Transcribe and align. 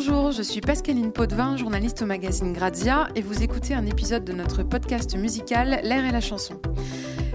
Bonjour, 0.00 0.30
je 0.30 0.42
suis 0.42 0.60
Pascaline 0.60 1.10
Potvin, 1.10 1.56
journaliste 1.56 2.02
au 2.02 2.06
magazine 2.06 2.52
Grazia, 2.52 3.08
et 3.16 3.20
vous 3.20 3.42
écoutez 3.42 3.74
un 3.74 3.84
épisode 3.84 4.24
de 4.24 4.32
notre 4.32 4.62
podcast 4.62 5.16
musical 5.16 5.80
L'air 5.82 6.04
et 6.04 6.12
la 6.12 6.20
chanson. 6.20 6.62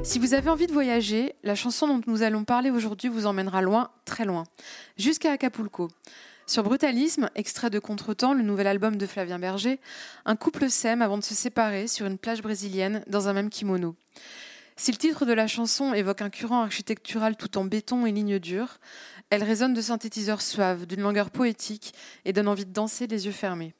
Si 0.01 0.17
vous 0.17 0.33
avez 0.33 0.49
envie 0.49 0.67
de 0.67 0.71
voyager, 0.71 1.35
la 1.43 1.55
chanson 1.55 1.87
dont 1.87 1.99
nous 2.07 2.23
allons 2.23 2.45
parler 2.45 2.71
aujourd'hui 2.71 3.09
vous 3.09 3.25
emmènera 3.25 3.61
loin, 3.61 3.91
très 4.05 4.23
loin, 4.23 4.45
jusqu'à 4.95 5.33
Acapulco. 5.33 5.89
Sur 6.47 6.63
Brutalisme, 6.63 7.29
extrait 7.35 7.69
de 7.69 7.79
Contretemps, 7.79 8.33
le 8.33 8.43
nouvel 8.43 8.67
album 8.67 8.95
de 8.95 9.07
Flavien 9.07 9.39
Berger, 9.39 9.81
un 10.23 10.37
couple 10.37 10.69
s'aime 10.69 11.01
avant 11.01 11.17
de 11.17 11.23
se 11.25 11.33
séparer 11.33 11.89
sur 11.89 12.05
une 12.05 12.17
plage 12.17 12.41
brésilienne 12.41 13.03
dans 13.07 13.27
un 13.27 13.33
même 13.33 13.49
kimono. 13.49 13.93
Si 14.75 14.91
le 14.91 14.97
titre 14.97 15.25
de 15.25 15.33
la 15.33 15.47
chanson 15.47 15.93
évoque 15.93 16.21
un 16.21 16.29
curant 16.29 16.63
architectural 16.63 17.35
tout 17.35 17.57
en 17.57 17.65
béton 17.65 18.05
et 18.05 18.11
lignes 18.11 18.39
dures, 18.39 18.79
elle 19.33 19.43
résonne 19.43 19.73
de 19.73 19.81
synthétiseurs 19.81 20.43
suaves, 20.43 20.85
d'une 20.85 21.01
langueur 21.01 21.31
poétique 21.31 21.95
et 22.23 22.33
donne 22.33 22.47
envie 22.47 22.65
de 22.65 22.71
danser 22.71 23.07
les 23.07 23.25
yeux 23.25 23.31
fermés. 23.31 23.73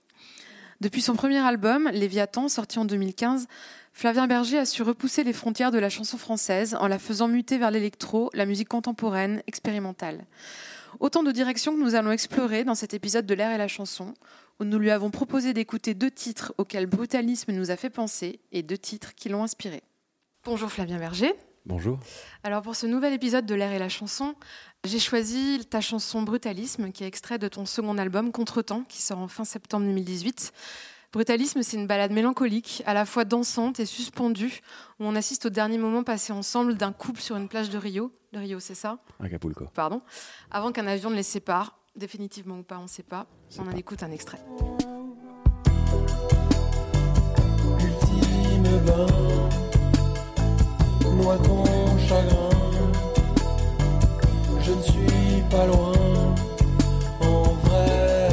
Depuis 0.82 1.04
son 1.04 1.16
premier 1.16 1.38
album, 1.38 1.92
Léviathan, 1.94 2.48
sorti 2.48 2.80
en 2.80 2.86
2015, 2.86 3.46
Flavien 3.94 4.26
Berger 4.26 4.58
a 4.58 4.66
su 4.66 4.82
repousser 4.82 5.24
les 5.24 5.32
frontières 5.32 5.70
de 5.70 5.78
la 5.78 5.92
chanson 5.92 6.18
française 6.18 6.76
en 6.80 6.88
la 6.88 6.98
faisant 6.98 7.28
muter 7.28 7.60
vers 7.60 7.70
l'électro, 7.70 8.32
la 8.34 8.48
musique 8.48 8.68
contemporaine, 8.68 9.44
expérimentale. 9.46 10.26
Autant 11.00 11.22
de 11.22 11.32
directions 11.32 11.76
que 11.76 11.84
nous 11.84 11.94
allons 11.94 12.12
explorer 12.12 12.64
dans 12.64 12.74
cet 12.74 12.96
épisode 12.96 13.28
de 13.28 13.36
l'air 13.36 13.52
et 13.52 13.60
la 13.60 13.68
chanson, 13.68 14.16
où 14.60 14.64
nous 14.64 14.80
lui 14.80 14.90
avons 14.90 15.12
proposé 15.12 15.54
d'écouter 15.54 15.94
deux 15.94 16.10
titres 16.10 16.52
auxquels 16.58 16.88
Brutalisme 16.88 17.52
nous 17.52 17.70
a 17.70 17.76
fait 17.76 17.92
penser 17.92 18.40
et 18.52 18.64
deux 18.64 18.80
titres 18.80 19.14
qui 19.14 19.30
l'ont 19.30 19.44
inspiré. 19.44 19.84
Bonjour 20.46 20.72
Flavien 20.72 20.98
Berger. 20.98 21.36
Bonjour. 21.66 21.98
Alors 22.44 22.62
pour 22.62 22.76
ce 22.76 22.86
nouvel 22.86 23.14
épisode 23.14 23.46
de 23.46 23.56
l'air 23.56 23.72
et 23.72 23.80
la 23.80 23.88
chanson, 23.88 24.36
j'ai 24.84 25.00
choisi 25.00 25.66
ta 25.70 25.80
chanson 25.80 26.22
Brutalisme, 26.22 26.92
qui 26.92 27.06
est 27.06 27.08
extrait 27.08 27.38
de 27.38 27.48
ton 27.48 27.66
second 27.66 27.98
album 27.98 28.34
Contretemps, 28.34 28.84
qui 28.84 29.02
sort 29.02 29.20
en 29.20 29.30
fin 29.30 29.46
septembre 29.46 29.86
2018. 29.86 30.52
Brutalisme, 31.14 31.62
c'est 31.62 31.78
une 31.78 31.88
balade 31.88 32.12
mélancolique, 32.12 32.84
à 32.86 32.94
la 32.94 33.06
fois 33.06 33.24
dansante 33.24 33.80
et 33.80 33.86
suspendue, 33.86 34.62
où 35.00 35.06
on 35.06 35.16
assiste 35.16 35.46
au 35.46 35.50
dernier 35.50 35.78
moment 35.78 36.04
passé 36.04 36.34
ensemble 36.34 36.76
d'un 36.76 36.92
couple 36.92 37.22
sur 37.22 37.38
une 37.38 37.48
plage 37.48 37.70
de 37.70 37.78
Rio. 37.78 38.12
De 38.34 38.40
Rio, 38.40 38.60
c'est 38.60 38.76
ça? 38.76 38.98
Acapulco. 39.22 39.68
Pardon. 39.74 40.02
Avant 40.52 40.72
qu'un 40.72 40.88
avion 40.88 41.12
ne 41.12 41.16
les 41.16 41.24
sépare. 41.24 41.78
Définitivement 41.96 42.58
ou 42.58 42.64
pas, 42.64 42.80
on 42.80 42.84
ne 42.84 42.88
sait 42.88 43.04
pas. 43.04 43.28
On 43.60 43.68
en 43.68 43.76
écoute 43.78 44.02
un 44.02 44.12
extrait. 44.12 44.40
Ultime 47.80 48.80
bain, 48.86 49.33
ton 51.24 51.64
chagrin. 51.98 52.50
Je 54.60 54.72
ne 54.72 54.82
suis 54.82 55.42
pas 55.50 55.66
loin, 55.66 55.94
en 57.22 57.44
vrai. 57.64 58.30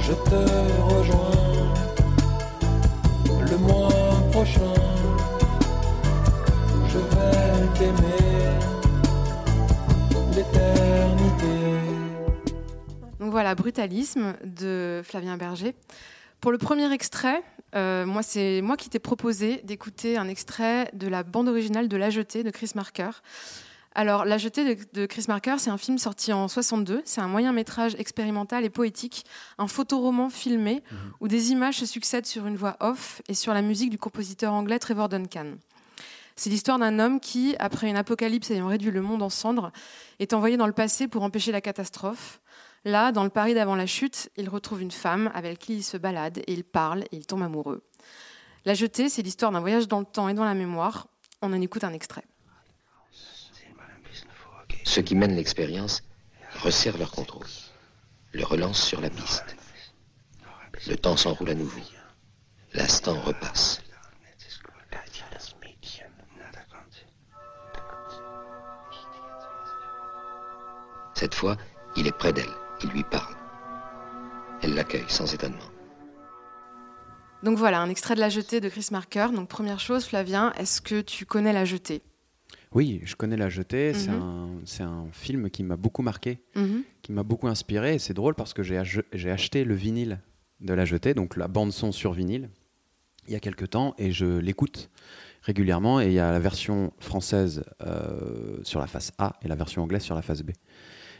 Je 0.00 0.12
te 0.12 0.40
rejoins 0.82 1.74
le 3.50 3.56
mois 3.58 3.88
prochain. 4.32 4.74
Je 6.88 6.98
vais 6.98 7.68
t'aimer 7.78 8.48
l'éternité. 10.34 11.54
Voilà, 13.20 13.54
Brutalisme 13.54 14.34
de 14.44 15.02
Flavien 15.04 15.36
Berger. 15.36 15.74
Pour 16.46 16.52
le 16.52 16.58
premier 16.58 16.92
extrait, 16.92 17.42
euh, 17.74 18.06
moi, 18.06 18.22
c'est 18.22 18.60
moi 18.62 18.76
qui 18.76 18.88
t'ai 18.88 19.00
proposé 19.00 19.62
d'écouter 19.64 20.16
un 20.16 20.28
extrait 20.28 20.88
de 20.92 21.08
la 21.08 21.24
bande 21.24 21.48
originale 21.48 21.88
de 21.88 21.96
La 21.96 22.08
Jetée 22.08 22.44
de 22.44 22.50
Chris 22.50 22.70
Marker. 22.76 23.10
Alors, 23.96 24.24
La 24.24 24.38
Jetée 24.38 24.76
de, 24.76 25.06
Chris 25.06 25.24
Marker, 25.26 25.56
c'est 25.58 25.70
un 25.70 25.76
film 25.76 25.98
sorti 25.98 26.32
en 26.32 26.46
62. 26.46 27.02
C'est 27.04 27.20
un 27.20 27.26
moyen 27.26 27.52
métrage 27.52 27.96
expérimental 27.98 28.64
et 28.64 28.70
poétique, 28.70 29.24
un 29.58 29.66
photoroman 29.66 30.30
filmé 30.30 30.84
où 31.18 31.26
des 31.26 31.50
images 31.50 31.78
se 31.78 31.86
succèdent 31.86 32.26
sur 32.26 32.46
une 32.46 32.56
voix 32.56 32.76
off 32.78 33.22
et 33.26 33.34
sur 33.34 33.52
la 33.52 33.60
musique 33.60 33.90
du 33.90 33.98
compositeur 33.98 34.52
anglais 34.52 34.78
Trevor 34.78 35.08
Duncan. 35.08 35.54
C'est 36.36 36.50
l'histoire 36.50 36.78
d'un 36.78 37.00
homme 37.00 37.18
qui, 37.18 37.56
après 37.58 37.90
une 37.90 37.96
apocalypse 37.96 38.52
ayant 38.52 38.68
réduit 38.68 38.92
le 38.92 39.02
monde 39.02 39.22
en 39.22 39.30
cendres, 39.30 39.72
est 40.20 40.32
envoyé 40.32 40.56
dans 40.56 40.68
le 40.68 40.72
passé 40.72 41.08
pour 41.08 41.24
empêcher 41.24 41.50
la 41.50 41.60
catastrophe. 41.60 42.40
Là, 42.86 43.10
dans 43.10 43.24
le 43.24 43.30
Paris 43.30 43.52
d'avant 43.52 43.74
la 43.74 43.86
chute, 43.86 44.30
il 44.36 44.48
retrouve 44.48 44.80
une 44.80 44.92
femme 44.92 45.28
avec 45.34 45.58
qui 45.58 45.74
il 45.74 45.82
se 45.82 45.96
balade 45.96 46.38
et 46.38 46.52
il 46.52 46.62
parle 46.62 47.02
et 47.10 47.16
il 47.16 47.26
tombe 47.26 47.42
amoureux. 47.42 47.82
La 48.64 48.74
jetée, 48.74 49.08
c'est 49.08 49.22
l'histoire 49.22 49.50
d'un 49.50 49.58
voyage 49.58 49.88
dans 49.88 49.98
le 49.98 50.06
temps 50.06 50.28
et 50.28 50.34
dans 50.34 50.44
la 50.44 50.54
mémoire. 50.54 51.08
On 51.42 51.52
en 51.52 51.60
écoute 51.60 51.82
un 51.82 51.92
extrait. 51.92 52.22
Ceux 54.84 55.02
qui 55.02 55.16
mènent 55.16 55.34
l'expérience 55.34 56.04
resserrent 56.62 56.96
leur 56.96 57.10
contrôle, 57.10 57.48
le 58.30 58.44
relancent 58.44 58.84
sur 58.84 59.00
la 59.00 59.10
piste. 59.10 59.56
Le 60.86 60.94
temps 60.94 61.16
s'enroule 61.16 61.50
à 61.50 61.54
nouveau. 61.54 61.80
L'instant 62.72 63.20
repasse. 63.20 63.82
Cette 71.14 71.34
fois, 71.34 71.56
il 71.96 72.06
est 72.06 72.16
près 72.16 72.32
d'elle. 72.32 72.65
Il 72.82 72.90
lui 72.90 73.04
parle. 73.04 73.34
Elle 74.62 74.74
l'accueille 74.74 75.04
sans 75.08 75.32
étonnement. 75.32 75.58
Donc 77.42 77.58
voilà, 77.58 77.80
un 77.80 77.88
extrait 77.88 78.14
de 78.14 78.20
La 78.20 78.28
jetée 78.28 78.60
de 78.60 78.68
Chris 78.68 78.88
Marker. 78.90 79.28
Donc 79.34 79.48
première 79.48 79.78
chose, 79.80 80.04
Flavien, 80.06 80.52
est-ce 80.58 80.80
que 80.80 81.00
tu 81.00 81.26
connais 81.26 81.52
La 81.52 81.64
jetée? 81.64 82.02
Oui, 82.72 83.00
je 83.04 83.14
connais 83.14 83.36
La 83.36 83.48
Jetée. 83.48 83.94
C'est 83.94 84.10
Mhm. 84.10 84.20
un, 84.22 84.48
c'est 84.64 84.82
un 84.82 85.06
film 85.12 85.50
qui 85.50 85.62
m'a 85.62 85.76
beaucoup 85.76 86.02
marqué, 86.02 86.42
Mhm. 86.56 86.82
qui 87.02 87.12
m'a 87.12 87.22
beaucoup 87.22 87.48
inspiré. 87.48 87.94
Et 87.94 87.98
c'est 87.98 88.12
drôle 88.14 88.34
parce 88.34 88.52
que 88.54 88.62
j'ai 88.62 88.78
acheté 89.30 89.64
le 89.64 89.74
vinyle 89.74 90.20
de 90.60 90.74
La 90.74 90.84
Jetée, 90.84 91.14
donc 91.14 91.36
la 91.36 91.48
bande-son 91.48 91.92
sur 91.92 92.12
vinyle, 92.12 92.50
il 93.28 93.32
y 93.32 93.36
a 93.36 93.40
quelques 93.40 93.70
temps, 93.70 93.94
et 93.98 94.10
je 94.12 94.26
l'écoute 94.38 94.90
régulièrement. 95.42 96.00
Et 96.00 96.06
il 96.06 96.12
y 96.12 96.18
a 96.18 96.30
la 96.32 96.38
version 96.38 96.92
française 96.98 97.64
euh, 97.82 98.58
sur 98.62 98.80
la 98.80 98.86
face 98.86 99.12
A 99.18 99.36
et 99.42 99.48
la 99.48 99.54
version 99.56 99.82
anglaise 99.82 100.02
sur 100.02 100.14
la 100.14 100.22
face 100.22 100.42
B. 100.42 100.50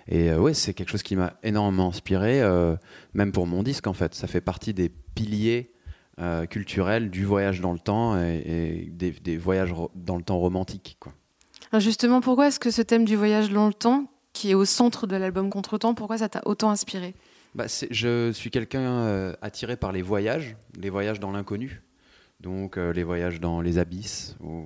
Et 0.08 0.30
euh, 0.30 0.38
ouais, 0.38 0.54
c'est 0.54 0.74
quelque 0.74 0.90
chose 0.90 1.02
qui 1.02 1.16
m'a 1.16 1.34
énormément 1.42 1.88
inspiré, 1.88 2.40
euh, 2.42 2.76
même 3.14 3.32
pour 3.32 3.46
mon 3.46 3.62
disque 3.62 3.86
en 3.86 3.92
fait. 3.92 4.14
Ça 4.14 4.26
fait 4.26 4.40
partie 4.40 4.74
des 4.74 4.88
piliers 4.88 5.72
euh, 6.20 6.46
culturels 6.46 7.10
du 7.10 7.24
voyage 7.24 7.60
dans 7.60 7.72
le 7.72 7.78
temps 7.78 8.20
et, 8.20 8.42
et 8.46 8.90
des, 8.90 9.10
des 9.10 9.36
voyages 9.36 9.74
dans 9.94 10.16
le 10.16 10.22
temps 10.22 10.38
romantiques. 10.38 10.96
Quoi. 11.00 11.12
Alors 11.72 11.80
justement, 11.80 12.20
pourquoi 12.20 12.48
est-ce 12.48 12.60
que 12.60 12.70
ce 12.70 12.82
thème 12.82 13.04
du 13.04 13.16
voyage 13.16 13.50
dans 13.50 13.66
le 13.66 13.74
temps, 13.74 14.06
qui 14.32 14.50
est 14.50 14.54
au 14.54 14.64
centre 14.64 15.06
de 15.06 15.16
l'album 15.16 15.50
Contretemps, 15.50 15.94
pourquoi 15.94 16.18
ça 16.18 16.28
t'a 16.28 16.42
autant 16.44 16.70
inspiré? 16.70 17.14
Bah, 17.54 17.64
je 17.90 18.30
suis 18.32 18.50
quelqu'un 18.50 19.34
attiré 19.40 19.76
par 19.76 19.90
les 19.90 20.02
voyages, 20.02 20.56
les 20.78 20.90
voyages 20.90 21.20
dans 21.20 21.32
l'inconnu, 21.32 21.82
donc 22.40 22.76
euh, 22.76 22.92
les 22.92 23.02
voyages 23.02 23.40
dans 23.40 23.60
les 23.60 23.78
abysses 23.78 24.36
ou 24.40 24.64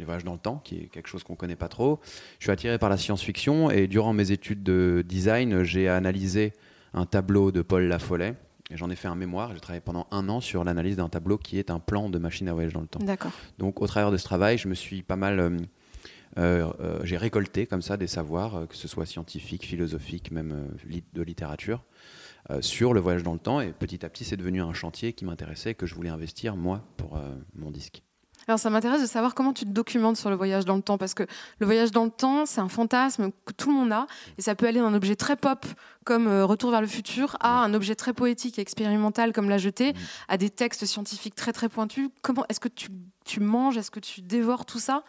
les 0.00 0.04
voyages 0.04 0.24
dans 0.24 0.32
le 0.32 0.38
temps, 0.38 0.60
qui 0.64 0.78
est 0.78 0.86
quelque 0.86 1.08
chose 1.08 1.22
qu'on 1.22 1.36
connaît 1.36 1.54
pas 1.54 1.68
trop. 1.68 2.00
Je 2.40 2.44
suis 2.46 2.50
attiré 2.50 2.78
par 2.78 2.88
la 2.88 2.96
science-fiction 2.96 3.70
et 3.70 3.86
durant 3.86 4.12
mes 4.12 4.32
études 4.32 4.64
de 4.64 5.04
design, 5.06 5.62
j'ai 5.62 5.88
analysé 5.88 6.52
un 6.92 7.06
tableau 7.06 7.52
de 7.52 7.62
Paul 7.62 7.84
Lafollet 7.84 8.34
et 8.70 8.76
j'en 8.76 8.90
ai 8.90 8.96
fait 8.96 9.08
un 9.08 9.14
mémoire. 9.14 9.52
J'ai 9.52 9.60
travaillé 9.60 9.80
pendant 9.80 10.08
un 10.10 10.28
an 10.28 10.40
sur 10.40 10.64
l'analyse 10.64 10.96
d'un 10.96 11.08
tableau 11.08 11.38
qui 11.38 11.58
est 11.58 11.70
un 11.70 11.78
plan 11.78 12.08
de 12.10 12.18
machine 12.18 12.48
à 12.48 12.52
voyage 12.52 12.72
dans 12.72 12.80
le 12.80 12.86
temps. 12.86 13.00
D'accord. 13.00 13.32
Donc, 13.58 13.80
au 13.80 13.86
travers 13.86 14.10
de 14.10 14.16
ce 14.16 14.24
travail, 14.24 14.58
je 14.58 14.66
me 14.66 14.74
suis 14.74 15.02
pas 15.02 15.16
mal. 15.16 15.38
euh, 15.38 15.58
euh, 16.38 16.72
euh, 16.80 17.00
j'ai 17.02 17.16
récolté 17.16 17.66
comme 17.66 17.82
ça 17.82 17.96
des 17.96 18.06
savoirs, 18.06 18.66
que 18.68 18.76
ce 18.76 18.88
soit 18.88 19.06
scientifiques, 19.06 19.66
philosophiques, 19.66 20.30
même 20.30 20.68
de 21.12 21.22
littérature, 21.22 21.84
euh, 22.50 22.62
sur 22.62 22.94
le 22.94 23.00
voyage 23.00 23.22
dans 23.24 23.32
le 23.32 23.40
temps. 23.40 23.60
Et 23.60 23.72
petit 23.72 24.04
à 24.04 24.08
petit, 24.08 24.24
c'est 24.24 24.36
devenu 24.36 24.62
un 24.62 24.72
chantier 24.72 25.12
qui 25.12 25.24
m'intéressait, 25.24 25.74
que 25.74 25.86
je 25.86 25.94
voulais 25.94 26.10
investir, 26.10 26.56
moi, 26.56 26.84
pour 26.96 27.20
mon 27.54 27.70
disque. 27.70 28.02
Alors 28.48 28.58
ça 28.58 28.70
m'intéresse 28.70 29.02
de 29.02 29.06
savoir 29.06 29.34
comment 29.34 29.52
tu 29.52 29.64
te 29.64 29.70
documentes 29.70 30.16
sur 30.16 30.30
le 30.30 30.36
voyage 30.36 30.64
dans 30.64 30.76
le 30.76 30.82
temps, 30.82 30.98
parce 30.98 31.14
que 31.14 31.24
le 31.58 31.66
voyage 31.66 31.90
dans 31.90 32.04
le 32.04 32.10
temps, 32.10 32.46
c'est 32.46 32.60
un 32.60 32.68
fantasme 32.68 33.30
que 33.44 33.52
tout 33.52 33.68
le 33.68 33.76
monde 33.76 33.92
a, 33.92 34.06
et 34.38 34.42
ça 34.42 34.54
peut 34.54 34.66
aller 34.66 34.80
d'un 34.80 34.94
objet 34.94 35.14
très 35.16 35.36
pop 35.36 35.66
comme 36.04 36.26
euh, 36.26 36.46
Retour 36.46 36.70
vers 36.70 36.80
le 36.80 36.86
futur 36.86 37.36
à 37.40 37.62
un 37.62 37.74
objet 37.74 37.94
très 37.94 38.12
poétique 38.12 38.58
et 38.58 38.62
expérimental 38.62 39.32
comme 39.32 39.48
La 39.48 39.58
Jetée, 39.58 39.94
à 40.28 40.36
des 40.36 40.50
textes 40.50 40.86
scientifiques 40.86 41.34
très 41.34 41.52
très 41.52 41.68
pointus. 41.68 42.08
Comment 42.22 42.44
est-ce 42.48 42.60
que 42.60 42.68
tu, 42.68 42.88
tu 43.24 43.40
manges, 43.40 43.76
est-ce 43.76 43.90
que 43.90 44.00
tu 44.00 44.22
dévores 44.22 44.64
tout 44.64 44.80
ça? 44.80 45.04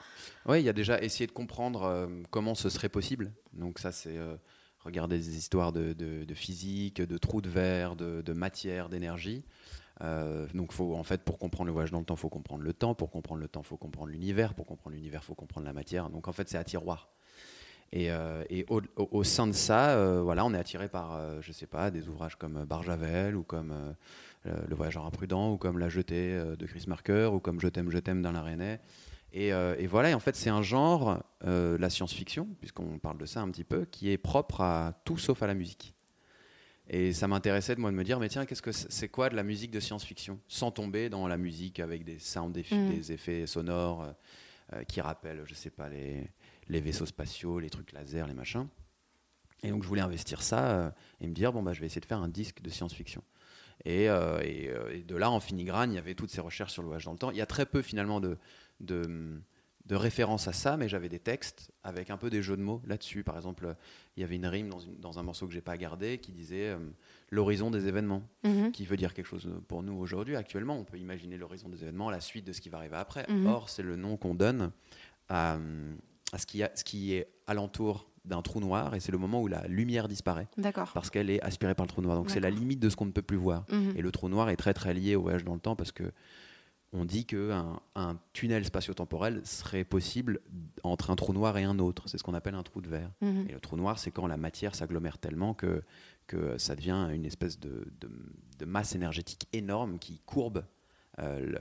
Oui, 0.46 0.60
il 0.60 0.66
y 0.66 0.70
a 0.70 0.74
déjà 0.74 1.02
essayé 1.02 1.26
de 1.26 1.32
comprendre 1.32 1.84
euh, 1.84 2.08
comment 2.30 2.54
ce 2.54 2.70
serait 2.70 2.90
possible. 2.90 3.32
Donc 3.54 3.80
ça, 3.80 3.92
c'est 3.92 4.18
euh, 4.18 4.36
regarder 4.84 5.18
des 5.18 5.38
histoires 5.38 5.72
de, 5.72 5.94
de- 5.94 6.26
de 6.26 6.34
physique, 6.34 7.02
de 7.02 7.18
trous 7.18 7.42
de 7.42 7.50
verre, 7.50 7.96
de, 7.96 8.22
de 8.22 8.34
matière, 8.34 8.90
d'énergie. 8.90 9.44
Euh, 10.02 10.48
donc 10.54 10.72
faut, 10.72 10.96
en 10.96 11.04
fait, 11.04 11.22
pour 11.22 11.38
comprendre 11.38 11.68
le 11.68 11.74
voyage 11.74 11.92
dans 11.92 12.00
le 12.00 12.06
temps, 12.06 12.16
il 12.16 12.20
faut 12.20 12.30
comprendre 12.30 12.64
le 12.64 12.74
temps. 12.74 12.96
Pour 12.96 13.12
comprendre 13.12 13.42
le 13.42 13.48
temps, 13.48 13.62
il 13.62 13.68
faut 13.68 13.78
comprendre 13.78 14.10
l'univers. 14.10 14.54
Pour 14.54 14.66
comprendre 14.66 14.96
l'univers, 14.96 15.22
il 15.24 15.28
faut 15.28 15.36
comprendre 15.36 15.66
la 15.66 15.74
matière. 15.74 16.10
Donc 16.10 16.28
en 16.28 16.32
fait, 16.32 16.50
c'est 16.50 16.58
à 16.58 16.64
tiroir. 16.64 17.10
Et, 17.94 18.10
euh, 18.10 18.44
au, 18.98 19.24
sein 19.24 19.48
de 19.48 19.52
ça, 19.52 19.90
euh, 19.92 20.22
voilà, 20.22 20.46
on 20.46 20.54
est 20.54 20.58
attiré 20.58 20.88
par, 20.88 21.18
euh, 21.18 21.40
je 21.42 21.52
sais 21.52 21.66
pas, 21.66 21.92
des 21.92 22.08
ouvrages 22.08 22.38
comme 22.38 22.64
Barjavel 22.64 23.36
ou 23.36 23.44
comme 23.44 23.74
le, 24.46 24.76
Voyageur 24.76 25.06
imprudent 25.06 25.52
ou 25.52 25.58
comme 25.58 25.78
La 25.78 25.90
Jetée 25.90 26.40
de 26.58 26.66
Chris 26.66 26.86
Marker 26.88 27.30
ou 27.34 27.40
comme 27.40 27.60
Je 27.60 27.68
t'aime, 27.68 27.92
je 27.92 27.98
t'aime 27.98 28.22
d'Alain 28.22 28.42
Resnais. 28.42 28.80
Et, 29.34 29.52
voilà, 29.88 30.16
en 30.16 30.20
fait, 30.20 30.36
c'est 30.36 30.50
un 30.50 30.62
genre, 30.62 31.22
la 31.44 31.90
science-fiction, 31.90 32.48
puisqu'on 32.60 32.98
parle 32.98 33.18
de 33.18 33.26
ça 33.26 33.42
un 33.42 33.50
petit 33.52 33.66
peu, 33.66 33.86
qui 33.86 34.10
est 34.12 34.18
propre 34.18 34.62
à 34.62 34.94
tout 35.04 35.18
sauf 35.18 35.44
à 35.44 35.48
la 35.48 35.54
musique. 35.54 35.94
Et 36.90 37.14
ça 37.14 37.28
m'intéressait 37.28 37.76
de 37.76 37.80
moi 37.80 37.92
de 37.92 37.96
me 37.96 38.04
dire, 38.04 38.20
mais 38.20 38.28
tiens, 38.28 38.46
qu'est-ce 38.46 38.62
que 38.62 38.72
c'est 38.72 39.08
quoi 39.08 39.30
de 39.30 39.36
la 39.36 39.44
musique 39.44 39.72
de 39.72 39.80
science-fiction? 39.80 40.40
Sans 40.48 40.72
tomber 40.72 41.10
dans 41.10 41.28
la 41.28 41.38
musique 41.38 41.80
avec 41.80 42.04
des 42.04 42.20
sound 42.20 42.56
effets, 42.58 42.76
Mm. 42.76 42.90
des 42.96 43.12
effets 43.14 43.48
sonores 43.48 44.04
euh, 44.04 44.12
euh, 44.74 44.84
qui 44.84 45.00
rappellent, 45.00 45.44
je 45.46 45.54
sais 45.54 45.70
pas, 45.70 45.88
les, 45.90 46.30
les 46.68 46.82
vaisseaux 46.82 47.06
spatiaux, 47.06 47.60
les 47.60 47.70
trucs 47.70 47.92
laser, 47.94 48.28
les 48.28 48.34
machins. 48.34 48.68
Et 49.64 49.70
donc 49.70 49.84
je 49.84 49.88
voulais 49.88 50.02
investir 50.02 50.42
ça 50.42 50.72
euh, 50.72 50.92
et 51.22 51.28
me 51.28 51.34
dire, 51.34 51.54
bon, 51.54 51.62
bah, 51.64 51.72
je 51.72 51.80
vais 51.80 51.86
essayer 51.86 52.02
de 52.02 52.06
faire 52.08 52.22
un 52.22 52.28
disque 52.30 52.62
de 52.62 52.70
science-fiction. 52.70 53.24
Et, 53.86 54.10
euh, 54.10 54.42
et, 54.44 54.70
et 54.92 55.04
de 55.04 55.16
là, 55.16 55.32
en 55.32 55.40
filigrane, 55.40 55.92
il 55.92 55.96
y 55.96 56.00
avait 56.00 56.14
toutes 56.16 56.30
ces 56.32 56.42
recherches 56.42 56.74
sur 56.74 56.82
le 56.82 56.88
voyage 56.88 57.06
dans 57.06 57.14
le 57.14 57.18
temps. 57.18 57.32
Il 57.32 57.38
y 57.38 57.42
a 57.42 57.46
très 57.46 57.66
peu 57.66 57.82
finalement 57.82 58.20
de, 58.20 58.38
de, 58.80 59.40
de 59.92 59.96
références 59.98 60.48
à 60.48 60.54
ça, 60.54 60.78
mais 60.78 60.88
j'avais 60.88 61.10
des 61.10 61.20
textes 61.20 61.70
avec 61.84 62.10
un 62.10 62.16
peu 62.18 62.30
des 62.30 62.42
jeux 62.42 62.56
de 62.56 62.62
mots 62.62 62.82
là-dessus. 62.88 63.24
Par 63.26 63.36
exemple, 63.36 63.76
il 64.16 64.22
y 64.22 64.24
avait 64.24 64.38
une 64.38 64.46
rime 64.48 64.70
dans, 64.70 64.80
une- 64.80 64.98
dans 65.00 65.20
un 65.20 65.24
morceau 65.24 65.48
que 65.48 65.54
j'ai 65.54 65.60
pas 65.60 65.78
gardé 65.78 66.18
qui 66.18 66.32
disait 66.32 66.70
euh, 66.70 66.78
l'horizon 67.30 67.70
des 67.72 67.88
événements, 67.88 68.24
Mhm. 68.46 68.72
qui 68.72 68.86
veut 68.86 68.96
dire 68.96 69.14
quelque 69.14 69.26
chose 69.28 69.50
pour 69.68 69.84
nous 69.84 69.94
aujourd'hui. 69.94 70.38
Actuellement, 70.38 70.78
on 70.80 70.86
peut 70.86 70.98
imaginer 70.98 71.38
l'horizon 71.38 71.68
des 71.68 71.84
événements, 71.84 72.10
la 72.10 72.22
suite 72.22 72.46
de 72.48 72.54
ce 72.54 72.62
qui 72.62 72.70
va 72.70 72.78
arriver 72.78 72.96
après. 72.96 73.26
Mhm. 73.30 73.48
Or, 73.48 73.70
c'est 73.70 73.84
le 73.84 73.98
nom 73.98 74.16
qu'on 74.16 74.34
donne 74.34 74.72
à, 75.28 75.58
à 76.32 76.38
ce, 76.38 76.46
qui 76.46 76.64
a- 76.64 76.72
ce 76.74 76.86
qui 76.86 77.14
est 77.14 77.28
alentour 77.46 78.08
d'un 78.24 78.42
trou 78.42 78.60
noir, 78.62 78.96
et 78.96 79.00
c'est 79.02 79.12
le 79.12 79.18
moment 79.18 79.42
où 79.42 79.48
la 79.48 79.68
lumière 79.68 80.08
disparaît 80.08 80.48
parce 80.94 81.10
qu'elle 81.10 81.30
est 81.30 81.42
aspirée 81.42 81.74
par 81.76 81.86
le 81.86 81.90
trou 81.92 82.02
noir. 82.02 82.16
Donc 82.16 82.30
c'est 82.30 82.40
la 82.40 82.52
limite 82.52 82.80
de 82.80 82.88
ce 82.90 82.96
qu'on 82.96 83.08
ne 83.08 83.12
peut 83.12 83.24
plus 83.24 83.36
voir. 83.36 83.66
Mhm. 83.72 83.94
Et 83.98 84.02
le 84.02 84.12
trou 84.12 84.30
noir 84.30 84.50
est 84.52 84.56
très 84.58 84.74
très 84.74 84.94
lié 84.94 85.16
au 85.18 85.22
voyage 85.24 85.44
dans 85.44 85.56
le 85.56 85.60
temps 85.60 85.76
parce 85.76 85.92
que 85.92 86.04
on 86.94 87.06
dit 87.06 87.26
qu'un 87.26 87.80
un 87.96 88.18
tunnel 88.34 88.66
spatio-temporel 88.66 89.42
serait 89.46 89.84
possible 89.86 90.42
entre 90.84 91.10
un 91.10 91.16
trou 91.16 91.32
noir 91.34 91.58
et 91.58 91.64
un 91.64 91.80
autre. 91.80 92.04
C'est 92.10 92.18
ce 92.18 92.24
qu'on 92.24 92.34
appelle 92.34 92.56
un 92.56 92.64
trou 92.64 92.82
de 92.82 92.90
verre. 92.90 93.12
Mhm. 93.22 93.46
Et 93.50 93.54
le 93.54 93.60
trou 93.62 93.78
noir, 93.78 93.98
c'est 94.00 94.12
quand 94.12 94.28
la 94.28 94.38
matière 94.38 94.76
s'agglomère 94.76 95.18
tellement 95.18 95.54
que, 95.54 95.84
que 96.28 96.58
ça 96.58 96.76
devient 96.76 97.08
une 97.14 97.26
espèce 97.26 97.60
de, 97.60 97.88
de- 98.02 98.12
de 98.60 98.66
masse 98.66 98.94
énergétique 98.94 99.48
énorme 99.54 100.00
qui 100.00 100.20
courbe 100.26 100.66
euh, 101.20 101.56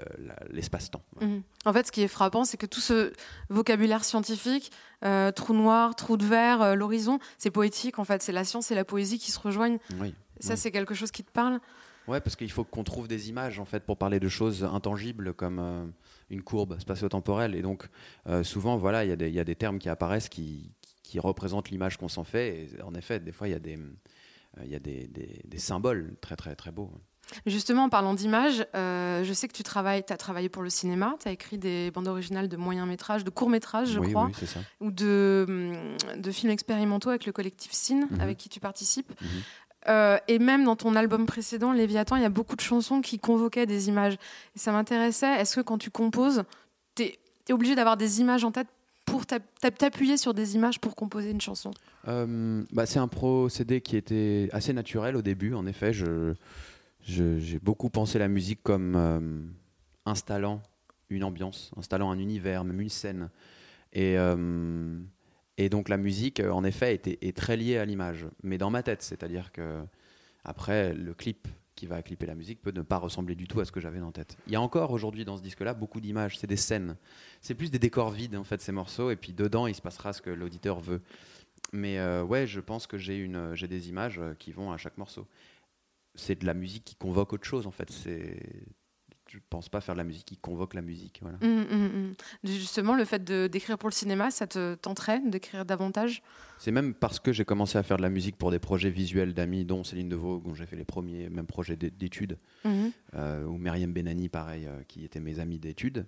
l'espace-temps. 0.51 1.03
Mhm. 1.21 1.43
En 1.65 1.73
fait, 1.73 1.87
ce 1.87 1.93
qui 1.93 2.03
est 2.03 2.09
frappant, 2.09 2.45
c'est 2.45 2.57
que 2.57 2.67
tout 2.67 2.81
ce 2.81 3.13
vocabulaire 3.49 4.05
scientifique, 4.05 4.71
euh, 5.05 5.33
trou 5.33 5.55
noir, 5.55 5.95
trou 5.97 6.17
de 6.17 6.25
verre, 6.25 6.63
euh, 6.63 6.75
l'horizon, 6.75 7.19
c'est 7.39 7.51
poétique 7.51 7.99
en 7.99 8.05
fait. 8.05 8.23
C'est 8.23 8.33
la 8.33 8.45
science 8.45 8.71
et 8.71 8.75
la 8.75 8.85
poésie 8.85 9.19
qui 9.19 9.31
se 9.31 9.39
rejoignent. 9.39 9.79
Oui. 10.01 10.15
Ça, 10.41 10.55
Oui. 10.55 10.59
c'est 10.59 10.71
quelque 10.71 10.95
chose 10.95 11.11
qui 11.11 11.23
te 11.25 11.31
parle? 11.31 11.61
Ouais, 12.09 12.21
parce 12.21 12.35
qu'il 12.37 12.51
faut 12.51 12.65
qu'on 12.65 12.83
trouve 12.85 13.07
des 13.09 13.29
images 13.29 13.59
en 13.61 13.65
fait 13.65 13.85
pour 13.85 13.97
parler 13.97 14.19
de 14.21 14.29
choses 14.29 14.65
intangibles 14.65 15.33
comme 15.35 15.59
euh, 15.61 15.85
une 16.31 16.43
courbe 16.43 16.79
spatio-temporelle. 16.81 17.55
Et 17.55 17.63
donc 17.63 17.89
euh, 18.27 18.43
souvent, 18.43 18.77
voilà, 18.77 19.05
il 19.05 19.11
y, 19.11 19.13
a 19.13 19.17
des- 19.17 19.29
il 19.29 19.35
y 19.35 19.41
a 19.41 19.45
des 19.45 19.55
termes 19.55 19.79
qui 19.79 19.89
apparaissent 19.89 20.29
qui, 20.29 20.73
qui 21.03 21.19
représentent 21.21 21.71
l'image 21.71 21.97
qu'on 21.99 22.09
s'en 22.09 22.25
fait. 22.25 22.69
Et 22.79 22.83
en 22.83 22.95
effet, 22.95 23.21
des 23.21 23.33
fois, 23.33 23.47
il 23.49 23.53
y 23.53 23.55
a 23.55 23.59
des 23.61 23.77
euh, 23.77 24.63
il 24.65 24.71
y 24.71 24.75
a 24.75 24.81
des, 24.81 25.07
des- 25.07 25.41
des 25.45 25.59
symboles 25.59 26.17
très 26.21 26.35
très 26.37 26.57
très 26.57 26.73
beaux. 26.73 26.91
Justement, 27.47 27.85
en 27.85 27.89
parlant 27.89 28.13
d'image, 28.15 28.67
euh, 28.75 29.23
je 29.23 29.33
sais 29.33 29.47
que 29.47 29.53
tu 29.53 29.63
travailles, 29.63 30.03
as 30.09 30.17
travaillé 30.17 30.49
pour 30.49 30.65
le 30.65 30.71
cinéma, 30.71 31.15
tu 31.23 31.29
as 31.29 31.31
écrit 31.31 31.59
des 31.59 31.93
bandes 31.93 32.09
originales 32.09 32.49
de 32.49 32.57
moyens 32.57 32.89
métrages, 32.89 33.23
de 33.23 33.31
courts 33.31 33.51
métrages, 33.51 33.91
je 33.93 34.01
oui, 34.01 34.11
crois, 34.11 34.25
oui, 34.27 34.33
c'est 34.37 34.47
ça. 34.47 34.59
ou 34.81 34.91
de, 34.91 35.95
de 36.17 36.31
films 36.33 36.51
expérimentaux 36.51 37.09
avec 37.11 37.27
le 37.27 37.33
collectif 37.33 37.71
Cine, 37.71 38.09
Mhm. 38.11 38.21
avec 38.21 38.37
qui 38.37 38.49
tu 38.49 38.59
participes. 38.59 39.13
Mhm. 39.23 39.29
Euh, 39.89 40.19
et 40.29 40.39
même 40.39 40.65
dans 40.65 40.77
ton 40.77 40.95
album 40.95 41.27
précédent, 41.27 41.73
Léviathan, 41.73 42.17
il 42.17 42.23
y 42.23 42.27
a 42.27 42.31
beaucoup 42.31 42.57
de 42.57 42.61
chansons 42.61 43.01
qui 43.01 43.19
convoquaient 43.19 43.67
des 43.67 43.89
images. 43.89 44.15
Et 44.55 44.59
ça 44.59 44.73
m'intéressait, 44.73 45.41
est-ce 45.41 45.57
que 45.57 45.61
quand 45.63 45.79
tu 45.79 45.91
composes, 45.91 46.45
tu 46.95 47.05
es, 47.05 47.19
obligé 47.53 47.75
d'avoir 47.75 47.97
des 47.97 48.21
images 48.21 48.45
en 48.45 48.53
tête 48.53 48.69
pour 49.07 49.27
t'app- 49.27 49.43
t'app- 49.61 49.79
t'appuyer 49.79 50.17
sur 50.17 50.35
des 50.35 50.55
images 50.55 50.79
pour 50.79 50.95
composer 50.95 51.31
une 51.31 51.41
chanson? 51.41 51.73
Euh, 52.07 52.63
bah, 52.73 52.87
c'est 52.87 52.99
un 52.99 53.09
procédé 53.09 53.81
qui 53.81 53.97
était 53.97 54.49
assez 54.53 54.73
naturel 54.73 55.17
au 55.17 55.23
début. 55.23 55.55
En 55.55 55.67
effet, 55.67 55.93
je, 55.93 56.35
je- 57.03 57.39
j'ai 57.39 57.59
beaucoup 57.59 57.89
pensé 57.89 58.19
la 58.19 58.29
musique 58.29 58.63
comme 58.63 58.95
euh, 58.97 59.21
installant 60.07 60.63
une 61.09 61.25
ambiance, 61.25 61.73
installant 61.77 62.11
un 62.11 62.19
univers, 62.19 62.63
même 62.65 62.81
une 62.81 62.89
scène. 62.91 63.31
Et, 63.93 64.15
et 65.61 65.69
donc 65.69 65.91
la 65.91 65.99
musique, 65.99 66.41
euh, 66.41 66.51
en 66.51 66.65
effet, 66.65 67.01
est 67.05 67.37
très 67.37 67.55
liée 67.55 67.77
à 67.77 67.85
l'image, 67.85 68.27
mais 68.43 68.57
dans 68.57 68.71
ma 68.71 68.83
tête. 68.83 69.03
C'est-à-dire 69.03 69.53
que 69.53 69.83
après, 70.43 70.95
le 70.95 71.13
clip 71.13 71.47
qui 71.75 71.87
va 71.87 72.03
clipper 72.03 72.25
la 72.25 72.35
musique 72.35 72.63
peut 72.63 72.73
ne 72.73 72.81
pas 72.81 72.97
ressembler 72.97 73.35
du 73.35 73.47
tout 73.47 73.61
à 73.61 73.67
ce 73.67 73.73
que 73.73 73.79
j'avais 73.79 74.01
en 74.01 74.11
tête. 74.11 74.39
Il 74.47 74.55
y 74.55 74.57
a 74.57 74.61
encore 74.61 74.91
aujourd'hui 74.91 75.27
dans 75.27 75.37
ce 75.37 75.43
disque-là 75.43 75.75
beaucoup 75.75 76.01
d'images, 76.01 76.39
c'est 76.39 76.47
des 76.47 76.57
scènes. 76.57 76.97
C'est 77.43 77.55
plus 77.55 77.71
des 77.71 77.79
décors 77.79 78.11
vides 78.11 78.37
en 78.37 78.45
fait 78.45 78.63
ces 78.63 78.73
morceaux, 78.73 79.11
et 79.11 79.17
puis 79.17 79.35
dedans 79.35 79.67
il 79.67 79.75
se 79.75 79.83
passera 79.83 80.15
ce 80.15 80.23
que 80.23 80.31
l'auditeur 80.31 80.81
veut. 80.81 81.03
Mais 81.75 81.99
euh, 81.99 82.23
ouais, 82.23 82.47
je 82.47 82.61
pense 82.61 82.87
que 82.87 82.97
j'ai 82.97 83.29
des 83.29 83.89
images 83.91 84.19
euh, 84.19 84.35
qui 84.39 84.53
vont 84.53 84.73
à 84.73 84.79
chaque 84.79 84.97
morceau. 84.97 85.27
C'est 86.15 86.41
de 86.41 86.47
la 86.47 86.55
musique 86.55 86.85
qui 86.85 86.97
convoque 86.97 87.35
autre 87.35 87.47
chose 87.47 87.67
en 87.67 87.71
fait. 87.71 87.91
Je 89.31 89.39
pense 89.49 89.69
pas 89.69 89.81
faire 89.81 89.95
de 89.95 89.99
la 89.99 90.05
musique 90.05 90.25
qui 90.27 90.37
convoque 90.37 90.75
la 90.75 90.83
musique. 90.83 91.21
Voilà. 91.23 91.39
Hum, 91.43 91.67
hum, 91.71 91.91
hum. 91.95 92.15
Justement, 92.45 92.95
le 92.95 93.05
fait 93.05 93.23
de- 93.23 93.47
d'écrire 93.47 93.79
pour 93.79 93.89
le 93.89 93.95
cinéma, 93.95 94.31
ça 94.31 94.47
te 94.47 94.75
tenterait 94.75 95.21
d'écrire 95.21 95.65
davantage? 95.65 96.23
C'est 96.59 96.73
même 96.73 96.93
parce 96.95 97.21
que 97.21 97.33
j'ai 97.33 97.45
commencé 97.45 97.79
à 97.79 97.83
faire 97.83 97.97
de 97.97 98.03
la 98.03 98.11
musique 98.11 98.37
pour 98.37 98.51
des 98.51 98.59
projets 98.59 98.91
visuels 98.91 99.33
d'amis, 99.33 99.65
dont 99.65 99.85
Céline 99.85 100.09
Deveau, 100.09 100.41
dont 100.41 100.55
j'ai 100.55 100.67
fait 100.67 100.77
les 100.77 100.85
premiers 100.85 101.31
même 101.31 101.47
projets 101.47 101.77
d'é- 101.77 101.91
d'études, 101.91 102.37
euh, 103.15 103.45
ou 103.45 103.57
Myriam 103.57 103.93
Benani, 103.93 104.29
pareil, 104.29 104.67
euh, 104.67 104.83
qui 104.89 105.05
étaient 105.05 105.21
mes 105.21 105.39
amis 105.39 105.59
d'études, 105.59 106.07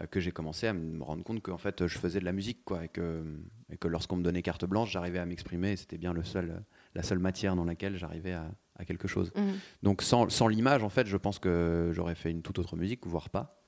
euh, 0.00 0.06
que 0.06 0.18
j'ai 0.20 0.32
commencé 0.32 0.66
à 0.66 0.72
me 0.72 1.02
rendre 1.02 1.22
compte 1.22 1.42
qu'en 1.42 1.58
fait 1.58 1.86
je 1.86 1.98
faisais 1.98 2.18
de 2.20 2.24
la 2.24 2.32
musique, 2.32 2.64
quoi, 2.64 2.84
et 2.84 2.88
que, 2.88 3.22
et 3.70 3.76
que 3.76 3.88
lorsqu'on 3.88 4.16
me 4.16 4.22
donnait 4.24 4.42
carte 4.42 4.64
blanche, 4.64 4.90
j'arrivais 4.90 5.18
à 5.20 5.26
m'exprimer, 5.26 5.72
et 5.72 5.76
c'était 5.76 5.98
bien 5.98 6.12
le 6.12 6.24
seul, 6.24 6.62
la 6.94 7.02
seule 7.02 7.18
matière 7.18 7.56
dans 7.56 7.64
laquelle 7.64 7.96
j'arrivais 7.96 8.32
à, 8.32 8.46
à 8.76 8.84
quelque 8.84 9.08
chose. 9.08 9.32
Mhm. 9.36 9.54
Donc 9.82 10.02
sans, 10.02 10.28
sans 10.28 10.48
l'image, 10.48 10.82
en 10.82 10.88
fait, 10.88 11.06
je 11.06 11.16
pense 11.16 11.38
que 11.38 11.90
j'aurais 11.92 12.14
fait 12.14 12.30
une 12.30 12.42
toute 12.42 12.58
autre 12.58 12.76
musique, 12.76 13.06
voire 13.06 13.30
pas. 13.30 13.60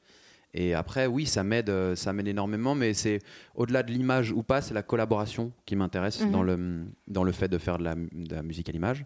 Et 0.55 0.73
après, 0.75 1.07
oui, 1.07 1.27
ça 1.27 1.43
m'aide, 1.43 1.69
euh, 1.69 1.95
ça 1.97 2.13
m'aide 2.13 2.29
énormément, 2.29 2.75
mais 2.75 2.95
c'est 2.95 3.19
au-delà 3.57 3.83
de 3.83 3.93
l'image 3.93 4.33
ou 4.33 4.43
pas, 4.43 4.63
c'est 4.63 4.73
la 4.75 4.83
collaboration 4.83 5.53
qui 5.67 5.77
m'intéresse 5.77 6.23
Mhm. 6.23 6.31
dans, 6.31 6.43
le, 6.43 6.85
dans 7.09 7.25
le 7.25 7.33
fait 7.33 7.49
de 7.49 7.59
faire 7.59 7.79
de 7.79 7.85
la, 7.85 7.95
de 7.95 8.35
la 8.35 8.43
musique 8.43 8.69
à 8.69 8.73
l'image. 8.73 9.05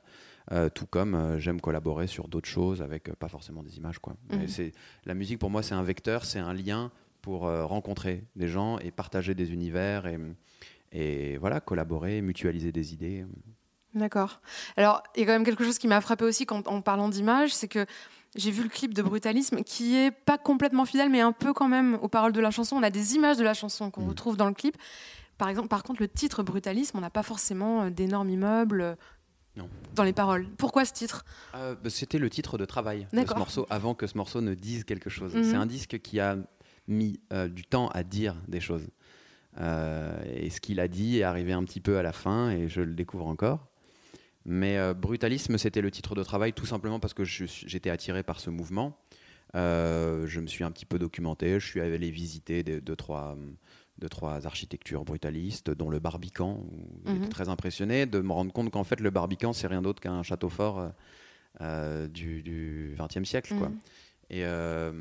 Euh, 0.52 0.68
tout 0.68 0.86
comme 0.86 1.14
euh, 1.14 1.38
j'aime 1.38 1.60
collaborer 1.60 2.06
sur 2.08 2.26
d'autres 2.26 2.48
choses 2.48 2.82
avec 2.82 3.08
euh, 3.08 3.12
pas 3.14 3.28
forcément 3.28 3.62
des 3.62 3.76
images. 3.78 3.98
Quoi. 4.00 4.16
Mais 4.30 4.48
c'est, 4.48 4.72
la 5.04 5.14
musique, 5.14 5.38
pour 5.38 5.50
moi, 5.50 5.62
c'est 5.62 5.74
un 5.74 5.82
vecteur, 5.82 6.24
c'est 6.24 6.38
un 6.40 6.52
lien 6.54 6.90
pour 7.22 7.42
rencontrer 7.42 8.24
des 8.34 8.48
gens 8.48 8.78
et 8.78 8.90
partager 8.90 9.34
des 9.34 9.52
univers 9.52 10.06
et, 10.06 10.18
et 10.92 11.36
voilà, 11.36 11.60
collaborer, 11.60 12.22
mutualiser 12.22 12.72
des 12.72 12.94
idées. 12.94 13.26
D'accord. 13.94 14.40
Alors, 14.76 15.02
il 15.16 15.20
y 15.20 15.22
a 15.24 15.26
quand 15.26 15.32
même 15.32 15.44
quelque 15.44 15.64
chose 15.64 15.78
qui 15.78 15.88
m'a 15.88 16.00
frappé 16.00 16.24
aussi 16.24 16.46
quand, 16.46 16.66
en 16.68 16.80
parlant 16.80 17.08
d'image, 17.08 17.52
c'est 17.52 17.68
que 17.68 17.86
j'ai 18.36 18.50
vu 18.52 18.62
le 18.62 18.68
clip 18.68 18.94
de 18.94 19.02
Brutalisme 19.02 19.62
qui 19.64 19.96
est 19.96 20.12
pas 20.12 20.38
complètement 20.38 20.84
fidèle, 20.84 21.10
mais 21.10 21.20
un 21.20 21.32
peu 21.32 21.52
quand 21.52 21.66
même 21.68 21.98
aux 22.00 22.08
paroles 22.08 22.32
de 22.32 22.40
la 22.40 22.50
chanson. 22.52 22.76
On 22.76 22.82
a 22.84 22.90
des 22.90 23.14
images 23.16 23.36
de 23.36 23.42
la 23.42 23.54
chanson 23.54 23.90
qu'on 23.90 24.02
Mm. 24.04 24.08
retrouve 24.08 24.36
dans 24.36 24.46
le 24.46 24.54
clip. 24.54 24.76
Par 25.38 25.48
exemple, 25.48 25.68
par 25.68 25.82
contre, 25.82 26.00
le 26.02 26.08
titre 26.08 26.42
Brutalisme, 26.44 26.96
on 26.98 27.00
n'a 27.00 27.10
pas 27.10 27.22
forcément 27.24 27.82
euh, 27.82 27.90
d'énormes 27.90 28.28
immeubles 28.30 28.80
euh, 28.82 28.94
Non. 29.56 29.68
dans 29.96 30.04
les 30.04 30.12
paroles. 30.12 30.46
Pourquoi 30.58 30.84
ce 30.84 30.92
titre? 30.92 31.24
Euh, 31.56 31.74
bah, 31.82 31.90
C'était 31.90 32.18
le 32.18 32.30
titre 32.30 32.58
de 32.58 32.64
travail 32.64 33.08
de 33.12 33.26
ce 33.26 33.34
morceau 33.34 33.66
avant 33.70 33.94
que 33.94 34.06
ce 34.06 34.16
morceau 34.16 34.40
ne 34.40 34.54
dise 34.54 34.84
quelque 34.84 35.10
chose. 35.10 35.34
Mhm. 35.34 35.42
C'est 35.44 35.56
un 35.56 35.66
disque 35.66 35.98
qui 35.98 36.20
a 36.20 36.36
mis 36.86 37.18
euh, 37.32 37.48
du 37.48 37.64
temps 37.64 37.88
à 37.88 38.04
dire 38.04 38.36
des 38.46 38.60
choses. 38.60 38.86
Euh, 39.58 40.16
et 40.36 40.50
ce 40.50 40.60
qu'il 40.60 40.78
a 40.78 40.86
dit 40.86 41.18
est 41.18 41.22
arrivé 41.24 41.52
un 41.52 41.64
petit 41.64 41.80
peu 41.80 41.98
à 41.98 42.02
la 42.02 42.12
fin 42.12 42.50
et 42.50 42.68
je 42.68 42.80
le 42.82 42.94
découvre 42.94 43.26
encore. 43.26 43.66
Mais 44.44 44.78
euh, 44.78 44.94
Brutalisme, 44.94 45.58
c'était 45.58 45.80
le 45.82 45.90
titre 45.90 46.14
de 46.14 46.22
travail 46.22 46.52
tout 46.52 46.66
simplement 46.66 46.98
parce 47.00 47.14
que 47.14 47.24
j'étais 47.24 47.90
attiré 47.90 48.22
par 48.22 48.40
ce 48.40 48.50
mouvement. 48.50 48.96
Euh, 49.54 50.26
je 50.26 50.40
me 50.40 50.46
suis 50.46 50.64
un 50.64 50.70
petit 50.70 50.86
peu 50.86 50.98
documenté, 50.98 51.58
je 51.60 51.66
suis 51.66 51.80
allé 51.80 52.10
visiter 52.10 52.62
des- 52.62 52.80
deux, 52.80 52.94
trois, 52.96 53.36
deux, 53.98 54.08
trois 54.08 54.46
architectures 54.46 55.04
brutalistes, 55.04 55.70
dont 55.70 55.90
le 55.90 55.98
Barbican, 55.98 56.62
où 57.04 57.08
Mhm. 57.10 57.14
j'étais 57.16 57.28
très 57.28 57.48
impressionné 57.48 58.06
de 58.06 58.20
me 58.20 58.32
rendre 58.32 58.52
compte 58.52 58.70
qu'en 58.70 58.84
fait 58.84 59.00
le 59.00 59.10
Barbican, 59.10 59.52
c'est 59.52 59.66
rien 59.66 59.82
d'autre 59.82 60.00
qu'un 60.00 60.22
château 60.22 60.48
fort 60.48 60.90
euh, 61.60 62.06
du 62.08 62.94
XXe 62.98 63.24
siècle. 63.28 63.54
Quoi. 63.58 63.72
Et 64.32 64.44
euh, 64.44 64.92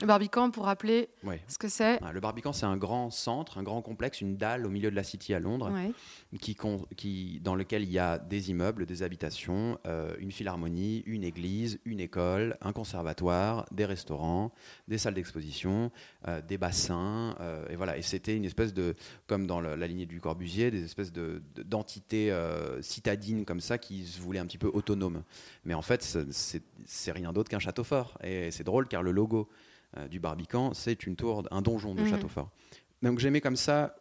Le 0.00 0.06
Barbican, 0.06 0.50
pour 0.50 0.64
rappeler 0.64 1.08
ouais. 1.22 1.40
ce 1.46 1.58
que 1.58 1.68
c'est. 1.68 2.00
Ah, 2.02 2.12
Le 2.12 2.18
Barbican, 2.18 2.52
c'est 2.52 2.66
un 2.66 2.76
grand 2.76 3.08
centre, 3.10 3.58
un 3.58 3.62
grand 3.62 3.80
complexe, 3.82 4.20
une 4.20 4.36
dalle 4.36 4.66
au 4.66 4.68
milieu 4.68 4.90
de 4.90 4.96
la 4.96 5.04
City 5.04 5.32
à 5.32 5.38
Londres, 5.38 5.70
Ouais. 5.72 5.92
qui, 6.40 6.56
con- 6.56 6.84
qui, 6.96 7.38
dans 7.40 7.54
lequel 7.54 7.84
il 7.84 7.92
y 7.92 8.00
a 8.00 8.18
des 8.18 8.50
immeubles, 8.50 8.84
des 8.84 9.04
habitations, 9.04 9.78
euh, 9.86 10.16
une 10.18 10.32
philharmonie, 10.32 11.04
une 11.06 11.22
église, 11.22 11.78
une 11.84 12.00
école, 12.00 12.56
un 12.62 12.72
conservatoire, 12.72 13.64
des 13.70 13.84
restaurants, 13.84 14.52
des 14.88 14.98
salles 14.98 15.14
d'exposition, 15.14 15.92
euh, 16.26 16.42
des 16.42 16.58
bassins, 16.58 17.36
et 17.70 17.76
voilà. 17.76 17.96
Et 17.96 18.02
c'était 18.02 18.36
une 18.36 18.44
espèce 18.44 18.74
de, 18.74 18.96
comme 19.28 19.46
dans 19.46 19.60
le- 19.60 19.76
la 19.76 19.86
lignée 19.86 20.06
du 20.06 20.20
Corbusier, 20.20 20.72
des 20.72 20.82
espèces 20.84 21.12
de- 21.12 21.42
de- 21.54 21.62
d'entités 21.62 22.36
citadines 22.80 23.44
comme 23.44 23.60
ça 23.60 23.78
qui 23.78 24.04
se 24.04 24.20
voulaient 24.20 24.40
un 24.40 24.46
petit 24.46 24.58
peu 24.58 24.70
autonomes. 24.74 25.22
Mais 25.64 25.74
en 25.74 25.82
fait, 25.82 26.02
c'est 26.84 27.12
rien 27.12 27.32
d'autre 27.32 27.48
qu'un 27.50 27.60
château 27.60 27.84
fort. 27.84 28.18
Et 28.24 28.50
c'est 28.50 28.63
drôle 28.64 28.88
car 28.88 29.02
le 29.02 29.12
logo 29.12 29.48
euh, 29.96 30.08
du 30.08 30.18
Barbican, 30.20 30.74
c'est 30.74 31.06
une 31.06 31.14
tour, 31.16 31.44
un 31.50 31.62
donjon 31.62 31.94
de 31.94 32.00
Mhm. 32.02 32.08
château 32.08 32.28
fort. 32.28 32.50
Donc 33.02 33.18
j'aimais 33.18 33.40
comme 33.40 33.56
ça. 33.56 33.94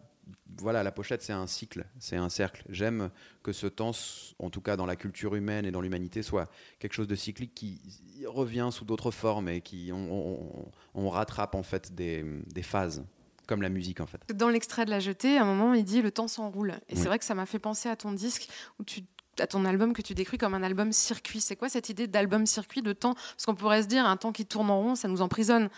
Voilà, 0.57 0.83
la 0.83 0.91
pochette, 0.93 1.21
c'est 1.21 1.33
un 1.33 1.47
cycle, 1.47 1.85
c'est 1.99 2.15
un 2.15 2.29
cercle. 2.29 2.63
J'aime 2.69 3.09
que 3.43 3.51
ce 3.51 3.67
temps, 3.67 3.91
en 4.39 4.49
tout 4.49 4.61
cas 4.61 4.77
dans 4.77 4.85
la 4.85 4.95
culture 4.95 5.35
humaine 5.35 5.65
et 5.65 5.71
dans 5.71 5.81
l'humanité, 5.81 6.23
soit 6.23 6.49
quelque 6.79 6.93
chose 6.93 7.07
de 7.09 7.15
cyclique 7.15 7.53
qui 7.53 7.81
revient 8.25 8.69
sous 8.71 8.85
d'autres 8.85 9.11
formes 9.11 9.49
et 9.49 9.59
qui 9.61 9.91
on, 9.91 10.11
on- 10.13 10.65
on 10.95 11.09
rattrape 11.09 11.55
en 11.55 11.63
fait 11.63 11.93
des, 11.93 12.23
des 12.53 12.63
phases, 12.63 13.03
comme 13.47 13.61
la 13.61 13.67
musique 13.69 13.99
en 13.99 14.05
fait. 14.05 14.21
Dans 14.33 14.47
l'extrait 14.47 14.85
de 14.85 14.91
La 14.91 14.99
Jetée, 15.01 15.37
à 15.37 15.41
un 15.41 15.45
moment, 15.45 15.73
il 15.73 15.83
dit 15.83 16.01
Le 16.01 16.11
temps 16.11 16.29
s'enroule. 16.29 16.71
Et 16.87 16.93
Oui. 16.93 17.01
c'est 17.01 17.07
vrai 17.07 17.19
que 17.19 17.25
ça 17.25 17.35
m'a 17.35 17.45
fait 17.45 17.59
penser 17.59 17.89
à 17.89 17.97
ton 17.97 18.13
disque, 18.13 18.47
où 18.79 18.85
tu, 18.85 19.01
à 19.39 19.47
ton 19.47 19.65
album 19.65 19.93
que 19.93 20.01
tu 20.01 20.13
décris 20.13 20.37
comme 20.37 20.53
un 20.53 20.63
album 20.63 20.91
circuit. 20.91 21.41
C'est 21.41 21.55
quoi 21.55 21.69
cette 21.69 21.89
idée 21.89 22.07
d'album 22.07 22.45
circuit, 22.45 22.81
de 22.81 22.93
temps? 22.93 23.13
Parce 23.13 23.45
qu'on 23.45 23.55
pourrait 23.55 23.83
se 23.83 23.87
dire 23.87 24.05
un 24.05 24.17
temps 24.17 24.31
qui 24.31 24.45
tourne 24.45 24.69
en 24.69 24.79
rond, 24.79 24.95
ça 24.95 25.07
nous 25.07 25.21
emprisonne. 25.21 25.69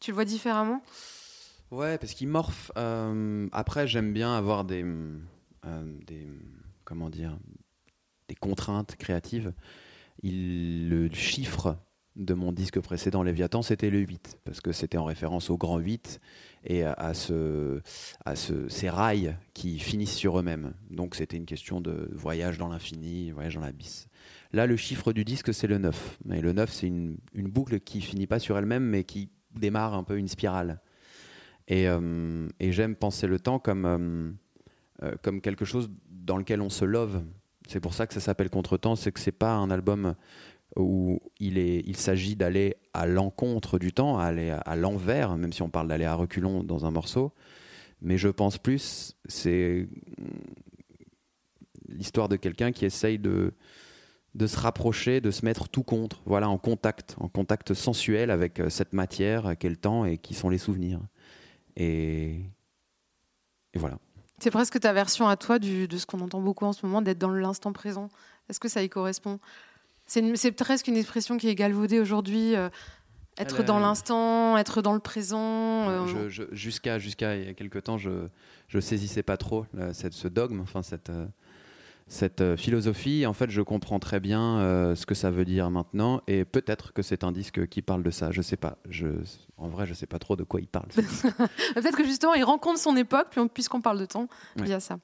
Tu 0.00 0.10
le 0.10 0.14
vois 0.14 0.24
différemment? 0.24 0.82
Ouais, 1.70 1.98
parce 1.98 2.12
qu'il 2.12 2.28
morphe. 2.28 2.70
Euh, 2.76 3.48
après, 3.52 3.86
j'aime 3.86 4.12
bien 4.12 4.36
avoir 4.36 4.64
des, 4.64 4.84
euh, 4.84 5.98
des, 6.06 6.28
comment 6.84 7.10
dire, 7.10 7.36
des 8.28 8.34
contraintes 8.34 8.96
créatives. 8.96 9.52
Le 10.22 11.08
chiffre 11.12 11.76
de 12.16 12.34
mon 12.34 12.52
disque 12.52 12.80
précédent, 12.80 13.22
Léviathan, 13.22 13.62
c'était 13.62 13.90
le 13.90 13.98
8, 13.98 14.38
parce 14.44 14.60
que 14.60 14.72
c'était 14.72 14.96
en 14.96 15.04
référence 15.04 15.50
au 15.50 15.58
grand 15.58 15.78
8 15.78 16.20
et 16.66 16.82
à, 16.84 17.14
ce, 17.14 17.80
à 18.24 18.36
ce, 18.36 18.68
ces 18.68 18.90
rails 18.90 19.36
qui 19.54 19.78
finissent 19.78 20.14
sur 20.14 20.38
eux-mêmes. 20.38 20.74
Donc 20.90 21.14
c'était 21.14 21.36
une 21.36 21.46
question 21.46 21.80
de 21.80 22.10
voyage 22.12 22.58
dans 22.58 22.68
l'infini, 22.68 23.30
voyage 23.30 23.54
dans 23.54 23.60
l'abysse. 23.60 24.08
Là, 24.52 24.66
le 24.66 24.76
chiffre 24.76 25.12
du 25.12 25.24
disque, 25.24 25.54
c'est 25.54 25.66
le 25.66 25.78
9. 25.78 26.18
Et 26.32 26.40
le 26.40 26.52
9, 26.52 26.72
c'est 26.72 26.86
une, 26.86 27.18
une 27.34 27.48
boucle 27.48 27.80
qui 27.80 28.00
finit 28.00 28.26
pas 28.26 28.38
sur 28.38 28.58
elle-même, 28.58 28.84
mais 28.84 29.04
qui 29.04 29.30
démarre 29.54 29.94
un 29.94 30.02
peu 30.02 30.18
une 30.18 30.28
spirale. 30.28 30.80
Et, 31.68 31.88
euh, 31.88 32.48
et 32.60 32.72
j'aime 32.72 32.94
penser 32.94 33.26
le 33.26 33.40
temps 33.40 33.58
comme, 33.58 33.84
euh, 33.84 34.30
euh, 35.02 35.14
comme 35.22 35.40
quelque 35.40 35.64
chose 35.64 35.90
dans 36.10 36.36
lequel 36.36 36.60
on 36.60 36.70
se 36.70 36.84
love. 36.84 37.22
C'est 37.68 37.80
pour 37.80 37.94
ça 37.94 38.06
que 38.06 38.14
ça 38.14 38.20
s'appelle 38.20 38.50
Contretemps, 38.50 38.94
c'est 38.94 39.10
que 39.10 39.18
c'est 39.18 39.32
pas 39.32 39.52
un 39.52 39.70
album 39.70 40.14
où 40.76 41.20
il, 41.40 41.58
est, 41.58 41.82
il 41.86 41.96
s'agit 41.96 42.36
d'aller 42.36 42.76
à 42.92 43.06
l'encontre 43.06 43.78
du 43.78 43.92
temps, 43.92 44.18
à 44.18 44.24
aller 44.24 44.50
à, 44.50 44.76
l'envers, 44.76 45.36
même 45.36 45.52
si 45.52 45.62
on 45.62 45.70
parle 45.70 45.88
d'aller 45.88 46.04
à 46.04 46.14
reculons 46.14 46.62
dans 46.62 46.86
un 46.86 46.90
morceau. 46.90 47.32
Mais 48.02 48.18
je 48.18 48.28
pense 48.28 48.58
plus, 48.58 49.16
c'est 49.24 49.88
l'histoire 51.88 52.28
de 52.28 52.36
quelqu'un 52.36 52.72
qui 52.72 52.84
essaye 52.84 53.18
de, 53.18 53.54
de 54.34 54.46
se 54.46 54.58
rapprocher, 54.58 55.20
de 55.20 55.30
se 55.30 55.44
mettre 55.44 55.68
tout 55.68 55.82
contre, 55.82 56.20
voilà, 56.26 56.48
en 56.48 56.58
contact, 56.58 57.16
en 57.18 57.28
contact 57.28 57.72
sensuel 57.72 58.30
avec 58.30 58.60
euh, 58.60 58.68
cette 58.68 58.92
matière 58.92 59.56
qu'est 59.58 59.70
le 59.70 59.76
temps 59.76 60.04
et 60.04 60.18
qui 60.18 60.34
sont 60.34 60.50
les 60.50 60.58
souvenirs. 60.58 61.00
Et, 61.76 62.42
voilà. 63.74 63.98
C'est 64.38 64.50
presque 64.50 64.78
ta 64.78 64.92
version 64.92 65.26
à 65.28 65.36
toi 65.36 65.58
de 65.58 65.96
ce 65.96 66.06
qu'on 66.06 66.20
entend 66.20 66.40
beaucoup 66.40 66.66
en 66.66 66.74
ce 66.74 66.84
moment, 66.84 67.00
d'être 67.00 67.18
dans 67.18 67.30
l'instant 67.30 67.72
présent. 67.72 68.10
Est-ce 68.48 68.60
que 68.60 68.68
ça 68.68 68.82
y 68.82 68.88
correspond? 68.88 69.40
C'est 70.06 70.52
presque 70.52 70.88
une 70.88 70.96
expression 70.96 71.36
qui 71.36 71.48
est 71.48 71.54
galvaudée 71.54 72.00
aujourd'hui. 72.00 72.54
euh, 72.56 72.68
être 73.38 73.62
dans 73.62 73.76
euh, 73.78 73.80
l'instant, 73.80 74.56
être 74.56 74.80
dans 74.80 74.94
le 74.94 74.98
présent. 75.00 75.88
euh, 75.90 76.28
jusqu'à 76.52 76.98
jusqu'à 76.98 77.36
il 77.36 77.44
y 77.44 77.48
a 77.48 77.54
quelques 77.54 77.82
temps, 77.82 77.98
je 77.98 78.28
je 78.68 78.80
saisissais 78.80 79.22
pas 79.22 79.36
trop 79.36 79.66
là, 79.74 79.92
cette, 79.92 80.14
ce 80.14 80.26
dogme, 80.28 80.60
enfin 80.60 80.82
cette 80.82 81.10
euh, 81.10 81.26
cette 82.08 82.40
euh, 82.40 82.56
philosophie. 82.56 83.26
En 83.26 83.32
fait, 83.34 83.50
je 83.50 83.60
comprends 83.60 83.98
très 83.98 84.20
bien 84.20 84.58
euh, 84.60 84.94
ce 84.94 85.04
que 85.06 85.14
ça 85.14 85.30
veut 85.30 85.44
dire 85.44 85.70
maintenant, 85.70 86.22
et 86.28 86.44
peut-être 86.46 86.92
que 86.94 87.02
c'est 87.02 87.24
un 87.24 87.32
disque 87.32 87.66
qui 87.66 87.82
parle 87.82 88.02
de 88.04 88.10
ça. 88.10 88.30
Je 88.30 88.40
sais 88.42 88.56
pas. 88.56 88.78
Je, 88.88 89.08
en 89.58 89.68
vrai, 89.68 89.84
je 89.86 89.92
sais 89.92 90.06
pas 90.06 90.18
trop 90.18 90.36
de 90.36 90.44
quoi 90.44 90.60
il 90.60 90.68
parle. 90.68 90.88
Peut-être 91.74 91.96
que 91.96 92.04
justement, 92.04 92.32
il 92.34 92.44
rencontre 92.44 92.78
son 92.78 92.96
époque, 92.96 93.26
puis 93.32 93.40
on- 93.40 93.48
puisqu'on 93.48 93.80
parle 93.82 93.98
de 93.98 94.06
temps, 94.06 94.28
Ouais. 94.56 94.64
via 94.64 94.80
ça. 94.80 94.98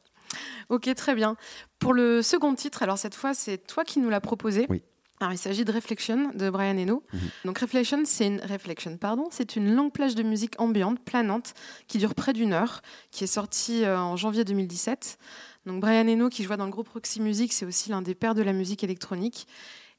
Ok, 0.70 0.88
très 0.94 1.14
bien. 1.14 1.36
Pour 1.80 1.92
le 1.92 2.22
second 2.22 2.54
titre, 2.54 2.82
alors 2.82 2.96
cette 2.98 3.14
fois, 3.16 3.34
c'est 3.34 3.58
toi 3.58 3.84
qui 3.84 3.98
nous 4.00 4.08
l'as 4.08 4.20
proposé. 4.22 4.66
Oui. 4.70 4.82
Alors, 5.22 5.32
il 5.32 5.38
s'agit 5.38 5.64
de 5.64 5.70
Reflection 5.70 6.32
de 6.34 6.50
Brian 6.50 6.76
Eno. 6.76 7.04
Mhm. 7.12 7.20
Donc, 7.44 7.58
Reflection, 7.58 8.02
c'est 8.04 8.26
une 8.26 8.40
Reflection, 8.40 8.96
pardon, 8.96 9.28
c'est 9.30 9.54
une 9.54 9.72
longue 9.72 9.92
plage 9.92 10.16
de 10.16 10.24
musique 10.24 10.60
ambiante, 10.60 10.98
planante, 10.98 11.54
qui 11.86 11.98
dure 11.98 12.16
près 12.16 12.32
d'une 12.32 12.52
heure, 12.52 12.82
qui 13.12 13.22
est 13.22 13.28
sortie 13.28 13.84
euh, 13.84 13.96
en 14.00 14.16
janvier 14.16 14.42
2017. 14.42 15.18
Donc, 15.66 15.80
Brian 15.80 16.08
Eno, 16.08 16.28
qui 16.28 16.42
jouait 16.42 16.56
dans 16.56 16.64
le 16.64 16.72
groupe 16.72 16.88
Roxy 16.88 17.20
Music, 17.20 17.52
c'est 17.52 17.64
aussi 17.64 17.88
l'un 17.90 18.02
des 18.02 18.16
pères 18.16 18.34
de 18.34 18.42
la 18.42 18.52
musique 18.52 18.82
électronique. 18.82 19.46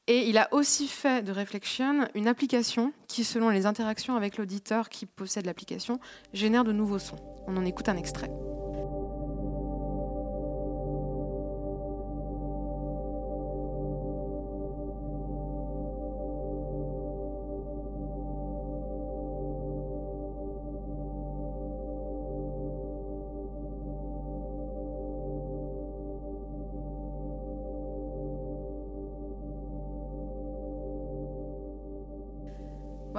Et 0.08 0.27
il 0.27 0.38
a 0.38 0.50
aussi 0.51 0.89
fait 0.89 1.24
de 1.24 1.32
Reflection 1.32 2.06
une 2.15 2.27
application 2.27 2.92
qui, 3.08 3.24
selon 3.24 3.48
les 3.48 3.65
interactions 3.65 4.18
avec 4.18 4.38
l'auditeur 4.38 4.89
qui 4.89 5.06
possède 5.06 5.46
l'application, 5.46 6.01
génère 6.34 6.65
de 6.65 6.74
nouveaux 6.74 7.00
sons. 7.00 7.15
On 7.48 7.56
en 7.56 7.63
écoute 7.63 7.88
un 7.88 7.96
extrait. 7.96 8.30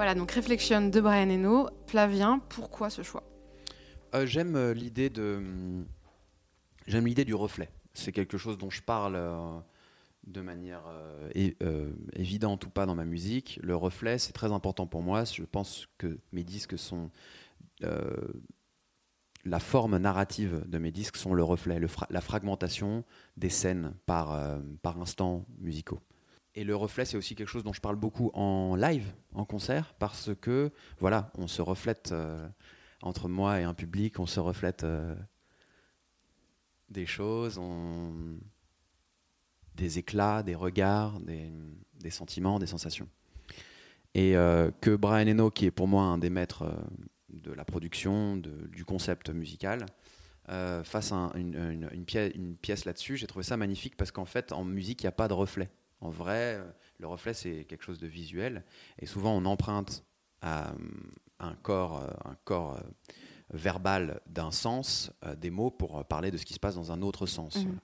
Voilà, 0.05 0.19
donc 0.19 0.33
Reflection 0.33 0.89
de 0.89 1.01
Brian 1.01 1.31
Eno. 1.31 1.67
Flavien, 1.87 2.37
pourquoi 2.49 2.91
ce 2.91 3.01
choix? 3.01 3.23
Euh, 4.13 4.27
j'aime 4.27 4.55
euh, 4.55 4.71
l'idée 4.71 5.09
de 5.09 5.41
j'aime 6.85 7.07
l'idée 7.07 7.25
du 7.25 7.33
reflet. 7.33 7.71
C'est 7.95 8.11
quelque 8.11 8.37
chose 8.37 8.59
dont 8.59 8.69
je 8.69 8.83
parle 8.83 9.15
euh, 9.15 9.57
de 10.27 10.41
manière 10.41 10.83
évidente 12.13 12.67
ou 12.67 12.69
pas 12.69 12.85
dans 12.85 12.93
ma 12.93 13.03
musique. 13.03 13.59
Le 13.63 13.75
reflet, 13.75 14.19
c'est 14.19 14.31
très 14.31 14.51
important 14.51 14.85
pour 14.85 15.01
moi. 15.01 15.23
Je 15.23 15.41
pense 15.41 15.87
que 15.97 16.19
mes 16.33 16.43
disques 16.43 16.77
sont 16.77 17.09
la 19.45 19.59
forme 19.59 19.97
narrative 19.97 20.63
de 20.67 20.77
mes 20.77 20.91
disques 20.91 21.17
sont 21.17 21.33
le 21.33 21.43
reflet, 21.43 21.79
la 22.09 22.21
fragmentation 22.21 23.03
des 23.37 23.49
scènes 23.49 23.93
par, 24.05 24.33
euh, 24.33 24.59
par 24.81 24.99
instants 24.99 25.45
musicaux. 25.59 26.01
Et 26.57 26.63
le 26.63 26.75
reflet, 26.75 27.03
c'est 27.03 27.17
aussi 27.17 27.35
quelque 27.35 27.49
chose 27.49 27.65
dont 27.65 27.73
je 27.73 27.81
parle 27.81 27.97
beaucoup 27.97 28.31
en 28.33 28.75
live, 28.75 29.13
en 29.33 29.43
concert, 29.43 29.93
parce 29.99 30.31
que 30.39 30.71
voilà, 30.99 31.29
on 31.37 31.47
se 31.47 31.61
reflète 31.61 32.13
euh, 32.13 32.47
entre 33.01 33.27
moi 33.27 33.59
et 33.59 33.63
un 33.63 33.73
public, 33.73 34.19
on 34.19 34.25
se 34.25 34.39
reflète 34.39 34.85
euh, 34.85 35.15
des 36.89 37.05
choses, 37.05 37.59
des 39.75 39.99
éclats, 39.99 40.43
des 40.43 40.55
regards, 40.55 41.19
des, 41.19 42.09
sentiments, 42.09 42.57
des 42.57 42.67
sensations. 42.67 43.09
Et 44.13 44.37
euh, 44.37 44.71
que 44.79 44.95
Brian 44.95 45.27
Eno, 45.27 45.51
qui 45.51 45.65
est 45.65 45.71
pour 45.71 45.89
moi 45.89 46.03
un 46.03 46.17
des 46.17 46.29
maîtres 46.29 46.73
de 47.27 47.51
la 47.51 47.65
production, 47.65 48.37
du 48.37 48.85
concept 48.85 49.29
musical, 49.29 49.87
fasse 50.47 51.11
une 51.11 52.55
pièce 52.61 52.85
là-dessus, 52.85 53.17
j'ai 53.17 53.27
trouvé 53.27 53.43
ça 53.43 53.57
magnifique 53.57 53.97
parce 53.97 54.11
qu'en 54.11 54.23
fait, 54.23 54.53
en 54.53 54.63
musique, 54.63 55.03
il 55.03 55.05
n'y 55.05 55.09
a 55.09 55.11
pas 55.11 55.27
de 55.27 55.33
reflet. 55.33 55.69
En 56.01 56.09
vrai, 56.09 56.61
le 56.99 57.07
reflet, 57.07 57.33
c'est 57.33 57.65
quelque 57.65 57.83
chose 57.83 57.99
de 57.99 58.07
visuel. 58.07 58.63
Et 58.99 59.05
souvent, 59.05 59.35
on 59.35 59.45
emprunte 59.45 60.03
à, 60.41 60.69
euh, 60.71 60.75
un 61.39 61.55
corps, 61.55 62.01
euh, 62.03 62.09
un 62.25 62.35
corps 62.43 62.75
euh, 62.77 62.81
verbal 63.53 64.21
d'un 64.27 64.51
sens, 64.51 65.11
des 65.37 65.49
mots 65.49 65.71
pour 65.71 66.05
parler 66.05 66.31
de 66.31 66.37
ce 66.37 66.45
qui 66.45 66.53
se 66.53 66.59
passe 66.59 66.75
dans 66.75 66.91
un 66.91 67.01
autre 67.01 67.25
sens. 67.25 67.57
Mhm. 67.57 67.79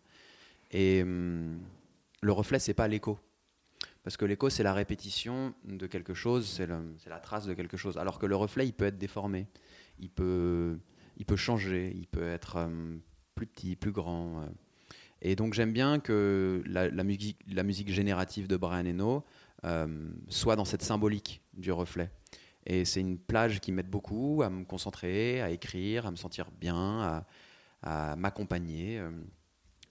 Et 0.71 1.01
hum, 1.03 1.59
le 2.21 2.31
reflet, 2.31 2.59
c'est 2.59 2.73
pas 2.73 2.87
l'écho. 2.87 3.19
Parce 4.03 4.17
que 4.17 4.25
l'écho, 4.25 4.49
c'est 4.49 4.63
la 4.63 4.73
répétition 4.73 5.53
de 5.63 5.85
quelque 5.85 6.13
chose, 6.15 6.47
c'est 6.47 7.09
la 7.09 7.19
trace 7.19 7.45
de 7.45 7.53
quelque 7.53 7.77
chose. 7.77 7.97
Alors 7.97 8.17
que 8.17 8.25
le 8.25 8.35
reflet, 8.35 8.65
il 8.65 8.73
peut 8.73 8.85
être 8.85 8.97
déformé, 8.97 9.47
il 9.99 10.09
peut, 10.09 10.79
il 11.17 11.25
peut 11.25 11.35
changer, 11.35 11.93
il 11.95 12.07
peut 12.07 12.27
être 12.27 12.55
hum, 12.57 13.01
plus 13.35 13.45
petit, 13.47 13.75
plus 13.75 13.91
grand. 13.91 14.41
euh. 14.41 14.47
Et 15.21 15.35
donc 15.35 15.53
j'aime 15.53 15.71
bien 15.71 15.99
que 15.99 16.63
la, 16.65 17.03
musique, 17.03 17.39
la 17.47 17.63
musique 17.63 17.91
générative 17.91 18.47
de 18.47 18.57
Brian 18.57 18.85
Eno 18.85 19.23
euh, 19.65 20.09
soit 20.29 20.55
dans 20.55 20.65
cette 20.65 20.81
symbolique 20.81 21.41
du 21.53 21.71
reflet. 21.71 22.09
Et 22.65 22.85
c'est 22.85 22.99
une 22.99 23.17
plage 23.17 23.59
qui 23.59 23.71
m'aide 23.71 23.89
beaucoup 23.89 24.41
à 24.43 24.49
me 24.49 24.65
concentrer, 24.65 25.41
à 25.41 25.49
écrire, 25.51 26.05
à 26.05 26.11
me 26.11 26.15
sentir 26.15 26.49
bien, 26.51 27.23
à, 27.83 28.15
m'accompagner. 28.15 28.99
euh. 28.99 29.11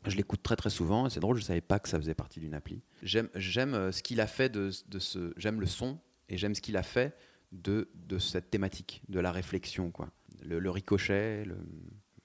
Je 0.06 0.16
l'écoute 0.16 0.42
très 0.42 0.56
très 0.56 0.70
souvent 0.70 1.10
c'est 1.10 1.20
drôle, 1.20 1.36
je 1.36 1.42
ne 1.42 1.46
savais 1.46 1.60
pas 1.60 1.78
que 1.78 1.88
ça 1.88 1.98
faisait 1.98 2.14
partie 2.14 2.40
d'une 2.40 2.54
appli. 2.54 2.82
J'aime, 3.02 3.28
j'aime 3.34 3.74
euh, 3.74 3.92
ce 3.92 4.02
qu'il 4.02 4.20
a 4.20 4.26
fait 4.26 4.48
de, 4.48 4.70
de 4.88 4.98
ce, 4.98 5.32
j'aime 5.36 5.60
le 5.60 5.66
son 5.66 5.98
et 6.28 6.38
j'aime 6.38 6.54
ce 6.54 6.60
qu'il 6.60 6.76
a 6.76 6.82
fait 6.82 7.14
de, 7.52 7.90
de 7.94 8.18
cette 8.18 8.50
thématique, 8.50 9.02
de 9.08 9.20
la 9.20 9.32
réflexion, 9.32 9.90
quoi. 9.90 10.10
Le, 10.42 10.58
le 10.58 10.70
ricochet, 10.70 11.44
le, 11.44 11.58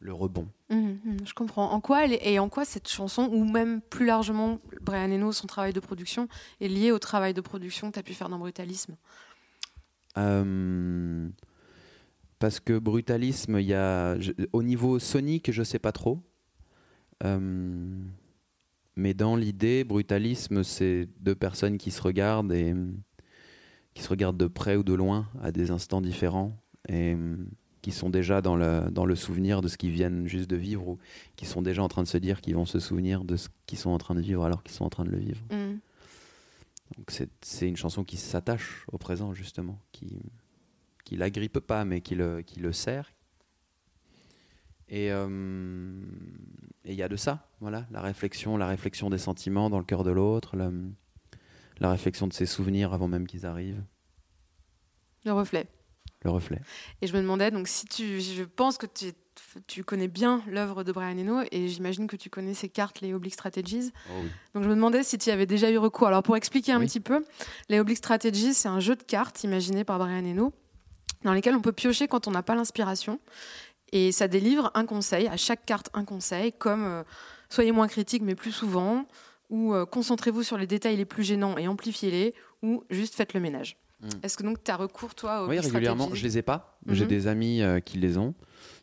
le 0.05 0.13
rebond. 0.13 0.47
Mhm, 0.69 0.99
mhm, 1.03 1.17
Je 1.27 1.33
comprends. 1.33 1.71
En 1.71 1.81
quoi 1.81 2.05
elle 2.05 2.17
et 2.21 2.39
en 2.39 2.47
quoi 2.49 2.63
cette 2.65 2.87
chanson, 2.87 3.29
ou 3.31 3.43
même 3.43 3.81
plus 3.81 4.05
largement 4.05 4.59
Brian 4.81 5.11
Eno, 5.11 5.31
son 5.31 5.47
travail 5.47 5.73
de 5.73 5.79
production, 5.79 6.27
est 6.61 6.67
lié 6.67 6.91
au 6.91 6.99
travail 6.99 7.33
de 7.33 7.41
production 7.41 7.89
que 7.89 7.93
tu 7.95 7.99
as 7.99 8.03
pu 8.03 8.13
faire 8.13 8.29
dans 8.29 8.39
Brutalisme? 8.39 8.95
Euh, 10.17 11.27
parce 12.39 12.59
que 12.59 12.77
brutalisme, 12.77 13.57
il 13.59 13.65
y 13.65 13.73
a 13.73 14.19
je- 14.19 14.31
au 14.53 14.63
niveau 14.63 14.99
sonique, 14.99 15.51
je 15.51 15.63
sais 15.63 15.79
pas 15.79 15.91
trop. 15.91 16.21
Euh, 17.23 17.39
mais 18.95 19.13
dans 19.13 19.35
l'idée, 19.35 19.83
brutalisme, 19.83 20.63
c'est 20.63 21.09
deux 21.19 21.35
personnes 21.35 21.77
qui 21.77 21.91
se 21.91 22.01
regardent 22.01 22.53
et 22.53 22.73
qui 23.93 24.03
se 24.03 24.09
regardent 24.09 24.37
de 24.37 24.47
près 24.47 24.75
ou 24.75 24.83
de 24.83 24.93
loin 24.93 25.27
à 25.41 25.51
des 25.51 25.71
instants 25.71 26.01
différents 26.01 26.57
et 26.89 27.15
qui 27.85 27.91
sont 27.91 28.09
déjà 28.09 28.41
dans 28.41 28.55
le, 28.55 28.89
dans 28.89 29.05
le 29.05 29.13
souvenir 29.15 29.61
de 29.61 29.67
ce 29.67 29.77
qu'ils 29.77 29.91
viennent 29.91 30.27
juste 30.27 30.49
de 30.49 30.55
vivre 30.55 30.87
ou 30.87 30.97
qui 31.35 31.45
sont 31.45 31.61
déjà 31.61 31.83
en 31.83 31.87
train 31.87 32.01
de 32.01 32.07
se 32.07 32.17
dire 32.17 32.41
qu'ils 32.41 32.55
vont 32.55 32.65
se 32.65 32.79
souvenir 32.79 33.23
de 33.23 33.35
ce 33.35 33.47
qu'ils 33.67 33.77
sont 33.77 33.91
en 33.91 33.99
train 33.99 34.15
de 34.15 34.21
vivre 34.21 34.43
alors 34.43 34.63
qu'ils 34.63 34.73
sont 34.73 34.85
en 34.85 34.89
train 34.89 35.05
de 35.05 35.11
le 35.11 35.19
vivre. 35.19 35.39
Mm. 35.51 35.77
Donc 36.97 37.11
c'est 37.41 37.69
une 37.69 37.77
chanson 37.77 38.03
qui 38.03 38.17
s'attache 38.17 38.87
au 38.91 38.97
présent 38.97 39.35
justement, 39.35 39.79
qui 39.91 40.17
qui 41.03 41.15
l'agrippe 41.15 41.59
pas 41.59 41.85
mais 41.85 42.01
qui 42.01 42.15
le 42.15 42.41
qui 42.41 42.59
le 42.59 42.73
sert. 42.73 43.13
Et 44.89 45.11
euh, 45.11 46.01
et 46.85 46.93
il 46.93 46.97
y 46.97 47.03
a 47.03 47.07
de 47.07 47.17
ça, 47.17 47.47
voilà, 47.59 47.85
la 47.91 48.01
réflexion, 48.01 48.57
la 48.57 48.65
réflexion 48.65 49.11
des 49.11 49.19
sentiments 49.19 49.69
dans 49.69 49.77
le 49.77 49.85
cœur 49.85 50.03
de 50.03 50.09
l'autre, 50.09 50.55
la, 50.55 50.71
la 51.77 51.91
réflexion 51.91 52.25
de 52.25 52.33
ses 52.33 52.47
souvenirs 52.47 52.93
avant 52.93 53.07
même 53.07 53.27
qu'ils 53.27 53.45
arrivent, 53.45 53.83
Le 55.23 55.33
reflet. 55.33 55.67
Le 56.25 56.31
reflet. 56.31 56.59
Et 57.01 57.07
je 57.07 57.13
me 57.13 57.21
demandais, 57.21 57.51
donc 57.51 57.67
si 57.67 57.85
tu, 57.85 58.19
je 58.19 58.43
pense 58.43 58.77
que 58.77 58.85
tu, 58.85 59.13
tu 59.67 59.83
connais 59.83 60.07
bien 60.07 60.41
l'œuvre 60.47 60.83
de 60.83 60.91
Brian 60.91 61.17
Eno 61.17 61.41
et 61.51 61.67
j'imagine 61.69 62.07
que 62.07 62.15
tu 62.15 62.29
connais 62.29 62.53
ses 62.53 62.67
cartes, 62.69 63.01
les 63.01 63.13
Oblique 63.13 63.33
Strategies. 63.33 63.91
Donc 64.53 64.63
je 64.63 64.69
me 64.69 64.75
demandais 64.75 65.03
si 65.03 65.17
tu 65.17 65.29
y 65.29 65.31
avais 65.31 65.45
déjà 65.45 65.71
eu 65.71 65.77
recours. 65.77 66.07
Alors 66.07 66.23
pour 66.23 66.35
expliquer 66.35 66.71
un 66.73 66.79
Oui. 66.79 66.87
petit 66.87 66.99
peu, 66.99 67.23
les 67.69 67.79
Oblique 67.79 67.97
Strategies, 67.97 68.53
c'est 68.53 68.67
un 68.67 68.79
jeu 68.79 68.95
de 68.95 69.03
cartes 69.03 69.43
imaginé 69.43 69.83
par 69.83 69.97
Brian 69.99 70.25
Eno 70.25 70.53
dans 71.23 71.33
lesquels 71.33 71.55
on 71.55 71.61
peut 71.61 71.71
piocher 71.71 72.07
quand 72.07 72.27
on 72.27 72.31
n'a 72.31 72.43
pas 72.43 72.55
l'inspiration. 72.55 73.19
Et 73.91 74.11
ça 74.11 74.27
délivre 74.27 74.71
un 74.73 74.85
conseil, 74.85 75.27
à 75.27 75.37
chaque 75.37 75.65
carte 75.65 75.89
un 75.93 76.05
conseil, 76.05 76.51
comme 76.51 76.83
euh, 76.83 77.03
soyez 77.49 77.71
moins 77.71 77.87
critique 77.87 78.23
mais 78.23 78.35
plus 78.35 78.51
souvent, 78.51 79.05
ou 79.49 79.73
euh, 79.73 79.85
concentrez-vous 79.85 80.43
sur 80.43 80.57
les 80.57 80.67
détails 80.67 80.97
les 80.97 81.05
plus 81.05 81.23
gênants 81.23 81.55
et 81.57 81.67
amplifiez-les, 81.67 82.33
ou 82.61 82.83
juste 82.89 83.15
faites 83.15 83.33
le 83.33 83.39
ménage. 83.39 83.77
Mm. 84.05 84.09
Est-ce 84.23 84.37
que 84.37 84.43
donc 84.43 84.63
tu 84.63 84.71
as 84.71 84.75
recours 84.77 85.15
toi 85.15 85.43
aux 85.43 85.49
Oui, 85.49 85.59
régulièrement. 85.59 86.09
Je 86.13 86.23
les 86.23 86.37
ai 86.37 86.41
pas. 86.41 86.77
J'ai 86.87 87.03
Mhm. 87.03 87.09
des 87.09 87.27
amis 87.27 87.61
euh, 87.61 87.79
qui 87.79 87.97
les 87.97 88.17
ont. 88.17 88.33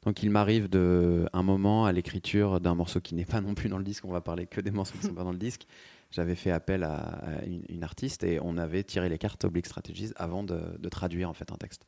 Donc 0.04 0.22
il 0.22 0.30
m'arrive 0.30 0.68
de 0.68 1.26
un 1.32 1.42
moment 1.42 1.84
à 1.86 1.92
l'écriture 1.92 2.60
d'un 2.60 2.74
morceau 2.74 3.00
qui 3.00 3.14
n'est 3.14 3.24
pas 3.24 3.40
non 3.40 3.54
plus 3.54 3.68
dans 3.68 3.78
le 3.78 3.84
disque. 3.84 4.04
On 4.04 4.10
va 4.12 4.20
parler 4.20 4.46
que 4.46 4.60
des 4.60 4.70
morceaux 4.72 4.94
qui 5.00 5.06
sont 5.06 5.14
pas 5.14 5.22
dans 5.24 5.30
le 5.32 5.38
disque. 5.38 5.66
J'avais 6.10 6.34
fait 6.34 6.50
appel 6.50 6.82
à, 6.82 6.96
à 6.96 7.44
une, 7.46 7.62
une 7.68 7.84
artiste 7.84 8.22
et 8.24 8.38
on 8.42 8.58
avait 8.58 8.82
tiré 8.82 9.08
les 9.08 9.16
cartes 9.18 9.44
Oblique 9.44 9.66
Strategies 9.66 10.10
avant 10.16 10.42
de, 10.42 10.60
de 10.78 10.88
traduire 10.88 11.30
en 11.30 11.34
fait 11.34 11.50
un 11.52 11.56
texte. 11.56 11.86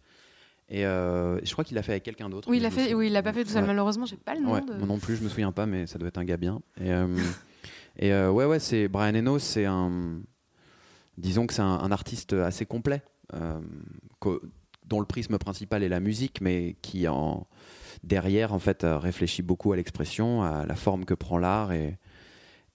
Et 0.70 0.86
euh, 0.86 1.38
je 1.44 1.52
crois 1.52 1.62
qu'il 1.64 1.74
l'a 1.74 1.82
fait 1.82 1.92
avec 1.92 2.04
quelqu'un 2.04 2.30
d'autre. 2.30 2.48
Oui, 2.48 2.56
il 2.56 2.62
l'a 2.62 2.70
fait. 2.70 2.94
Oui, 2.94 3.08
il 3.08 3.12
l'a 3.12 3.22
pas 3.22 3.32
fait 3.34 3.44
tout 3.44 3.50
seul. 3.50 3.62
Ouais. 3.62 3.66
Malheureusement, 3.68 4.06
j'ai 4.06 4.16
pas 4.16 4.34
le 4.34 4.40
nom. 4.40 4.52
Ouais, 4.54 4.60
de- 4.62 4.72
moi 4.74 4.86
non 4.86 4.98
plus, 4.98 5.16
je 5.16 5.22
me 5.24 5.28
souviens 5.28 5.52
pas, 5.52 5.66
mais 5.66 5.86
ça 5.86 5.98
doit 5.98 6.08
être 6.08 6.16
un 6.18 6.24
gars 6.24 6.36
bien. 6.38 6.62
Et, 6.80 6.90
euh, 6.92 7.06
et 7.98 8.12
ouais, 8.28 8.46
ouais, 8.46 8.58
c'est 8.60 8.88
Brian 8.88 9.14
Eno, 9.14 9.38
c'est 9.38 9.66
un, 9.66 10.20
disons 11.18 11.46
que 11.46 11.52
c'est 11.52 11.60
un, 11.62 11.66
un 11.66 11.92
artiste 11.92 12.32
assez 12.32 12.64
complet, 12.64 13.02
dont 13.32 15.00
le 15.00 15.06
prisme 15.06 15.38
principal 15.38 15.82
est 15.82 15.88
la 15.88 16.00
musique, 16.00 16.40
mais 16.40 16.76
qui 16.82 17.08
en 17.08 17.46
derrière 18.02 18.52
en 18.52 18.58
fait 18.58 18.84
euh, 18.84 18.98
réfléchit 18.98 19.42
beaucoup 19.42 19.72
à 19.72 19.76
l'expression, 19.76 20.42
à 20.42 20.66
la 20.66 20.74
forme 20.76 21.04
que 21.04 21.14
prend 21.14 21.38
l'art, 21.38 21.72
et 21.72 21.98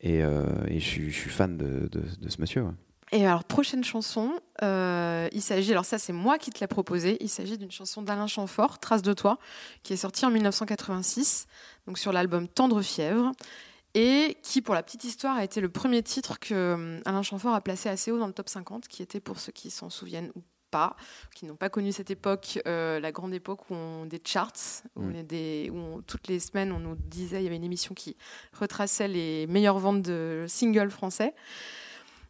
euh, 0.06 0.46
je, 0.70 0.80
suis- 0.80 1.12
fan 1.12 1.58
de, 1.58 1.90
ce 2.28 2.42
monsieur. 2.42 2.66
Et 3.12 3.26
alors, 3.26 3.44
prochaine 3.44 3.84
chanson, 3.84 4.40
euh, 4.62 5.28
il 5.32 5.42
s'agit, 5.42 5.72
alors 5.72 5.86
ça 5.86 5.98
c'est 5.98 6.14
moi 6.14 6.38
qui 6.38 6.52
te 6.52 6.60
l'ai 6.60 6.68
proposé, 6.68 7.18
il 7.22 7.30
s'agit 7.30 7.58
d'une 7.58 7.72
chanson 7.72 8.02
d'Alain 8.04 8.28
Chamfort, 8.28 8.80
Trace 8.80 9.02
de 9.02 9.14
toi, 9.14 9.40
qui 9.82 9.94
est 9.94 9.98
sortie 9.98 10.26
en 10.26 10.30
1986, 10.30 11.48
donc 11.88 11.98
sur 11.98 12.12
l'album 12.12 12.48
Tendre 12.48 12.82
Fièvre, 12.82 13.32
et 13.96 14.38
qui, 14.44 14.62
pour 14.62 14.76
la 14.76 14.84
petite 14.84 15.04
histoire, 15.04 15.36
a 15.38 15.44
été 15.44 15.62
le 15.62 15.70
premier 15.70 16.04
titre 16.04 16.40
que 16.40 16.54
euh, 16.54 17.02
Alain 17.06 17.24
Chamfort 17.24 17.54
a 17.56 17.62
placé 17.62 17.90
assez 17.90 18.12
haut 18.12 18.20
dans 18.20 18.28
le 18.28 18.34
top 18.34 18.50
50, 18.50 18.88
qui 18.88 19.02
était 19.02 19.20
pour 19.20 19.40
ceux 19.40 19.52
qui 19.52 19.70
s'en 19.72 19.90
souviennent 19.90 20.32
ou 20.36 20.44
pas, 20.72 20.96
qui 21.34 21.46
n'ont 21.48 21.56
pas 21.56 21.70
connu 21.70 21.92
cette 21.92 22.12
époque, 22.12 22.60
euh, 22.68 23.00
la 23.00 23.12
grande 23.12 23.34
époque 23.34 23.72
où 23.72 23.74
on 23.74 24.06
des 24.06 24.22
charts, 24.24 24.54
où, 24.96 25.02
Mm. 25.02 25.10
on 25.12 25.16
est 25.16 25.24
des, 25.24 25.72
où 25.74 25.78
on- 25.78 26.02
toutes 26.04 26.28
les 26.28 26.40
semaines 26.40 26.72
on 26.72 26.78
nous 26.80 26.96
disait, 26.96 27.42
il 27.42 27.44
y 27.44 27.48
avait 27.48 27.56
une 27.56 27.64
émission 27.64 27.96
qui 27.96 28.16
retraçait 28.54 29.08
les 29.08 29.48
meilleures 29.48 29.80
ventes 29.80 30.04
de 30.04 30.46
singles 30.48 30.92
français. 30.92 31.34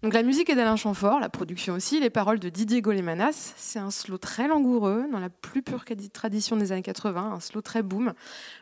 Donc 0.02 0.14
la 0.14 0.24
musique 0.24 0.50
est 0.50 0.56
d'Alain 0.56 0.78
Chamfort, 0.78 1.20
la 1.20 1.28
production 1.28 1.74
aussi, 1.74 2.00
les 2.00 2.10
paroles 2.10 2.40
de 2.40 2.48
Didier 2.48 2.82
Golémanas. 2.82 3.54
C'est 3.58 3.80
un 3.80 3.92
slow 3.92 4.18
très 4.18 4.48
langoureux, 4.48 5.04
dans 5.12 5.20
la 5.20 5.30
plus 5.30 5.62
pure 5.62 5.84
tradition 6.14 6.56
des 6.56 6.72
années 6.72 6.82
80, 6.82 7.34
un 7.34 7.40
slow 7.42 7.62
très 7.62 7.84
boom. 7.84 8.14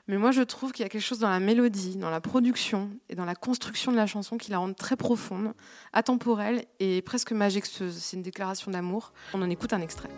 Mais 0.07 0.17
moi 0.17 0.31
je 0.31 0.41
trouve 0.41 0.71
qu'il 0.71 0.81
y 0.81 0.85
a 0.87 0.89
quelque 0.89 1.03
chose 1.03 1.19
dans 1.19 1.29
la 1.29 1.39
mélodie, 1.39 1.97
dans 1.97 2.09
la 2.09 2.21
production 2.21 2.89
et 3.09 3.13
dans 3.13 3.25
la 3.25 3.35
construction 3.35 3.91
de 3.91 3.97
la 3.97 4.07
chanson 4.07 4.37
qui 4.37 4.49
la 4.49 4.57
rend 4.57 4.73
très 4.73 4.95
profonde, 4.95 5.53
atemporelle 5.93 6.65
et 6.79 7.03
presque 7.03 7.33
majestueuse. 7.33 7.95
C'est 7.95 8.17
une 8.17 8.23
déclaration 8.23 8.71
d'amour. 8.71 9.13
On 9.35 9.41
en 9.43 9.49
écoute 9.51 9.73
un 9.73 9.81
extrait. 9.81 10.09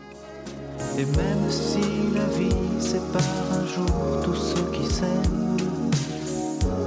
Et 0.98 1.04
même 1.04 1.52
si 1.52 1.82
la 2.16 2.26
vie 2.28 2.82
sépare 2.82 3.60
un 3.62 3.68
jour 3.68 4.22
tous 4.24 4.36
ceux 4.36 4.72
qui 4.72 4.86
s'aiment, 4.86 5.58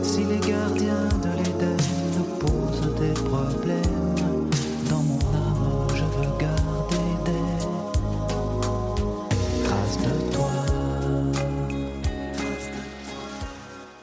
si 0.02 0.24
les 0.24 0.38
gardiens 0.38 1.08
de 1.22 1.71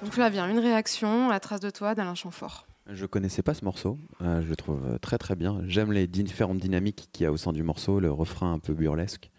Donc 0.10 0.16
Flavien, 0.16 0.50
une 0.50 0.58
réaction 0.58 1.28
à 1.28 1.34
la 1.34 1.40
trace 1.40 1.60
de 1.60 1.70
toi 1.70 1.94
d'Alain 1.94 2.16
Chamfort. 2.16 2.66
Je 2.92 3.06
connaissais 3.06 3.44
pas 3.44 3.54
ce 3.54 3.64
morceau, 3.64 4.00
euh, 4.24 4.42
je 4.42 4.50
le 4.50 4.56
trouve 4.56 4.98
très 5.04 5.20
très 5.20 5.36
bien. 5.36 5.62
J'aime 5.68 5.92
les 5.92 6.08
différentes 6.08 6.58
dynamiques 6.58 7.10
qu'il 7.14 7.26
y 7.26 7.28
a 7.28 7.32
au 7.32 7.38
sein 7.38 7.54
du 7.54 7.62
morceau, 7.62 8.00
le 8.00 8.12
refrain 8.12 8.52
un 8.54 8.58
peu 8.58 8.74
burlesque. 8.74 9.30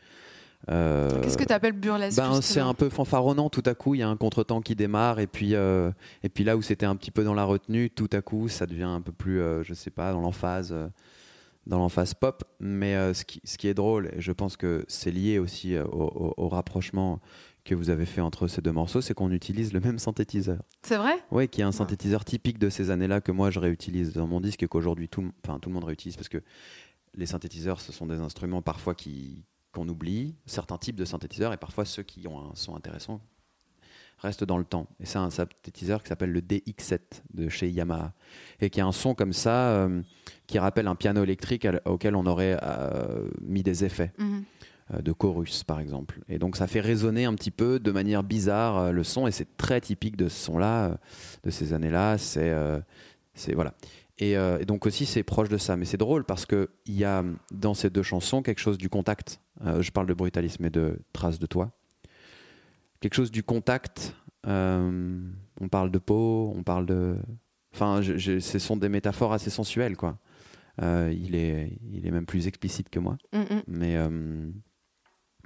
Euh, 0.70 1.20
Qu'est-ce 1.22 1.36
que 1.36 1.42
tu 1.42 1.52
appelles 1.52 1.72
burlesque 1.72 2.16
Ben, 2.16 2.40
c'est 2.40 2.60
un 2.60 2.74
peu 2.74 2.88
fanfaronnant 2.88 3.50
tout 3.50 3.64
à 3.66 3.74
coup, 3.74 3.96
il 3.96 3.98
y 3.98 4.02
a 4.04 4.08
un 4.08 4.16
contretemps 4.16 4.60
qui 4.60 4.76
démarre 4.76 5.18
et 5.18 5.26
puis, 5.26 5.56
euh, 5.56 5.90
et 6.22 6.28
puis 6.28 6.44
là 6.44 6.56
où 6.56 6.62
c'était 6.62 6.86
un 6.86 6.94
petit 6.94 7.10
peu 7.10 7.24
dans 7.24 7.34
la 7.34 7.42
retenue, 7.42 7.90
tout 7.90 8.08
à 8.12 8.22
coup 8.22 8.46
ça 8.48 8.66
devient 8.66 8.84
un 8.84 9.00
peu 9.00 9.10
plus, 9.10 9.40
je 9.64 9.74
sais 9.74 9.90
pas, 9.90 10.12
dans 10.12 10.20
l'emphase, 10.20 10.72
dans 11.66 11.78
l'emphase 11.78 12.14
pop. 12.14 12.44
Mais 12.60 12.94
euh, 12.94 13.12
ce, 13.12 13.24
qui, 13.24 13.40
ce 13.42 13.58
qui 13.58 13.66
est 13.66 13.74
drôle, 13.74 14.06
et 14.16 14.20
je 14.20 14.30
pense 14.30 14.56
que 14.56 14.84
c'est 14.86 15.10
lié 15.10 15.40
aussi 15.40 15.74
euh, 15.74 15.84
au, 15.86 16.04
au- 16.04 16.34
au 16.36 16.48
rapprochement 16.48 17.18
que 17.70 17.74
vous 17.76 17.88
avez 17.88 18.04
fait 18.04 18.20
entre 18.20 18.48
ces 18.48 18.60
deux 18.62 18.72
morceaux, 18.72 19.00
c'est 19.00 19.14
qu'on 19.14 19.30
utilise 19.30 19.72
le 19.72 19.78
même 19.78 20.00
synthétiseur. 20.00 20.60
C'est 20.82 20.96
vrai? 20.96 21.14
Oui, 21.30 21.48
qui 21.48 21.60
est 21.60 21.64
un 21.64 21.70
synthétiseur 21.70 22.24
typique 22.24 22.58
de 22.58 22.68
ces 22.68 22.90
années-là 22.90 23.20
que 23.20 23.30
moi 23.30 23.50
je 23.50 23.60
réutilise 23.60 24.12
dans 24.12 24.26
mon 24.26 24.40
disque 24.40 24.64
et 24.64 24.66
qu'aujourd'hui 24.66 25.08
tout, 25.08 25.24
enfin, 25.44 25.60
tout 25.60 25.68
le 25.68 25.74
monde 25.74 25.84
réutilise 25.84 26.16
parce 26.16 26.28
que 26.28 26.38
les 27.14 27.26
synthétiseurs 27.26 27.80
ce 27.80 27.92
sont 27.92 28.06
des 28.06 28.18
instruments 28.18 28.60
parfois 28.60 28.96
qui 28.96 29.44
qu'on 29.72 29.88
oublie, 29.88 30.34
certains 30.46 30.78
types 30.78 30.96
de 30.96 31.04
synthétiseurs 31.04 31.52
et 31.52 31.56
parfois 31.56 31.84
ceux 31.84 32.02
qui 32.02 32.26
ont 32.26 32.40
un 32.40 32.54
son 32.56 32.74
intéressant 32.74 33.20
restent 34.18 34.42
dans 34.44 34.58
le 34.58 34.64
temps. 34.64 34.88
Et 34.98 35.06
c'est 35.06 35.18
un 35.18 35.30
synthétiseur 35.30 36.02
qui 36.02 36.08
s'appelle 36.08 36.32
le 36.32 36.40
DX7 36.40 36.98
de 37.34 37.48
chez 37.48 37.70
Yamaha 37.70 38.12
et 38.60 38.68
qui 38.68 38.80
a 38.80 38.86
un 38.86 38.90
son 38.90 39.14
comme 39.14 39.32
ça 39.32 39.68
euh, 39.70 40.02
qui 40.48 40.58
rappelle 40.58 40.88
un 40.88 40.96
piano 40.96 41.22
électrique 41.22 41.68
auquel 41.84 42.16
on 42.16 42.26
aurait 42.26 42.58
euh, 42.64 43.28
mis 43.40 43.62
des 43.62 43.84
effets 43.84 44.12
Mhm. 44.18 44.42
De 45.02 45.12
chorus 45.12 45.62
par 45.64 45.78
exemple. 45.80 46.20
Et 46.28 46.38
donc 46.38 46.56
ça 46.56 46.66
fait 46.66 46.80
résonner 46.80 47.24
un 47.24 47.34
petit 47.34 47.50
peu 47.50 47.78
de 47.78 47.90
manière 47.92 48.22
bizarre 48.24 48.78
euh, 48.78 48.90
le 48.92 49.04
son 49.04 49.26
et 49.26 49.30
c'est 49.30 49.56
très 49.56 49.80
typique 49.80 50.16
de 50.16 50.28
ce 50.28 50.44
son-là, 50.46 50.86
euh, 50.90 50.94
de 51.44 51.50
ces 51.50 51.72
années-là. 51.72 52.18
C'est 52.18 52.50
euh, 52.50 52.80
c'est 53.34 53.54
voilà. 53.54 53.74
Et, 54.18 54.36
euh, 54.36 54.58
et 54.58 54.66
donc 54.66 54.84
aussi 54.86 55.06
c'est 55.06 55.22
proche 55.22 55.48
de 55.48 55.56
ça, 55.56 55.76
mais 55.76 55.84
c'est 55.86 55.96
drôle 55.96 56.24
parce 56.24 56.44
que 56.44 56.70
il 56.86 56.94
y 56.96 57.04
a 57.04 57.24
dans 57.52 57.72
ces 57.74 57.88
deux 57.88 58.02
chansons 58.02 58.42
quelque 58.42 58.58
chose 58.60 58.76
du 58.78 58.88
contact. 58.88 59.40
Euh, 59.64 59.80
je 59.80 59.90
parle 59.92 60.06
de 60.06 60.14
brutalisme 60.14 60.64
et 60.64 60.70
de 60.70 60.98
traces 61.12 61.38
de 61.38 61.46
toi. 61.46 61.70
Quelque 63.00 63.14
chose 63.14 63.30
du 63.30 63.42
contact. 63.42 64.14
euh, 64.46 65.20
on 65.60 65.68
parle 65.68 65.90
de 65.90 65.98
peau, 65.98 66.52
on 66.56 66.62
parle 66.62 66.86
de. 66.86 67.16
Enfin, 67.74 68.00
je- 68.00 68.16
je- 68.16 68.40
ce 68.40 68.58
sont 68.58 68.76
des 68.76 68.88
métaphores 68.88 69.32
assez 69.34 69.50
sensuelles, 69.50 69.96
quoi. 69.96 70.18
Euh, 70.82 71.12
il 71.14 71.34
est, 71.34 71.78
il 71.92 72.06
est 72.06 72.10
même 72.10 72.24
plus 72.24 72.46
explicite 72.46 72.88
que 72.88 72.98
moi. 72.98 73.18
Mhm. 73.34 73.62
Mais, 73.66 73.96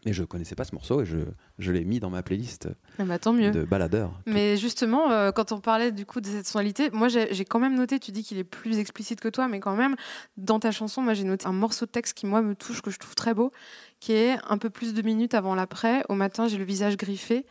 mais 0.05 0.12
je 0.12 0.25
connaissais 0.25 0.55
pas 0.55 0.64
ce 0.64 0.75
morceau 0.75 1.03
et 1.03 1.07
je, 1.07 1.19
je 1.59 1.73
l'ai 1.73 1.85
mis 1.85 2.01
dans 2.01 2.11
ma 2.11 2.23
playlist 2.23 2.69
Ah 2.99 3.05
bah, 3.05 3.19
tant 3.19 3.33
mieux. 3.33 3.51
de 3.51 3.64
baladeur. 3.64 4.12
Mais 4.27 4.57
justement, 4.57 5.11
euh, 5.11 5.33
quand 5.33 5.53
on 5.53 5.61
parlait 5.61 5.93
du 5.93 6.05
coup 6.07 6.21
de 6.21 6.27
cette 6.27 6.47
sonalité, 6.47 6.90
moi 6.93 7.09
j'ai 7.09 7.33
j'ai 7.35 7.45
quand 7.45 7.59
même 7.61 7.75
noté, 7.75 7.99
tu 7.99 8.11
dis 8.12 8.23
qu'il 8.23 8.38
est 8.38 8.45
plus 8.45 8.79
explicite 8.79 9.21
que 9.21 9.29
toi, 9.29 9.49
mais 9.49 9.61
quand 9.61 9.77
même, 9.77 9.97
dans 10.37 10.61
ta 10.61 10.71
chanson, 10.71 11.03
moi 11.03 11.14
j'ai 11.14 11.25
noté 11.25 11.47
un 11.47 11.53
morceau 11.53 11.87
de 11.87 11.90
texte 11.90 12.14
qui 12.17 12.27
moi 12.27 12.43
me 12.43 12.55
touche, 12.55 12.83
que 12.83 12.90
je 12.90 12.99
trouve 12.99 13.14
très 13.14 13.35
beau, 13.35 13.51
qui 14.01 14.12
est 14.12 14.37
un 14.49 14.59
peu 14.59 14.71
plus 14.71 14.95
de 14.95 15.03
minutes 15.03 15.35
avant 15.35 15.55
l'après. 15.55 16.05
Au 16.09 16.14
matin, 16.14 16.49
j'ai 16.49 16.59
le 16.59 16.64
visage 16.64 16.97
griffé. 16.97 17.45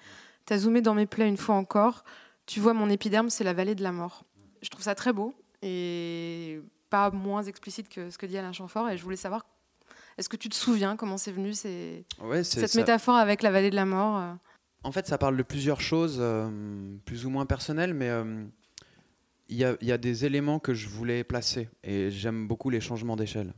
T'as 0.45 0.57
zoomé 0.57 0.81
dans 0.81 0.93
mes 0.93 1.05
plaies 1.05 1.27
une 1.29 1.37
fois 1.37 1.55
encore. 1.55 2.03
Tu 2.45 2.59
vois 2.59 2.73
mon 2.73 2.89
épiderme, 2.89 3.29
c'est 3.29 3.43
la 3.45 3.53
vallée 3.53 3.75
de 3.75 3.83
la 3.83 3.91
mort. 3.91 4.25
Je 4.61 4.69
trouve 4.69 4.83
ça 4.83 4.95
très 4.95 5.13
beau 5.13 5.33
et 5.61 6.61
pas 6.89 7.09
moins 7.09 7.41
explicite 7.43 7.89
que 7.89 8.09
ce 8.09 8.17
que 8.17 8.25
dit 8.25 8.37
Alain 8.37 8.51
Chamfort. 8.51 8.89
Et 8.89 8.97
je 8.97 9.03
voulais 9.03 9.15
savoir 9.15 9.45
Est-ce 10.17 10.29
que 10.29 10.37
tu 10.37 10.49
te 10.49 10.55
souviens 10.55 10.95
comment 10.95 11.17
c'est 11.17 11.31
venu 11.31 11.51
Ouais, 12.21 12.43
cette 12.43 12.67
ça- 12.67 12.79
métaphore 12.79 13.15
avec 13.15 13.41
la 13.41 13.51
vallée 13.51 13.69
de 13.69 13.75
la 13.75 13.85
mort 13.85 14.17
euh 14.17 14.33
En 14.83 14.91
fait, 14.91 15.07
ça 15.07 15.17
parle 15.17 15.37
de 15.37 15.43
plusieurs 15.43 15.81
choses, 15.81 16.17
euh, 16.19 16.95
plus 17.05 17.25
ou 17.25 17.29
moins 17.29 17.45
personnelles, 17.45 17.93
mais 17.93 18.09
euh, 18.09 18.45
il 19.49 19.57
y, 19.57 19.63
a, 19.65 19.75
il 19.81 19.87
y 19.87 19.91
a 19.91 19.97
des 19.97 20.25
éléments 20.25 20.59
que 20.59 20.73
je 20.73 20.87
voulais 20.87 21.23
placer. 21.23 21.69
Et 21.83 22.11
j'aime 22.11 22.47
beaucoup 22.47 22.69
les 22.69 22.81
changements 22.81 23.15
d'échelle. 23.15 23.53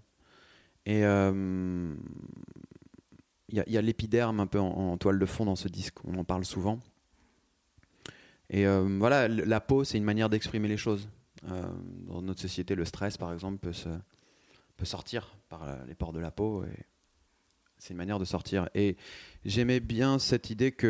Et 0.85 0.99
il 0.99 1.95
y 3.49 3.77
a, 3.77 3.81
l'épiderme 3.81 4.39
un 4.39 4.47
peu 4.47 4.59
en, 4.59 4.67
en 4.67 4.97
toile 4.97 5.19
de 5.19 5.25
fond 5.25 5.45
dans 5.45 5.55
ce 5.55 5.67
disque. 5.67 6.03
On 6.05 6.15
en 6.17 6.23
parle 6.23 6.45
souvent. 6.45 6.79
Et 8.49 8.67
euh, 8.67 8.85
voilà, 8.99 9.27
la 9.27 9.59
peau, 9.59 9.83
c'est 9.83 9.97
une 9.97 10.03
manière 10.03 10.29
d'exprimer 10.29 10.67
les 10.67 10.77
choses. 10.77 11.09
Euh, 11.49 11.63
dans 12.07 12.21
notre 12.21 12.41
société, 12.41 12.75
le 12.75 12.85
stress, 12.85 13.17
par 13.17 13.33
exemple, 13.33 13.57
peut, 13.57 13.73
se, 13.73 13.89
peut 14.77 14.85
sortir 14.85 15.37
par 15.57 15.65
la- 15.65 15.85
les 15.87 15.95
pores 15.95 16.13
de 16.13 16.19
la 16.19 16.31
peau. 16.31 16.63
Et 16.63 16.83
c'est 17.77 17.91
une 17.91 17.97
manière 17.97 18.19
de 18.19 18.25
sortir. 18.25 18.69
Et 18.73 18.95
j'aimais 19.43 19.79
bien 19.79 20.17
cette 20.19 20.49
idée 20.49 20.71
que 20.71 20.87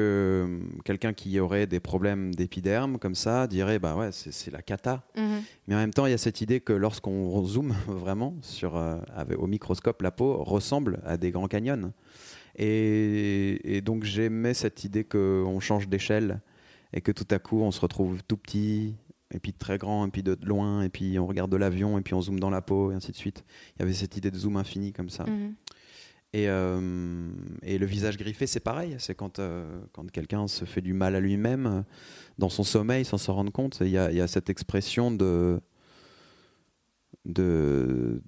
euh, 0.48 0.60
quelqu'un 0.86 1.14
qui 1.14 1.40
aurait 1.40 1.68
des 1.68 1.80
problèmes 1.80 2.34
d'épiderme, 2.34 2.98
comme 3.00 3.16
ça, 3.16 3.48
dirait 3.48 3.80
bah 3.80 3.96
ouais, 3.96 4.12
c'est 4.12 4.32
c'est 4.32 4.52
la 4.52 4.62
cata. 4.62 5.04
Mhm. 5.18 5.42
Mais 5.68 5.76
en 5.76 5.80
même 5.80 5.94
temps, 5.94 6.06
il 6.06 6.12
y 6.12 6.14
a 6.14 6.18
cette 6.20 6.42
idée 6.42 6.62
que 6.62 6.74
lorsqu'on 6.74 7.44
zoome 7.46 7.74
vraiment 7.88 8.36
sur, 8.42 8.76
euh, 8.78 8.98
avec- 9.16 9.38
au 9.40 9.48
microscope, 9.48 10.02
la 10.02 10.12
peau 10.12 10.44
ressemble 10.44 11.00
à 11.06 11.18
des 11.18 11.32
grands 11.32 11.48
canyons. 11.48 11.92
Et, 12.58 13.76
et 13.78 13.82
donc 13.82 14.04
j'aimais 14.04 14.54
cette 14.54 14.84
idée 14.86 15.04
qu'on 15.04 15.60
change 15.60 15.90
d'échelle 15.90 16.40
et 16.94 17.02
que 17.02 17.12
tout 17.12 17.28
à 17.32 17.40
coup 17.40 17.62
on 17.62 17.72
se 17.72 17.82
retrouve 17.82 18.24
tout 18.24 18.38
petit, 18.38 18.96
et 19.36 19.40
puis 19.40 19.54
très 19.54 19.78
grand, 19.78 20.08
et 20.08 20.10
puis 20.10 20.24
de 20.24 20.38
loin, 20.44 20.82
et 20.82 20.90
puis 20.90 21.20
on 21.20 21.28
regarde 21.28 21.52
de 21.52 21.58
l'avion, 21.58 21.98
et 21.98 22.02
puis 22.02 22.14
on 22.14 22.22
zoome 22.22 22.40
dans 22.40 22.50
la 22.50 22.62
peau, 22.62 22.92
et 22.92 22.96
ainsi 22.96 23.12
de 23.12 23.18
suite. 23.18 23.44
Il 23.76 23.82
y 23.82 23.84
avait 23.84 23.94
cette 23.94 24.16
idée 24.18 24.32
de 24.32 24.38
zoom 24.38 24.58
infini 24.58 24.94
comme 24.94 25.10
ça. 25.10 25.26
Mhm. 25.26 25.56
Et, 26.34 26.50
euh, 26.50 27.30
et 27.64 27.78
le 27.78 27.86
visage 27.86 28.18
griffé, 28.18 28.46
c'est 28.46 28.60
pareil. 28.60 28.96
C'est 29.00 29.16
quand, 29.16 29.40
euh, 29.40 29.80
quand 29.94 30.10
quelqu'un 30.12 30.48
se 30.48 30.66
fait 30.66 30.82
du 30.82 30.94
mal 30.94 31.16
à 31.16 31.22
lui-même 31.22 31.66
euh, 31.66 31.82
dans 32.38 32.50
son 32.50 32.64
sommeil 32.64 33.06
sans 33.06 33.18
s'en 33.18 33.36
rendre 33.36 33.54
compte. 33.54 33.78
Il 33.80 33.88
y 33.88 33.98
a, 33.98 34.12
il 34.12 34.18
y 34.18 34.22
a 34.22 34.28
cette 34.28 34.50
expression 34.50 35.12
de, 35.12 35.62
de, 37.24 38.22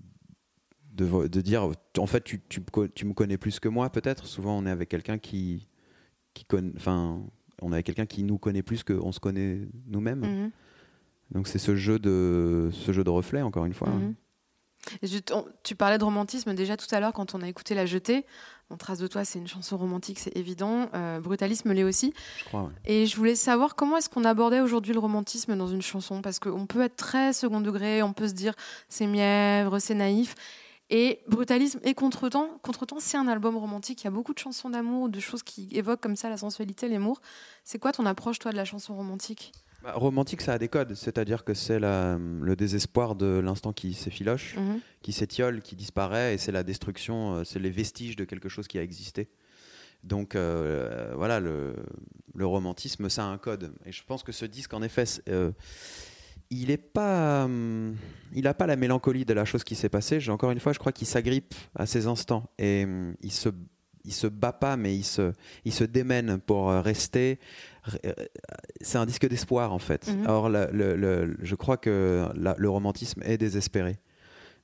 de, 0.93 1.27
de 1.27 1.41
dire 1.41 1.69
en 1.97 2.07
fait, 2.07 2.23
tu, 2.23 2.39
tu, 2.47 2.61
tu 2.95 3.05
me 3.05 3.13
connais 3.13 3.37
plus 3.37 3.59
que 3.59 3.67
moi, 3.67 3.89
peut-être. 3.89 4.25
Souvent, 4.25 4.57
on 4.57 4.65
est 4.65 4.71
avec 4.71 4.87
quelqu'un 4.87 5.17
qui, 5.17 5.67
qui 6.33 6.45
connaît. 6.45 6.71
Enfin, 6.77 7.21
on 7.61 7.71
est 7.71 7.75
avec 7.75 7.87
quelqu'un 7.87 8.05
qui 8.05 8.23
nous 8.23 8.37
connaît 8.37 8.63
plus 8.63 8.83
qu'on 8.83 9.11
se 9.11 9.19
connaît 9.19 9.67
nous-mêmes. 9.85 10.21
Mhm. 10.21 10.51
Donc, 11.31 11.47
c'est 11.47 11.59
ce 11.59 11.75
jeu 11.75 11.99
de, 11.99 12.69
ce 12.71 12.91
jeu 12.91 13.03
de 13.03 13.09
reflet, 13.09 13.41
encore 13.41 13.65
une 13.65 13.73
fois. 13.73 13.89
Mhm. 13.89 14.15
Je- 15.03 15.19
on- 15.33 15.45
tu 15.63 15.75
parlais 15.75 15.97
de 15.97 16.03
romantisme 16.05 16.53
déjà 16.55 16.77
tout 16.77 16.87
à 16.91 17.01
l'heure 17.01 17.11
quand 17.11 17.35
on 17.35 17.41
a 17.41 17.47
écouté 17.49 17.75
La 17.75 17.85
Jetée. 17.85 18.25
En 18.69 18.77
Trace 18.77 18.99
de 18.99 19.07
toi, 19.07 19.25
c'est 19.25 19.37
une 19.39 19.47
chanson 19.47 19.75
romantique, 19.77 20.19
c'est 20.19 20.35
évident. 20.37 20.89
Euh, 20.93 21.19
Brutalisme 21.19 21.73
l'est 21.73 21.83
aussi. 21.83 22.13
Je 22.39 22.45
crois. 22.45 22.63
ouais. 22.63 22.71
Et 22.85 23.05
je 23.05 23.15
voulais 23.17 23.35
savoir 23.35 23.75
comment 23.75 23.97
est-ce 23.97 24.07
qu'on 24.09 24.23
abordait 24.23 24.61
aujourd'hui 24.61 24.93
le 24.93 24.99
romantisme 24.99 25.57
dans 25.57 25.67
une 25.67 25.81
chanson? 25.81 26.21
Parce 26.21 26.39
qu'on 26.39 26.65
peut 26.65 26.81
être 26.81 26.95
très 26.95 27.33
second 27.33 27.59
degré, 27.59 28.01
on 28.01 28.13
peut 28.13 28.27
se 28.29 28.33
dire 28.33 28.53
c'est 28.87 29.07
mièvre, 29.07 29.79
c'est 29.79 29.95
naïf. 29.95 30.35
Et 30.89 31.19
Brutalisme 31.27 31.79
et 31.83 31.93
Contretemps, 31.93 32.49
Contretemps, 32.61 32.99
c'est 33.01 33.17
un 33.17 33.27
album 33.27 33.57
romantique. 33.57 34.01
Il 34.03 34.05
y 34.05 34.07
a 34.07 34.11
beaucoup 34.11 34.33
de 34.33 34.39
chansons 34.39 34.69
d'amour, 34.69 35.09
de 35.09 35.19
choses 35.19 35.43
qui 35.43 35.67
évoquent 35.73 35.99
comme 35.99 36.15
ça 36.15 36.29
la 36.29 36.37
sensualité, 36.37 36.87
l'amour. 36.87 37.19
C'est 37.65 37.77
quoi 37.79 37.91
ton 37.91 38.05
approche, 38.05 38.39
toi, 38.39 38.51
de 38.51 38.57
la 38.57 38.63
chanson 38.63 38.95
romantique? 38.95 39.51
Bah, 39.83 39.93
romantique, 39.95 40.41
ça 40.41 40.53
a 40.53 40.57
des 40.57 40.67
codes. 40.67 40.93
C'est-à-dire 40.95 41.43
que 41.43 41.53
c'est 41.53 41.79
le 41.79 42.55
désespoir 42.55 43.15
de 43.15 43.39
l'instant 43.39 43.73
qui 43.73 43.93
s'effiloche. 43.93 44.55
Mhm. 44.57 44.79
qui 45.01 45.13
s'étiole, 45.13 45.61
qui 45.61 45.75
disparaît, 45.77 46.33
et 46.33 46.37
c'est 46.37 46.51
la 46.51 46.63
destruction, 46.63 47.35
euh, 47.35 47.43
c'est 47.45 47.59
les 47.59 47.69
vestiges 47.69 48.17
de 48.17 48.25
quelque 48.25 48.49
chose 48.49 48.67
qui 48.67 48.77
a 48.77 48.83
existé. 48.83 49.29
Donc 50.03 50.35
euh, 50.35 51.13
voilà, 51.15 51.39
le, 51.39 51.75
le 52.35 52.45
romantisme, 52.45 53.07
ça 53.07 53.23
a 53.23 53.27
un 53.27 53.37
code. 53.37 53.71
Et 53.85 53.91
je 53.91 54.03
pense 54.03 54.23
que 54.23 54.31
ce 54.33 54.45
disque, 54.45 54.73
en 54.73 54.81
effet, 54.81 55.05
euh, 55.29 55.51
il 56.49 56.71
est 56.71 56.77
pas, 56.77 57.45
hum, 57.45 57.95
il 58.33 58.43
n'a 58.43 58.53
pas 58.53 58.67
la 58.67 58.75
mélancolie 58.75 59.23
de 59.23 59.33
la 59.33 59.45
chose 59.45 59.63
qui 59.63 59.75
s'est 59.75 59.89
passée. 59.89 60.19
J'ai 60.19 60.31
encore 60.31 60.51
une 60.51 60.59
fois, 60.59 60.73
je 60.73 60.79
crois 60.79 60.91
qu'il 60.91 61.07
s'agrippe 61.07 61.55
à 61.75 61.85
ces 61.85 62.07
instants 62.07 62.49
et 62.57 62.83
hum, 62.83 63.15
il 63.21 63.31
se, 63.31 63.49
il 64.03 64.13
se 64.13 64.27
bat 64.27 64.53
pas, 64.53 64.75
mais 64.75 64.95
il 64.95 65.03
se, 65.05 65.31
il 65.63 65.73
se 65.73 65.83
démène 65.85 66.39
pour 66.39 66.69
rester. 66.69 67.39
Euh, 68.05 68.13
C'est 68.81 68.97
un 68.97 69.05
disque 69.05 69.27
d'espoir 69.27 69.73
en 69.73 69.79
fait. 69.79 70.07
Mhm. 70.07 70.25
Or, 70.27 70.49
le- 70.49 70.67
le- 70.71 70.95
le- 70.95 71.37
je 71.41 71.55
crois 71.55 71.77
que 71.77 72.25
la- 72.35 72.55
le 72.57 72.69
romantisme 72.69 73.21
est 73.25 73.37
désespéré. 73.37 73.97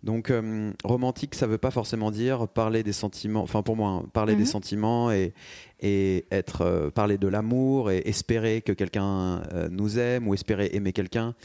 Donc, 0.03 0.31
euh, 0.31 0.71
romantique, 0.83 1.33
ça 1.33 1.47
veut 1.47 1.57
pas 1.57 1.71
forcément 1.71 2.12
dire 2.12 2.49
parler 2.49 2.83
des 2.83 2.91
sentiments. 2.91 3.41
Enfin, 3.41 3.63
pour 3.63 3.77
moi, 3.77 3.89
hein, 3.89 4.05
parler 4.12 4.33
Mhm. 4.33 4.39
des 4.39 4.45
sentiments 4.45 5.12
et, 5.12 5.33
et 5.79 6.25
être 6.29 6.62
euh, 6.62 6.89
parler 6.91 7.17
de 7.17 7.29
l'amour 7.29 7.89
et 7.89 8.01
espérer 8.05 8.62
que 8.62 8.73
quelqu'un 8.73 9.41
euh, 9.53 9.69
nous 9.71 9.97
aime 9.99 10.27
ou 10.27 10.33
espérer 10.33 10.69
aimer 10.73 10.91
quelqu'un. 10.91 11.36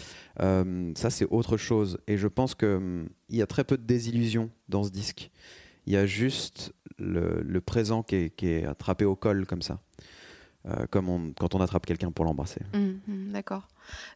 Ça, 0.41 1.11
c'est 1.11 1.27
autre 1.31 1.57
chose. 1.57 1.99
Et 2.09 2.17
je 2.17 2.29
pense 2.29 2.55
que 2.55 2.77
hum, 2.77 3.09
il 3.29 3.37
y 3.37 3.43
a 3.43 3.47
très 3.47 3.65
peu 3.65 3.77
de 3.77 3.83
désillusions 3.85 4.51
dans 4.69 4.83
ce 4.85 4.91
disque. 4.91 5.31
Il 5.87 5.93
y 5.93 5.97
a 5.97 6.05
juste 6.07 6.73
le, 6.99 7.41
le 7.43 7.61
présent 7.61 8.03
qui 8.03 8.17
est, 8.17 8.31
qui 8.37 8.49
est 8.49 8.65
attrapé 8.67 9.05
au 9.05 9.15
col 9.17 9.47
comme 9.47 9.63
ça, 9.63 9.81
Euh, 10.67 10.87
comme 10.91 11.09
on- 11.09 11.33
quand 11.39 11.55
on 11.55 11.61
attrape 11.61 11.87
quelqu'un 11.87 12.11
pour 12.11 12.25
l'embrasser. 12.25 12.61
Mhm, 12.75 13.01
mhm, 13.07 13.33
D'accord. 13.33 13.69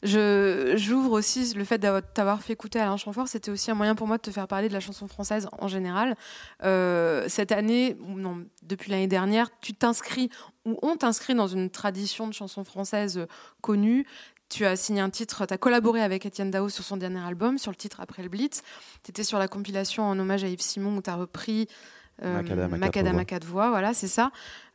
J'ouvre 0.03 1.13
aussi 1.13 1.55
le 1.55 1.65
fait 1.65 1.79
d'avoir 1.79 2.03
t'avoir 2.03 2.43
fait 2.43 2.53
écouter 2.53 2.81
Alain 2.81 2.97
Chamfort, 2.97 3.29
c'était 3.29 3.51
aussi 3.51 3.71
un 3.71 3.75
moyen 3.75 3.95
pour 3.95 4.07
moi 4.07 4.17
de 4.17 4.23
te 4.23 4.31
faire 4.31 4.49
parler 4.49 4.69
de 4.69 4.73
la 4.73 4.81
chanson 4.81 5.07
française 5.07 5.49
en 5.61 5.69
général. 5.69 6.17
Euh, 6.65 7.27
cette 7.29 7.53
année, 7.53 7.97
ou 8.07 8.19
non, 8.19 8.45
depuis 8.65 8.91
l'année 8.91 9.07
dernière, 9.07 9.49
tu 9.61 9.73
t'inscris 9.73 10.31
ou 10.65 10.79
on 10.83 10.97
t'inscrit 10.97 11.35
dans 11.35 11.47
une 11.47 11.71
tradition 11.71 12.27
de 12.27 12.33
chansons 12.35 12.65
françaises 12.65 13.19
euh, 13.19 13.27
connue. 13.61 14.07
Tu 14.49 14.67
as 14.67 14.77
signé 14.77 15.01
un 15.01 15.11
titre, 15.11 15.47
tu 15.47 15.55
as 15.55 15.59
collaboré 15.59 16.03
avec 16.03 16.27
Étienne 16.27 16.51
Dao 16.51 16.69
sur 16.69 16.85
son 16.85 16.97
dernier 16.99 17.21
album, 17.21 17.57
sur 17.57 17.71
le 17.71 17.77
titre 17.77 18.01
Après 18.01 18.23
le 18.23 18.29
Blitz. 18.29 18.63
Tu 19.03 19.11
étais 19.11 19.25
sur 19.25 19.39
la 19.39 19.49
compilation 19.49 20.03
en 20.05 20.19
hommage 20.19 20.45
à 20.45 20.49
Yves 20.49 20.61
Simon 20.61 20.97
où 20.97 21.03
tu 21.03 21.09
as 21.09 21.15
repris 21.17 21.69
euh, 22.23 22.35
Macadam 22.79 23.19
à 23.19 23.25
quatre 23.25 23.47
voix, 23.47 23.71
voilà, 23.71 23.95
c'est 23.95 24.09
ça. 24.09 24.31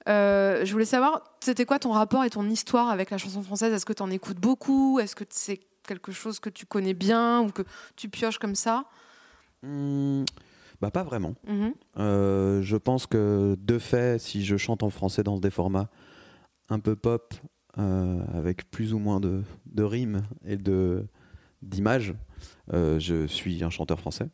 Euh, 0.08 0.64
je 0.64 0.72
voulais 0.72 0.86
savoir, 0.86 1.22
c'était 1.40 1.66
quoi 1.66 1.80
ton 1.80 1.92
rapport 1.92 2.24
et 2.24 2.30
ton 2.30 2.48
histoire 2.50 2.90
avec 2.90 3.10
la 3.10 3.18
chanson 3.18 3.42
française? 3.42 3.74
Est-ce 3.74 3.86
que 3.86 3.94
tu 3.94 4.04
en 4.04 4.10
écoutes 4.10 4.40
beaucoup? 4.40 5.00
Est-ce 5.00 5.16
que 5.16 5.24
c'est 5.30 5.60
quelque 5.84 6.12
chose 6.12 6.40
que 6.40 6.50
tu 6.50 6.66
connais 6.66 6.94
bien 6.94 7.42
ou 7.42 7.52
que 7.52 7.64
tu 7.96 8.10
pioches 8.10 8.38
comme 8.38 8.56
ça? 8.56 8.86
Hum, 9.64 10.26
bah, 10.82 10.92
pas 10.92 11.04
vraiment. 11.04 11.36
Mhm. 11.48 11.74
Euh, 11.98 12.62
je 12.62 12.78
pense 12.78 13.08
que 13.08 13.58
de 13.60 13.80
fait, 13.80 14.20
si 14.20 14.46
je 14.46 14.56
chante 14.58 14.84
en 14.84 14.90
français 14.90 15.24
dans 15.24 15.40
des 15.40 15.50
formats 15.50 15.90
un 16.70 16.80
peu 16.80 16.96
pop, 16.96 17.34
euh, 17.78 18.22
avec 18.34 18.70
plus 18.72 18.94
ou 18.94 19.00
moins 19.00 19.20
de, 19.20 19.44
de 19.66 19.84
rimes 19.84 20.24
et 20.46 20.58
de 20.58 21.06
d'images, 21.62 22.14
je 22.72 23.26
suis 23.28 23.64
un 23.64 23.70
chanteur 23.70 24.00
français. 24.00 24.30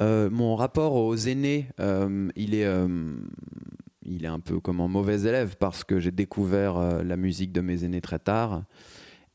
Euh, 0.00 0.30
mon 0.30 0.56
rapport 0.56 0.94
aux 0.94 1.14
aînés, 1.14 1.68
il 2.36 2.54
est 2.54 2.66
il 4.10 4.24
est 4.24 4.28
un 4.28 4.40
peu 4.40 4.58
comme 4.60 4.80
un 4.80 4.88
mauvais 4.88 5.20
élève 5.22 5.56
parce 5.58 5.84
que 5.84 6.00
j'ai 6.00 6.10
découvert 6.10 6.76
euh, 6.76 7.02
la 7.02 7.16
musique 7.16 7.52
de 7.52 7.60
mes 7.60 7.84
aînés 7.84 8.00
très 8.00 8.18
tard 8.18 8.64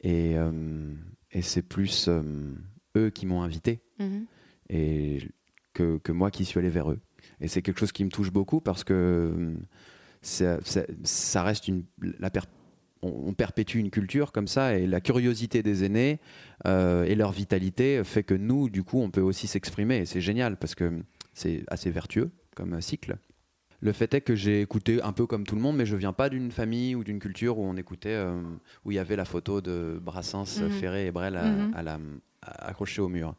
et, 0.01 0.33
euh, 0.37 0.93
et 1.31 1.41
c'est 1.41 1.61
plus 1.61 2.07
euh, 2.07 2.21
eux 2.97 3.09
qui 3.09 3.25
m'ont 3.25 3.41
invité 3.43 3.81
Mhm. 3.99 4.25
et 4.69 5.19
que, 5.73 5.97
que 5.99 6.11
moi 6.11 6.31
qui 6.31 6.45
suis 6.45 6.59
allé 6.59 6.69
vers 6.69 6.89
eux. 6.91 6.99
Et 7.39 7.47
c'est 7.47 7.61
quelque 7.61 7.79
chose 7.79 7.91
qui 7.91 8.03
me 8.03 8.09
touche 8.09 8.31
beaucoup 8.31 8.59
parce 8.61 8.83
que 8.83 9.55
ça 10.21 11.43
reste 11.43 11.67
une, 11.67 11.83
la 12.19 12.29
per- 12.29 12.41
on, 13.01 13.09
on 13.29 13.33
perpétue 13.33 13.77
une 13.77 13.89
culture 13.89 14.31
comme 14.31 14.47
ça 14.47 14.77
et 14.77 14.87
la 14.87 15.01
curiosité 15.01 15.61
des 15.63 15.83
aînés 15.83 16.19
euh, 16.65 17.03
et 17.03 17.15
leur 17.15 17.31
vitalité 17.31 18.01
fait 18.03 18.23
que 18.23 18.33
nous, 18.33 18.69
du 18.69 18.83
coup, 18.83 18.99
on 19.01 19.11
peut 19.11 19.21
aussi 19.21 19.47
s'exprimer 19.47 19.97
et 19.99 20.05
c'est 20.05 20.21
génial 20.21 20.57
parce 20.57 20.75
que 20.75 20.91
c'est 21.33 21.63
assez 21.67 21.91
vertueux 21.91 22.31
comme 22.55 22.79
cycle. 22.81 23.17
Le 23.83 23.91
fait 23.91 24.13
est 24.13 24.21
que 24.21 24.33
j'ai 24.35 24.61
écouté 24.61 25.01
un 25.01 25.11
peu 25.11 25.25
comme 25.27 25.45
tout 25.45 25.55
le 25.55 25.61
monde, 25.61 25.75
mais 25.75 25.85
je 25.85 25.97
viens 25.97 26.13
pas 26.13 26.29
d'une 26.29 26.51
famille 26.51 26.95
ou 26.95 27.03
d'une 27.03 27.19
culture 27.19 27.59
où 27.59 27.63
on 27.65 27.75
écoutait, 27.75 28.09
euh, 28.13 28.41
où 28.85 28.91
il 28.91 28.95
y 28.95 28.99
avait 28.99 29.17
la 29.17 29.25
photo 29.25 29.59
de 29.59 29.99
Brassens, 30.01 30.61
Mhm. 30.61 30.69
Ferré 30.69 31.07
et 31.07 31.11
Brel 31.11 31.35
à, 31.35 31.43
Mhm. 31.51 31.71
à 31.73 31.83
la, 31.83 31.99
à- 32.41 32.67
accrochée 32.69 33.01
au 33.01 33.09
mur. 33.09 33.35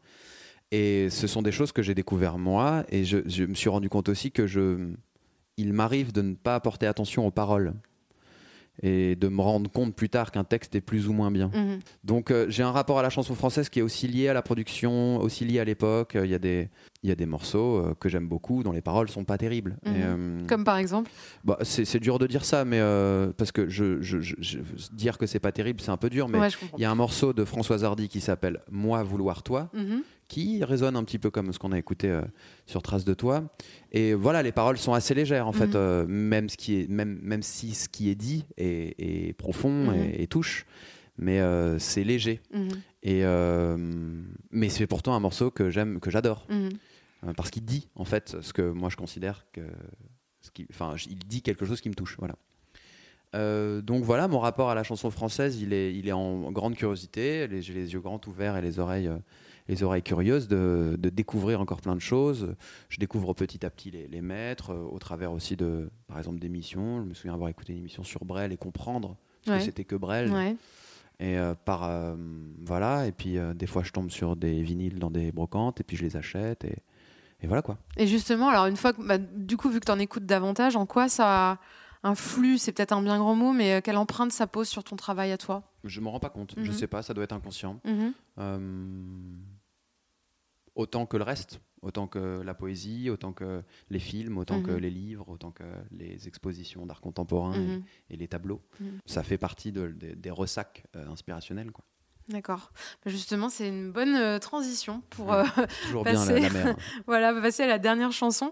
Et 0.71 1.09
ce 1.09 1.25
sont 1.25 1.41
des 1.41 1.51
choses 1.51 1.71
que 1.71 1.81
j'ai 1.81 1.95
découvert 1.95 2.37
moi, 2.37 2.85
et 2.89 3.05
je, 3.05 3.17
je 3.25 3.43
me 3.45 3.55
suis 3.55 3.69
rendu 3.69 3.89
compte 3.89 4.07
aussi 4.09 4.31
que 4.31 4.45
je, 4.45 4.89
il 5.57 5.73
m'arrive 5.73 6.11
de 6.11 6.21
ne 6.21 6.35
pas 6.35 6.53
apporter 6.55 6.85
attention 6.85 7.25
aux 7.25 7.31
paroles 7.31 7.73
et 8.83 9.15
de 9.15 9.27
me 9.27 9.41
rendre 9.41 9.69
compte 9.71 9.95
plus 9.95 10.09
tard 10.09 10.31
qu'un 10.31 10.43
texte 10.43 10.75
est 10.75 10.81
plus 10.81 11.07
ou 11.07 11.13
moins 11.13 11.31
bien. 11.31 11.49
Mhm. 11.53 11.79
Donc 12.03 12.31
euh, 12.31 12.45
j'ai 12.49 12.63
un 12.63 12.71
rapport 12.71 12.99
à 12.99 13.01
la 13.01 13.09
chanson 13.09 13.33
française 13.35 13.69
qui 13.69 13.79
est 13.79 13.81
aussi 13.81 14.07
lié 14.07 14.27
à 14.27 14.33
la 14.33 14.41
production, 14.41 15.17
aussi 15.19 15.45
lié 15.45 15.59
à 15.59 15.63
l'époque. 15.63 16.17
Il 16.21 16.29
y 16.29 16.33
a 16.33 16.39
des, 16.39 16.69
il 17.03 17.09
y 17.09 17.11
a 17.11 17.15
des 17.15 17.25
morceaux 17.25 17.77
euh, 17.77 17.93
que 17.99 18.09
j'aime 18.09 18.27
beaucoup 18.27 18.63
dont 18.63 18.71
les 18.71 18.81
paroles 18.81 19.09
sont 19.09 19.23
pas 19.23 19.37
terribles. 19.37 19.77
Mhm. 19.85 19.95
Et, 19.95 19.99
euh, 20.03 20.39
Comme 20.47 20.63
par 20.63 20.77
exemple 20.77 21.09
bah, 21.43 21.57
c'est 21.63 21.99
dur 21.99 22.19
de 22.19 22.27
dire 22.27 22.43
ça, 22.45 22.65
mais 22.65 22.79
euh, 22.79 23.31
parce 23.37 23.51
que 23.51 23.69
je, 23.69 24.01
je- 24.01 24.19
je- 24.19 24.35
je- 24.39 24.59
dire 24.91 25.17
que 25.17 25.25
c'est 25.25 25.39
pas 25.39 25.51
terrible, 25.51 25.79
c'est 25.81 25.91
un 25.91 25.97
peu 25.97 26.09
dur. 26.09 26.27
Mais 26.27 26.39
Ouais, 26.39 26.49
il 26.77 26.81
y 26.81 26.85
a 26.85 26.91
un 26.91 26.95
morceau 26.95 27.33
de 27.33 27.45
Françoise 27.45 27.83
Hardy 27.83 28.09
qui 28.09 28.19
s'appelle 28.21 28.59
Moi 28.69 29.01
vouloir 29.03 29.41
toi, 29.43 29.69
Mhm. 29.73 30.01
Qui 30.27 30.63
résonne 30.63 30.95
un 30.95 31.03
petit 31.03 31.19
peu 31.19 31.29
comme 31.29 31.53
ce 31.53 31.59
qu'on 31.59 31.71
a 31.71 31.77
écouté 31.77 32.09
euh, 32.09 32.21
sur 32.65 32.81
Trace 32.81 33.05
de 33.05 33.13
toi. 33.13 33.43
Et 33.91 34.13
voilà, 34.13 34.41
les 34.43 34.51
paroles 34.51 34.77
sont 34.77 34.93
assez 34.93 35.13
légères 35.13 35.47
en 35.47 35.51
fait, 35.53 35.67
Mhm. 35.67 35.75
euh, 35.75 36.05
même, 36.07 36.49
ce 36.49 36.57
qui 36.57 36.81
est, 36.81 36.89
même, 36.89 37.19
même 37.21 37.43
si 37.43 37.75
ce 37.75 37.87
qui 37.89 38.09
est 38.09 38.15
dit 38.15 38.45
est, 38.57 38.95
est 38.97 39.33
profond 39.33 39.91
Mhm. 39.91 39.95
et, 39.95 40.23
et 40.23 40.27
touche, 40.27 40.65
mais 41.17 41.39
euh, 41.41 41.77
c'est 41.79 42.03
léger. 42.03 42.41
Mhm. 42.53 42.69
Et 43.03 43.23
mais 44.51 44.69
c'est 44.69 44.87
pourtant 44.87 45.13
un 45.13 45.19
morceau 45.19 45.51
que 45.51 45.69
j'aime, 45.69 45.99
que 45.99 46.09
j'adore, 46.09 46.47
parce 47.37 47.51
qu'il 47.51 47.63
dit 47.65 47.87
en 47.95 48.05
fait 48.05 48.35
ce 48.41 48.51
que 48.53 48.63
moi 48.71 48.89
je 48.89 48.95
considère 48.97 49.45
que, 49.53 49.61
ce 50.41 50.49
qui, 50.51 50.65
enfin, 50.71 50.95
il 51.07 51.19
dit 51.19 51.41
quelque 51.43 51.65
chose 51.65 51.81
qui 51.81 51.89
me 51.89 51.93
touche, 51.95 52.15
voilà. 52.17 52.35
Euh, 53.35 53.81
donc 53.81 54.03
voilà, 54.03 54.27
mon 54.27 54.39
rapport 54.39 54.69
à 54.69 54.75
la 54.75 54.83
chanson 54.83 55.09
française, 55.11 55.59
il 55.61 55.73
est, 55.73 55.93
il 55.93 56.07
est 56.07 56.13
en 56.13 56.51
grande 56.51 56.75
curiosité. 56.75 57.47
J'ai 57.61 57.73
les 57.73 57.93
yeux 57.93 57.99
grands 57.99 58.21
ouverts 58.27 58.55
et 58.55 58.61
les 58.61 58.79
oreilles, 58.79 59.09
les 59.67 59.83
oreilles 59.83 60.03
curieuses 60.03 60.47
de, 60.47 60.95
de 60.99 61.09
découvrir 61.09 61.59
encore 61.61 61.81
plein 61.81 61.95
de 61.95 62.01
choses. 62.01 62.55
Je 62.89 62.97
découvre 62.99 63.33
petit 63.33 63.65
à 63.65 63.69
petit 63.69 63.91
les, 63.91 64.07
les 64.07 64.21
maîtres, 64.21 64.71
euh, 64.71 64.83
au 64.91 64.99
travers 64.99 65.31
aussi 65.31 65.55
de, 65.55 65.89
par 66.07 66.17
exemple, 66.19 66.39
d'émissions. 66.39 67.01
Je 67.01 67.07
me 67.07 67.13
souviens 67.13 67.33
avoir 67.33 67.49
écouté 67.49 67.73
une 67.73 67.79
émission 67.79 68.03
sur 68.03 68.25
Brel 68.25 68.51
et 68.51 68.57
comprendre 68.57 69.17
ce 69.45 69.51
Ouais. 69.51 69.57
que 69.59 69.63
c'était 69.63 69.83
que 69.85 69.95
Brel. 69.95 70.31
Ouais. 70.31 70.55
Et 71.19 71.37
euh, 71.37 71.53
par 71.55 71.83
euh, 71.85 72.15
voilà, 72.65 73.07
et 73.07 73.11
puis 73.13 73.37
euh, 73.37 73.53
des 73.53 73.67
fois 73.67 73.83
je 73.83 73.91
tombe 73.91 74.11
sur 74.11 74.35
des 74.35 74.61
vinyles 74.61 74.99
dans 74.99 75.09
des 75.11 75.31
brocantes 75.31 75.79
et 75.79 75.83
puis 75.85 75.95
je 75.95 76.03
les 76.03 76.17
achète 76.17 76.65
et, 76.65 76.75
et 77.41 77.47
voilà 77.47 77.61
quoi. 77.61 77.77
Et 77.95 78.05
justement, 78.05 78.49
alors 78.49 78.65
une 78.65 78.75
fois 78.75 78.91
que, 78.91 79.01
bah, 79.01 79.17
du 79.17 79.55
coup, 79.55 79.69
vu 79.69 79.79
que 79.79 79.85
tu 79.85 79.91
en 79.93 79.99
écoutes 79.99 80.25
davantage, 80.25 80.75
en 80.75 80.85
quoi 80.85 81.07
ça 81.07 81.57
influe, 82.03 82.57
c'est 82.57 82.71
peut-être 82.73 82.91
un 82.91 83.01
bien 83.01 83.17
grand 83.17 83.33
mot, 83.33 83.53
mais 83.53 83.81
quelle 83.81 83.95
empreinte 83.97 84.31
ça 84.33 84.45
pose 84.45 84.67
sur 84.67 84.83
ton 84.83 84.95
travail 84.97 85.31
à 85.31 85.37
toi? 85.37 85.63
Je 85.85 86.01
me 86.01 86.09
rends 86.09 86.19
pas 86.19 86.29
compte, 86.29 86.53
je 86.57 86.69
Mhm. 86.71 86.77
sais 86.77 86.87
pas, 86.87 87.01
ça 87.01 87.13
doit 87.13 87.23
être 87.23 87.31
inconscient. 87.33 87.79
Euh, 88.37 88.59
autant 90.75 91.05
que 91.05 91.17
le 91.17 91.23
reste, 91.23 91.59
autant 91.81 92.07
que 92.07 92.41
la 92.41 92.53
poésie, 92.53 93.09
autant 93.09 93.31
que 93.33 93.63
les 93.89 93.99
films, 93.99 94.37
autant 94.37 94.61
que 94.61 94.71
Mhm. 94.71 94.77
les 94.77 94.89
livres, 94.89 95.29
autant 95.29 95.51
que 95.51 95.63
les 95.91 96.27
expositions 96.27 96.85
d'art 96.85 97.01
contemporain 97.01 97.53
et- 97.53 97.59
Mhm. 97.59 97.83
et, 98.09 98.17
les 98.17 98.27
tableaux. 98.27 98.61
Mhm. 98.79 98.99
Ça 99.05 99.23
fait 99.23 99.37
partie 99.37 99.71
de- 99.71 99.87
des- 99.87 100.15
des 100.15 100.31
ressacs 100.31 100.83
euh, 100.95 101.07
inspirationnels. 101.07 101.71
Quoi. 101.71 101.85
D'accord. 102.27 102.71
Bah, 103.03 103.11
Justement, 103.11 103.49
c'est 103.49 103.67
une 103.67 103.91
bonne 103.91 104.15
euh, 104.15 104.39
transition 104.39 105.01
pour 105.11 105.27
Ouais. 105.27 105.43
euh, 105.57 105.65
Toujours 105.83 106.03
bien 106.03 106.13
la, 106.13 106.19
Passer. 106.19 106.39
la 106.49 106.75
voilà 107.05 107.39
passer 107.39 107.63
à 107.63 107.67
la 107.67 107.77
dernière 107.77 108.11
chanson. 108.11 108.51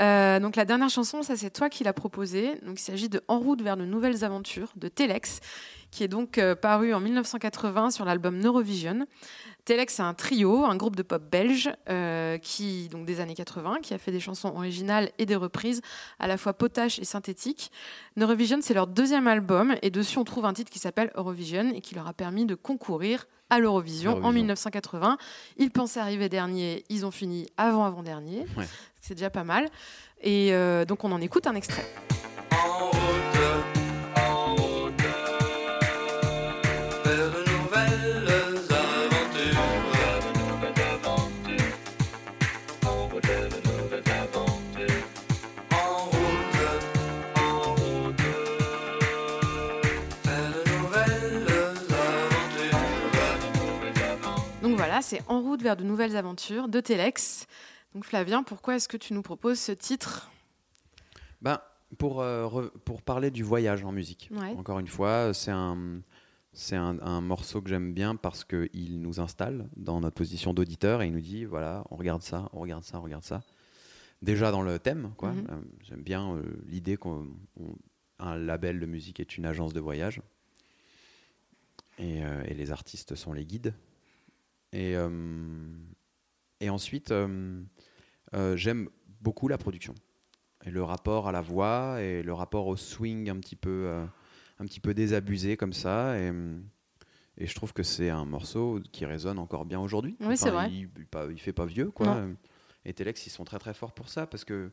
Euh, 0.00 0.40
donc 0.40 0.56
la 0.56 0.64
dernière 0.64 0.90
chanson, 0.90 1.22
ça 1.22 1.36
c'est 1.36 1.50
toi 1.50 1.70
qui 1.70 1.84
l'as 1.84 1.92
proposée. 1.92 2.56
Donc 2.66 2.80
il 2.80 2.82
s'agit 2.82 3.08
de 3.08 3.20
En 3.28 3.38
route 3.38 3.62
vers 3.62 3.76
de 3.76 3.84
nouvelles 3.84 4.24
aventures 4.24 4.72
de 4.74 4.88
Telex, 4.88 5.38
qui 5.92 6.02
est 6.02 6.08
donc 6.08 6.38
euh, 6.38 6.56
paru 6.56 6.92
en 6.94 7.00
1980 7.00 7.92
sur 7.92 8.04
l'album 8.04 8.38
Neurovision. 8.38 9.06
Telex, 9.64 9.94
c'est 9.94 10.02
un 10.02 10.14
trio, 10.14 10.64
un 10.64 10.74
groupe 10.74 10.96
de 10.96 11.02
pop 11.02 11.22
belge 11.22 11.70
euh, 11.88 12.38
qui, 12.38 12.88
donc 12.88 13.04
des 13.06 13.20
années 13.20 13.34
80, 13.34 13.76
qui 13.82 13.94
a 13.94 13.98
fait 13.98 14.10
des 14.10 14.18
chansons 14.18 14.48
originales 14.48 15.10
et 15.18 15.26
des 15.26 15.36
reprises 15.36 15.82
à 16.18 16.26
la 16.26 16.36
fois 16.36 16.54
potaches 16.54 16.98
et 16.98 17.04
synthétiques. 17.04 17.70
Neurovision, 18.16 18.58
c'est 18.60 18.74
leur 18.74 18.88
deuxième 18.88 19.28
album 19.28 19.76
et 19.82 19.90
dessus 19.90 20.18
on 20.18 20.24
trouve 20.24 20.46
un 20.46 20.54
titre 20.54 20.72
qui 20.72 20.80
s'appelle 20.80 21.12
Eurovision 21.14 21.72
et 21.74 21.80
qui 21.80 21.94
leur 21.94 22.08
a 22.08 22.12
permis 22.12 22.46
de 22.46 22.56
concourir 22.56 23.26
à 23.50 23.60
l'Eurovision 23.60 24.12
en 24.12 24.16
Eurovision. 24.16 24.32
1980. 24.32 25.18
Ils 25.58 25.70
pensaient 25.70 26.00
arriver 26.00 26.30
dernier, 26.30 26.84
ils 26.88 27.04
ont 27.04 27.10
fini 27.10 27.46
avant 27.58 27.84
avant 27.84 28.02
dernier. 28.02 28.46
Ouais. 28.56 28.66
C'est 29.00 29.14
déjà 29.14 29.30
pas 29.30 29.44
mal. 29.44 29.68
Et 30.22 30.54
euh, 30.54 30.86
donc 30.86 31.04
on 31.04 31.12
en 31.12 31.20
écoute 31.20 31.46
un 31.46 31.54
extrait. 31.54 31.84
En 32.50 32.86
route, 32.86 33.81
c'est 55.02 55.22
En 55.28 55.40
route 55.42 55.62
vers 55.62 55.76
de 55.76 55.84
nouvelles 55.84 56.16
aventures 56.16 56.68
de 56.68 56.80
Telex. 56.80 57.46
Donc 57.94 58.04
Flavien, 58.04 58.42
pourquoi 58.42 58.76
est-ce 58.76 58.88
que 58.88 58.96
tu 58.96 59.12
nous 59.14 59.22
proposes 59.22 59.58
ce 59.60 59.72
titre? 59.72 60.30
Ben, 61.42 61.60
pour, 61.98 62.20
euh, 62.22 62.46
re- 62.46 62.70
pour 62.84 63.02
parler 63.02 63.30
du 63.30 63.42
voyage 63.42 63.84
en 63.84 63.92
musique, 63.92 64.30
Ouais. 64.32 64.54
encore 64.56 64.78
une 64.78 64.86
fois, 64.88 65.34
c'est 65.34 65.50
un, 65.50 66.00
c'est 66.54 66.76
un, 66.76 66.98
un 67.00 67.20
morceau 67.20 67.60
que 67.60 67.68
j'aime 67.68 67.92
bien 67.92 68.16
parce 68.16 68.44
qu'il 68.44 69.00
nous 69.02 69.20
installe 69.20 69.68
dans 69.76 70.00
notre 70.00 70.14
position 70.14 70.54
d'auditeur 70.54 71.02
et 71.02 71.08
il 71.08 71.12
nous 71.12 71.20
dit 71.20 71.44
voilà, 71.44 71.84
on 71.90 71.96
regarde 71.96 72.22
ça, 72.22 72.48
on 72.52 72.60
regarde 72.60 72.84
ça, 72.84 72.98
on 72.98 73.02
regarde 73.02 73.24
ça. 73.24 73.42
Déjà 74.22 74.52
dans 74.52 74.62
le 74.62 74.78
thème, 74.78 75.12
quoi. 75.16 75.32
Mhm. 75.32 75.46
Euh, 75.50 75.60
j'aime 75.82 76.02
bien 76.02 76.36
euh, 76.36 76.42
l'idée 76.66 76.96
qu'un 76.96 78.36
label 78.36 78.78
de 78.80 78.86
musique 78.86 79.18
est 79.20 79.36
une 79.36 79.44
agence 79.44 79.72
de 79.74 79.80
voyage 79.80 80.22
et, 81.98 82.24
euh, 82.24 82.42
et 82.46 82.54
les 82.54 82.70
artistes 82.70 83.16
sont 83.16 83.32
les 83.32 83.44
guides. 83.44 83.74
Et, 84.72 84.96
euh, 84.96 85.08
et 86.60 86.70
ensuite, 86.70 87.10
euh, 87.10 87.62
euh, 88.34 88.56
j'aime 88.56 88.88
beaucoup 89.20 89.48
la 89.48 89.58
production 89.58 89.94
et 90.64 90.70
le 90.70 90.82
rapport 90.82 91.28
à 91.28 91.32
la 91.32 91.40
voix 91.42 92.00
et 92.00 92.22
le 92.22 92.32
rapport 92.32 92.66
au 92.66 92.76
swing 92.76 93.28
un 93.30 93.36
petit 93.38 93.56
peu, 93.56 93.92
un 94.58 94.64
petit 94.66 94.80
peu 94.80 94.94
désabusé 94.94 95.56
comme 95.56 95.72
ça. 95.72 96.18
Et, 96.18 96.32
et 97.38 97.46
je 97.46 97.54
trouve 97.54 97.72
que 97.72 97.82
c'est 97.82 98.10
un 98.10 98.24
morceau 98.24 98.80
qui 98.92 99.04
résonne 99.04 99.38
encore 99.38 99.64
bien 99.64 99.80
aujourd'hui. 99.80 100.16
Oui, 100.20 100.36
c'est 100.36 100.50
vrai. 100.50 100.70
Il, 100.70 100.88
il, 100.96 101.06
pas- 101.06 101.26
il 101.30 101.40
fait 101.40 101.52
pas 101.52 101.66
vieux, 101.66 101.90
quoi. 101.90 102.20
Non. 102.26 102.36
Et 102.84 102.92
Telex, 102.94 103.26
ils 103.26 103.30
sont 103.30 103.44
très 103.44 103.58
très 103.58 103.74
forts 103.74 103.92
pour 103.92 104.08
ça 104.08 104.26
parce 104.26 104.44
que 104.44 104.70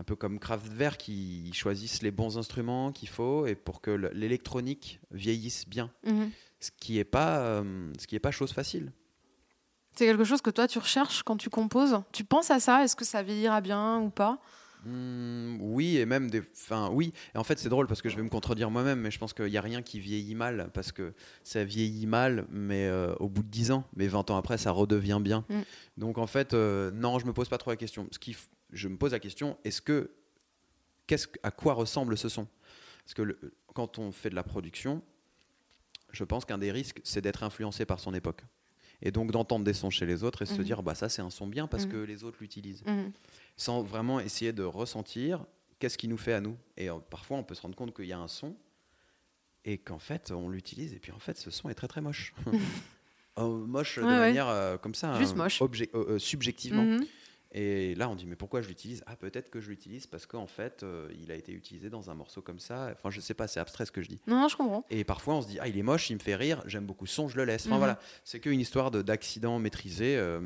un 0.00 0.04
peu 0.04 0.16
comme 0.16 0.40
Kraftwerk, 0.40 1.06
ils 1.08 1.52
choisissent 1.54 2.02
les 2.02 2.10
bons 2.10 2.36
instruments 2.36 2.90
qu'il 2.90 3.08
faut 3.08 3.46
et 3.46 3.54
pour 3.54 3.80
que 3.80 3.92
le- 3.92 4.10
l'électronique 4.12 4.98
vieillisse 5.12 5.68
bien. 5.68 5.92
Mhm. 6.04 6.30
Ce 6.58 6.70
qui 6.80 6.98
est 6.98 7.04
pas, 7.04 7.38
euh, 7.38 7.92
ce 8.00 8.06
qui 8.08 8.16
est 8.16 8.20
pas 8.20 8.32
chose 8.32 8.52
facile. 8.52 8.92
C'est 9.94 10.06
quelque 10.06 10.24
chose 10.24 10.42
que 10.42 10.50
toi 10.50 10.66
tu 10.66 10.78
recherches 10.78 11.22
quand 11.22 11.36
tu 11.36 11.50
composes 11.50 12.00
Tu 12.12 12.24
penses 12.24 12.50
à 12.50 12.58
ça? 12.60 12.82
Est-ce 12.84 12.96
que 12.96 13.04
ça 13.04 13.22
vieillira 13.22 13.60
bien 13.60 13.98
ou 14.00 14.10
pas? 14.10 14.38
Hmm, 14.84 15.56
oui, 15.60 15.96
et 15.96 16.04
même 16.04 16.30
des. 16.30 16.42
Enfin, 16.52 16.90
oui. 16.92 17.14
Et 17.34 17.38
en 17.38 17.44
fait, 17.44 17.58
c'est 17.58 17.70
drôle 17.70 17.86
parce 17.86 18.02
que 18.02 18.10
je 18.10 18.16
vais 18.16 18.22
me 18.22 18.28
contredire 18.28 18.70
moi-même, 18.70 19.00
mais 19.00 19.10
je 19.10 19.18
pense 19.18 19.32
qu'il 19.32 19.46
n'y 19.46 19.56
a 19.56 19.62
rien 19.62 19.80
qui 19.80 19.98
vieillit 19.98 20.34
mal 20.34 20.68
parce 20.74 20.92
que 20.92 21.14
ça 21.42 21.64
vieillit 21.64 22.06
mal, 22.06 22.44
mais 22.50 22.86
euh, 22.86 23.14
au 23.18 23.30
bout 23.30 23.42
de 23.42 23.48
10 23.48 23.70
ans, 23.70 23.84
mais 23.96 24.08
20 24.08 24.30
ans 24.30 24.36
après, 24.36 24.58
ça 24.58 24.72
redevient 24.72 25.20
bien. 25.22 25.46
Mm. 25.48 25.60
Donc 25.96 26.18
en 26.18 26.26
fait, 26.26 26.52
euh, 26.52 26.90
non, 26.90 27.18
je 27.18 27.24
me 27.24 27.32
pose 27.32 27.48
pas 27.48 27.56
trop 27.56 27.70
la 27.70 27.76
question. 27.78 28.06
Ce 28.10 28.18
qui, 28.18 28.32
f- 28.32 28.48
je 28.72 28.88
me 28.88 28.96
pose 28.98 29.12
la 29.12 29.20
question 29.20 29.56
est-ce 29.64 29.80
que. 29.80 30.10
Qu'est-ce, 31.06 31.28
à 31.42 31.50
quoi 31.50 31.72
ressemble 31.74 32.16
ce 32.18 32.28
son? 32.28 32.46
Parce 33.04 33.14
que 33.14 33.22
le- 33.22 33.38
quand 33.74 33.98
on 33.98 34.12
fait 34.12 34.30
de 34.30 34.34
la 34.34 34.42
production, 34.42 35.02
je 36.12 36.24
pense 36.24 36.44
qu'un 36.44 36.58
des 36.58 36.72
risques, 36.72 37.00
c'est 37.04 37.20
d'être 37.20 37.42
influencé 37.42 37.84
par 37.86 38.00
son 38.00 38.12
époque. 38.14 38.42
Et 39.02 39.10
donc 39.10 39.30
d'entendre 39.32 39.64
des 39.64 39.74
sons 39.74 39.90
chez 39.90 40.06
les 40.06 40.24
autres 40.24 40.42
et 40.42 40.46
se 40.46 40.54
Mhm. 40.54 40.64
dire, 40.64 40.82
bah 40.82 40.94
ça 40.94 41.08
c'est 41.08 41.22
un 41.22 41.30
son 41.30 41.46
bien 41.46 41.66
parce 41.66 41.84
Mhm. 41.86 41.92
que 41.92 41.96
les 41.98 42.24
autres 42.24 42.38
l'utilisent 42.40 42.82
Mhm. 42.86 43.12
sans 43.56 43.82
vraiment 43.82 44.20
essayer 44.20 44.52
de 44.52 44.62
ressentir 44.62 45.44
qu'est-ce 45.78 45.98
qui 45.98 46.08
nous 46.08 46.16
fait 46.16 46.32
à 46.32 46.40
nous. 46.40 46.56
Et 46.76 46.88
euh, 46.88 46.94
parfois, 47.10 47.36
on 47.36 47.42
peut 47.44 47.54
se 47.54 47.62
rendre 47.62 47.74
compte 47.76 47.94
qu'il 47.94 48.06
y 48.06 48.12
a 48.12 48.18
un 48.18 48.28
son 48.28 48.56
et 49.64 49.78
qu'en 49.78 49.98
fait, 49.98 50.30
on 50.30 50.48
l'utilise 50.48 50.92
et 50.94 50.98
puis 50.98 51.12
en 51.12 51.18
fait, 51.18 51.36
ce 51.38 51.50
son 51.50 51.68
est 51.68 51.74
très 51.74 51.88
très 51.88 52.00
moche. 52.00 52.32
Euh, 53.38 53.48
moche 53.66 53.98
de 53.98 54.04
Ouais, 54.04 54.16
manière 54.18 54.48
euh, 54.48 54.76
comme 54.78 54.94
ça, 54.94 55.18
Juste 55.18 55.34
euh, 55.34 55.38
moche. 55.38 55.60
euh, 55.94 56.18
subjectivement. 56.18 56.86
Et 57.56 57.94
là, 57.94 58.08
on 58.08 58.16
dit 58.16 58.26
mais 58.26 58.34
pourquoi 58.34 58.62
je 58.62 58.68
l'utilise? 58.68 59.02
Ah, 59.06 59.14
peut-être 59.14 59.48
que 59.48 59.60
je 59.60 59.68
l'utilise 59.70 60.06
parce 60.08 60.26
qu'en 60.26 60.48
fait, 60.48 60.82
euh, 60.82 61.08
il 61.22 61.30
a 61.30 61.36
été 61.36 61.52
utilisé 61.52 61.88
dans 61.88 62.10
un 62.10 62.14
morceau 62.14 62.42
comme 62.42 62.58
ça. 62.58 62.90
Enfin, 62.92 63.10
je 63.10 63.20
sais 63.20 63.32
pas, 63.34 63.46
c'est 63.46 63.60
abstrait 63.60 63.86
ce 63.86 63.92
que 63.92 64.02
je 64.02 64.08
dis. 64.08 64.20
Non, 64.26 64.40
non, 64.40 64.48
je 64.48 64.56
comprends. 64.56 64.84
Et 64.90 65.04
parfois, 65.04 65.34
on 65.36 65.42
se 65.42 65.46
dit 65.46 65.58
ah, 65.60 65.68
il 65.68 65.78
est 65.78 65.82
moche, 65.82 66.10
il 66.10 66.14
me 66.14 66.20
fait 66.20 66.34
rire, 66.34 66.62
j'aime 66.66 66.84
beaucoup 66.84 67.06
son, 67.06 67.28
je 67.28 67.36
le 67.36 67.44
laisse. 67.44 67.66
Enfin 67.66 67.74
Mhm. 67.76 67.78
voilà, 67.78 67.98
c'est 68.24 68.40
qu'une 68.40 68.58
histoire 68.60 68.90
de- 68.90 69.02
d'accident 69.02 69.58
maîtrisé 69.60 70.16
euh, 70.16 70.40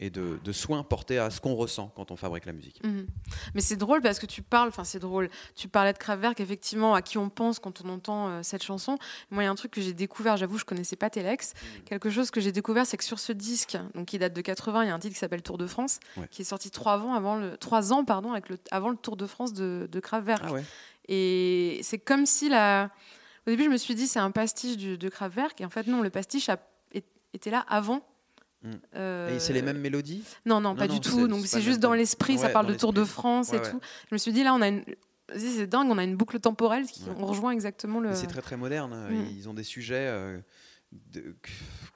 et 0.00 0.10
de, 0.10 0.38
de 0.44 0.52
soins 0.52 0.82
portés 0.84 1.18
à 1.18 1.28
ce 1.30 1.40
qu'on 1.40 1.54
ressent 1.54 1.92
quand 1.96 2.10
on 2.10 2.16
fabrique 2.16 2.46
la 2.46 2.52
musique. 2.52 2.80
Mhm. 2.84 3.06
Mais 3.54 3.60
c'est 3.60 3.76
drôle 3.76 4.00
parce 4.00 4.18
que 4.18 4.26
tu 4.26 4.42
parles, 4.42 4.68
enfin 4.68 4.84
c'est 4.84 4.98
drôle, 5.00 5.28
tu 5.56 5.66
parlais 5.68 5.92
de 5.92 5.98
Kraftwerk, 5.98 6.38
effectivement, 6.40 6.94
à 6.94 7.02
qui 7.02 7.18
on 7.18 7.28
pense 7.30 7.58
quand 7.58 7.82
on 7.84 7.88
entend 7.88 8.28
euh, 8.28 8.40
cette 8.42 8.62
chanson. 8.62 8.96
Moi, 9.30 9.42
il 9.42 9.46
y 9.46 9.48
a 9.48 9.50
un 9.50 9.54
truc 9.56 9.72
que 9.72 9.80
j'ai 9.80 9.92
découvert, 9.92 10.36
j'avoue, 10.36 10.56
je 10.58 10.64
connaissais 10.64 10.96
pas 10.96 11.10
Telex. 11.10 11.52
Mm. 11.52 11.82
Quelque 11.84 12.10
chose 12.10 12.30
que 12.30 12.40
j'ai 12.40 12.52
découvert, 12.52 12.86
c'est 12.86 12.96
que 12.96 13.04
sur 13.04 13.18
ce 13.18 13.32
disque, 13.32 13.76
donc 13.94 14.06
qui 14.06 14.18
date 14.18 14.32
de 14.34 14.40
80, 14.40 14.84
il 14.84 14.88
y 14.88 14.90
a 14.90 14.94
un 14.94 14.98
titre 14.98 15.14
qui 15.14 15.20
s'appelle 15.20 15.42
Tour 15.42 15.58
de 15.58 15.66
France, 15.66 15.98
Ouais. 16.16 16.28
qui 16.30 16.42
est 16.42 16.44
sorti 16.44 16.70
trois 16.70 16.98
ans 16.98 17.14
avant 17.14 17.36
le, 17.36 17.56
trois 17.56 17.92
ans, 17.92 18.04
pardon, 18.04 18.32
avec 18.32 18.48
le, 18.48 18.58
avant 18.70 18.90
le 18.90 18.96
Tour 18.96 19.16
de 19.16 19.26
France 19.26 19.52
de, 19.52 19.88
de 19.90 20.00
Kraftwerk. 20.00 20.42
Ah 20.46 20.52
ouais. 20.52 20.64
Et 21.08 21.80
c'est 21.82 21.98
comme 21.98 22.26
si 22.26 22.48
la. 22.48 22.90
Au 23.46 23.50
début, 23.50 23.64
je 23.64 23.70
me 23.70 23.76
suis 23.78 23.94
dit, 23.94 24.06
c'est 24.06 24.18
un 24.18 24.30
pastiche 24.30 24.76
du, 24.76 24.98
de 24.98 25.08
Kraftwerk, 25.08 25.60
et 25.60 25.64
en 25.64 25.70
fait, 25.70 25.86
non, 25.86 26.02
le 26.02 26.10
pastiche 26.10 26.48
a- 26.50 26.58
est- 26.92 27.06
était 27.32 27.50
là 27.50 27.64
avant. 27.68 28.02
Mm. 28.62 28.70
Euh, 28.96 29.36
Et 29.36 29.38
c'est 29.40 29.52
les 29.52 29.62
mêmes 29.62 29.78
mélodies 29.78 30.24
Non, 30.46 30.60
non, 30.60 30.74
pas 30.74 30.86
non, 30.88 30.94
du 30.94 31.00
tout. 31.00 31.10
c'est- 31.20 31.28
Donc 31.28 31.46
c'est 31.46 31.60
juste 31.62 31.80
dans 31.80 31.94
l'esprit, 31.94 32.38
ça 32.38 32.48
parle 32.48 32.66
de 32.66 32.74
Tour 32.74 32.92
de. 32.92 33.04
France 33.04 33.50
Ouais, 33.50 33.58
et 33.58 33.60
ouais. 33.60 33.70
tout. 33.70 33.80
Je 34.10 34.14
me 34.14 34.18
suis 34.18 34.32
dit, 34.32 34.42
là, 34.42 34.54
on 34.54 34.60
a 34.60 34.68
une. 34.68 34.84
C'est 35.36 35.66
dingue, 35.66 35.88
on 35.90 35.98
a 35.98 36.04
une 36.04 36.16
boucle 36.16 36.40
temporelle 36.40 36.86
qui 36.86 37.02
Ouais. 37.04 37.14
on 37.18 37.26
rejoint 37.26 37.50
exactement 37.52 38.00
le. 38.00 38.14
C'est 38.14 38.26
très 38.26 38.40
très 38.42 38.56
moderne. 38.56 39.08
Mm. 39.10 39.26
Ils 39.36 39.48
ont 39.48 39.54
des 39.54 39.62
sujets. 39.64 40.06
euh, 40.08 40.38
de- 41.12 41.36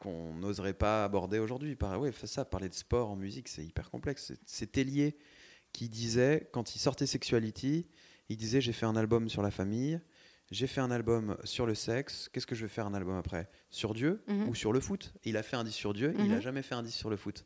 qu'on 0.00 0.34
n'oserait 0.34 0.74
pas 0.74 1.04
aborder 1.04 1.38
aujourd'hui. 1.38 1.76
Par- 1.76 1.98
Ouais, 1.98 2.12
ça, 2.24 2.44
parler 2.44 2.68
de 2.68 2.74
sport 2.74 3.08
en 3.10 3.16
musique, 3.16 3.48
c'est 3.48 3.64
hyper 3.64 3.90
complexe. 3.90 4.26
C'est- 4.26 4.40
C'est 4.44 4.70
Tellier 4.72 5.16
qui 5.72 5.88
disait, 5.88 6.50
quand 6.52 6.74
il 6.74 6.78
sortait 6.78 7.06
Sexuality, 7.06 7.86
il 8.28 8.36
disait 8.36 8.60
J'ai 8.60 8.74
fait 8.74 8.84
un 8.84 8.94
album 8.96 9.30
sur 9.30 9.40
la 9.40 9.50
famille, 9.50 9.98
j'ai 10.52 10.66
fait 10.68 10.80
un 10.80 10.90
album 10.90 11.36
sur 11.44 11.66
le 11.66 11.74
sexe, 11.74 12.28
qu'est-ce 12.32 12.46
que 12.46 12.54
je 12.54 12.62
vais 12.62 12.68
faire 12.68 12.86
un 12.86 12.94
album 12.94 13.16
après? 13.16 13.48
Sur 13.70 13.94
Dieu 13.94 14.22
Mhm. 14.28 14.48
ou 14.48 14.54
sur 14.54 14.72
le 14.72 14.80
foot? 14.80 15.12
Il 15.24 15.36
a 15.36 15.42
fait 15.42 15.56
un 15.56 15.64
disque 15.64 15.78
sur 15.78 15.92
Dieu, 15.94 16.14
il 16.18 16.26
Mhm. 16.26 16.32
a 16.34 16.40
jamais 16.40 16.62
fait 16.62 16.74
un 16.74 16.82
disque 16.82 16.98
sur 16.98 17.10
le 17.10 17.16
foot. 17.16 17.44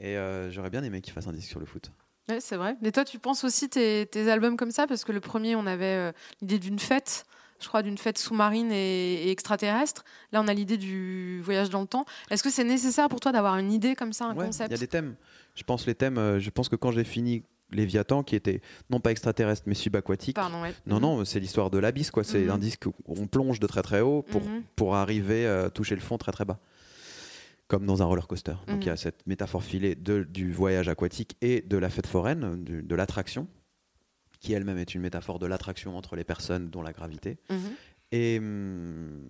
Et 0.00 0.16
euh, 0.16 0.50
j'aurais 0.50 0.70
bien 0.70 0.82
aimé 0.82 1.00
qu'il 1.00 1.12
fasse 1.12 1.26
un 1.26 1.32
disque 1.32 1.48
sur 1.50 1.60
le 1.60 1.66
foot. 1.66 1.90
Ouais, 2.28 2.40
c'est 2.40 2.56
vrai. 2.56 2.76
Mais 2.82 2.92
toi, 2.92 3.04
tu 3.04 3.18
penses 3.18 3.44
aussi 3.44 3.68
tes, 3.68 4.06
tes 4.06 4.30
albums 4.30 4.56
comme 4.56 4.70
ça? 4.70 4.86
Parce 4.86 5.04
que 5.04 5.12
le 5.12 5.20
premier, 5.20 5.56
on 5.56 5.66
avait 5.66 5.84
euh, 6.10 6.12
l'idée 6.40 6.58
d'une 6.58 6.78
fête, 6.78 7.24
je 7.60 7.66
crois, 7.68 7.82
d'une 7.82 7.96
fête 7.98 8.18
sous-marine 8.18 8.70
et, 8.70 9.24
et 9.26 9.30
extraterrestre. 9.30 10.04
Là, 10.32 10.40
on 10.42 10.46
a 10.48 10.52
l'idée 10.54 10.76
du 10.76 11.40
voyage 11.42 11.70
dans 11.70 11.80
le 11.80 11.86
temps. 11.86 12.04
Est-ce 12.30 12.42
que 12.42 12.50
c'est 12.50 12.64
nécessaire 12.64 13.08
pour 13.08 13.20
toi 13.20 13.32
d'avoir 13.32 13.56
une 13.56 13.72
idée 13.72 13.94
comme 13.94 14.12
ça, 14.12 14.26
un 14.26 14.34
Ouais, 14.34 14.46
concept 14.46 14.68
Il 14.70 14.72
y 14.72 14.76
a 14.76 14.78
des 14.78 14.86
thèmes. 14.88 15.16
Je 15.54 15.62
pense 15.64 15.86
les 15.86 15.94
thèmes. 15.94 16.18
euh, 16.18 16.38
je 16.38 16.50
pense 16.50 16.68
que 16.68 16.76
quand 16.76 16.92
j'ai 16.92 17.04
fini 17.04 17.42
Léviathan, 17.70 18.22
qui 18.22 18.34
était 18.36 18.60
non 18.90 19.00
pas 19.00 19.10
extraterrestre 19.10 19.64
mais 19.66 19.74
subaquatique. 19.74 20.36
Pardon, 20.36 20.62
ouais. 20.62 20.72
Non, 20.86 21.00
non, 21.00 21.24
c'est 21.24 21.40
l'histoire 21.40 21.70
de 21.70 21.78
l'abysse, 21.78 22.10
quoi. 22.10 22.24
C'est 22.24 22.44
Mhm. 22.44 22.50
un 22.50 22.58
disque 22.58 22.86
où 22.86 22.92
on 23.06 23.26
plonge 23.26 23.60
de 23.60 23.66
très 23.66 23.82
très 23.82 24.00
haut 24.00 24.22
pour, 24.22 24.42
Mhm. 24.42 24.62
pour 24.76 24.94
arriver 24.96 25.46
à 25.46 25.68
toucher 25.70 25.94
le 25.94 26.00
fond 26.00 26.16
très 26.18 26.32
très 26.32 26.44
bas. 26.44 26.58
Comme 27.66 27.84
dans 27.84 28.00
un 28.02 28.06
roller 28.06 28.26
coaster. 28.26 28.54
Donc 28.66 28.76
Mhm. 28.76 28.82
il 28.82 28.86
y 28.86 28.90
a 28.90 28.96
cette 28.96 29.26
métaphore 29.26 29.62
filée 29.62 29.94
de, 29.94 30.22
du 30.24 30.50
voyage 30.52 30.88
aquatique 30.88 31.36
et 31.42 31.60
de 31.60 31.76
la 31.76 31.90
fête 31.90 32.06
foraine, 32.06 32.64
du- 32.64 32.82
de 32.82 32.94
l'attraction, 32.94 33.46
qui 34.40 34.54
elle-même 34.54 34.78
est 34.78 34.94
une 34.94 35.02
métaphore 35.02 35.38
de 35.38 35.46
l'attraction 35.46 35.96
entre 35.96 36.16
les 36.16 36.24
personnes, 36.24 36.70
dont 36.70 36.80
la 36.80 36.92
gravité. 36.92 37.36
Mhm. 37.50 37.58
Et, 38.12 38.38
hum, 38.38 39.20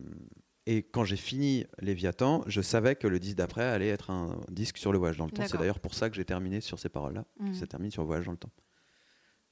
et 0.71 0.83
quand 0.83 1.03
j'ai 1.05 1.17
fini 1.17 1.65
Léviathan, 1.81 2.43
je 2.47 2.61
savais 2.61 2.95
que 2.95 3.07
le 3.07 3.19
disque 3.19 3.37
d'après 3.39 3.65
allait 3.65 3.89
être 3.89 4.11
un 4.11 4.39
disque 4.51 4.77
sur 4.77 4.93
le 4.93 4.99
voyage 4.99 5.17
dans 5.17 5.25
le 5.25 5.31
temps. 5.31 5.47
C'est 5.47 5.57
d'ailleurs 5.57 5.81
pour 5.81 5.95
ça 5.95 6.11
que 6.11 6.17
j'ai 6.17 6.27
terminé 6.27 6.61
sur 6.61 6.79
ces 6.79 6.91
paroles-là. 6.91 7.25
Mhm. 7.41 7.55
Ça 7.55 7.67
termine 7.67 7.91
sur 7.91 8.03
le 8.03 8.07
voyage 8.07 8.27
dans 8.27 8.33
le 8.33 8.37
temps. 8.39 8.51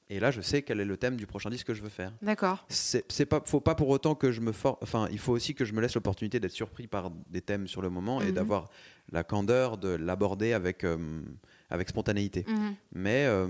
Et 0.08 0.20
là, 0.20 0.30
je 0.30 0.42
sais 0.42 0.60
quel 0.60 0.78
est 0.78 0.84
le 0.84 0.96
thème 0.98 1.16
du 1.16 1.26
prochain 1.26 1.48
disque 1.48 1.66
que 1.68 1.74
je 1.74 1.82
veux 1.82 1.88
faire. 1.88 2.12
D'accord. 2.20 2.66
C'est 2.68 3.26
pas, 3.26 3.42
faut 3.46 3.60
pas 3.62 3.74
pour 3.74 3.88
autant 3.88 4.14
que 4.14 4.30
je 4.30 4.40
me 4.42 4.52
for... 4.52 4.78
Enfin, 4.82 5.08
il 5.10 5.18
faut 5.18 5.32
aussi 5.32 5.54
que 5.54 5.64
je 5.64 5.72
me 5.72 5.80
laisse 5.80 5.94
l'opportunité 5.94 6.38
d'être 6.38 6.52
surpris 6.52 6.86
par 6.86 7.10
des 7.10 7.40
thèmes 7.40 7.66
sur 7.66 7.80
le 7.80 7.88
moment 7.88 8.20
et 8.20 8.26
Mhm. 8.26 8.32
d'avoir 8.32 8.68
la 9.10 9.24
candeur 9.24 9.78
de 9.78 9.88
l'aborder 9.88 10.52
avec, 10.52 10.84
euh, 10.84 11.22
avec 11.68 11.88
spontanéité. 11.88 12.44
Mhm. 12.48 12.74
Mais, 12.92 13.24
euh, 13.26 13.46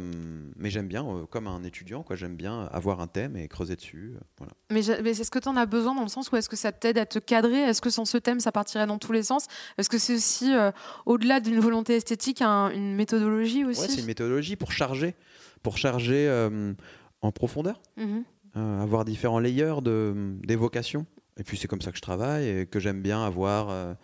mais 0.56 0.70
j'aime 0.70 0.88
bien, 0.88 1.06
euh, 1.06 1.26
comme 1.26 1.46
un 1.46 1.62
étudiant, 1.64 2.02
quoi, 2.02 2.16
j'aime 2.16 2.34
bien 2.36 2.62
avoir 2.72 3.00
un 3.00 3.06
thème 3.06 3.36
et 3.36 3.46
creuser 3.48 3.76
dessus. 3.76 4.14
euh, 4.16 4.20
voilà. 4.38 4.52
Mais, 4.70 4.80
mais 5.02 5.10
est-ce 5.10 5.30
que 5.30 5.38
tu 5.38 5.48
en 5.48 5.56
as 5.56 5.66
besoin 5.66 5.94
dans 5.94 6.02
le 6.02 6.08
sens 6.08 6.30
où 6.30 6.36
est-ce 6.36 6.48
que 6.48 6.56
ça 6.56 6.72
t'aide 6.72 6.96
à 6.98 7.04
te 7.06 7.18
cadrer? 7.18 7.58
Est-ce 7.60 7.80
que 7.82 7.90
sans 7.90 8.04
ce 8.06 8.16
thème, 8.18 8.40
ça 8.40 8.52
partirait 8.52 8.86
dans 8.86 8.98
tous 8.98 9.12
les 9.12 9.22
sens? 9.22 9.46
Est-ce 9.78 9.90
que 9.90 9.98
c'est 9.98 10.14
aussi, 10.14 10.52
au-delà 11.04 11.40
d'une 11.40 11.60
volonté 11.60 11.94
esthétique, 11.96 12.40
un- 12.42 12.70
une 12.70 12.94
méthodologie 12.94 13.64
aussi? 13.64 13.80
Ouais, 13.82 13.88
c'est 13.88 14.00
une 14.00 14.06
méthodologie 14.06 14.56
pour 14.56 14.72
charger, 14.72 15.14
pour 15.62 15.76
charger 15.76 16.48
en 17.20 17.32
profondeur, 17.32 17.80
Mhm. 17.98 18.24
avoir 18.54 19.04
différents 19.04 19.38
layers 19.40 19.80
d'évocation. 20.42 21.04
Et 21.38 21.44
puis 21.44 21.58
c'est 21.58 21.68
comme 21.68 21.82
ça 21.82 21.90
que 21.90 21.98
je 21.98 22.02
travaille 22.02 22.48
et 22.48 22.66
que 22.66 22.80
j'aime 22.80 23.02
bien 23.02 23.22
avoir 23.22 23.96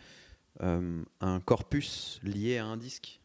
un 0.60 1.40
corpus 1.40 2.20
lié 2.22 2.58
à 2.58 2.66
un 2.66 2.76
disque. 2.76 3.20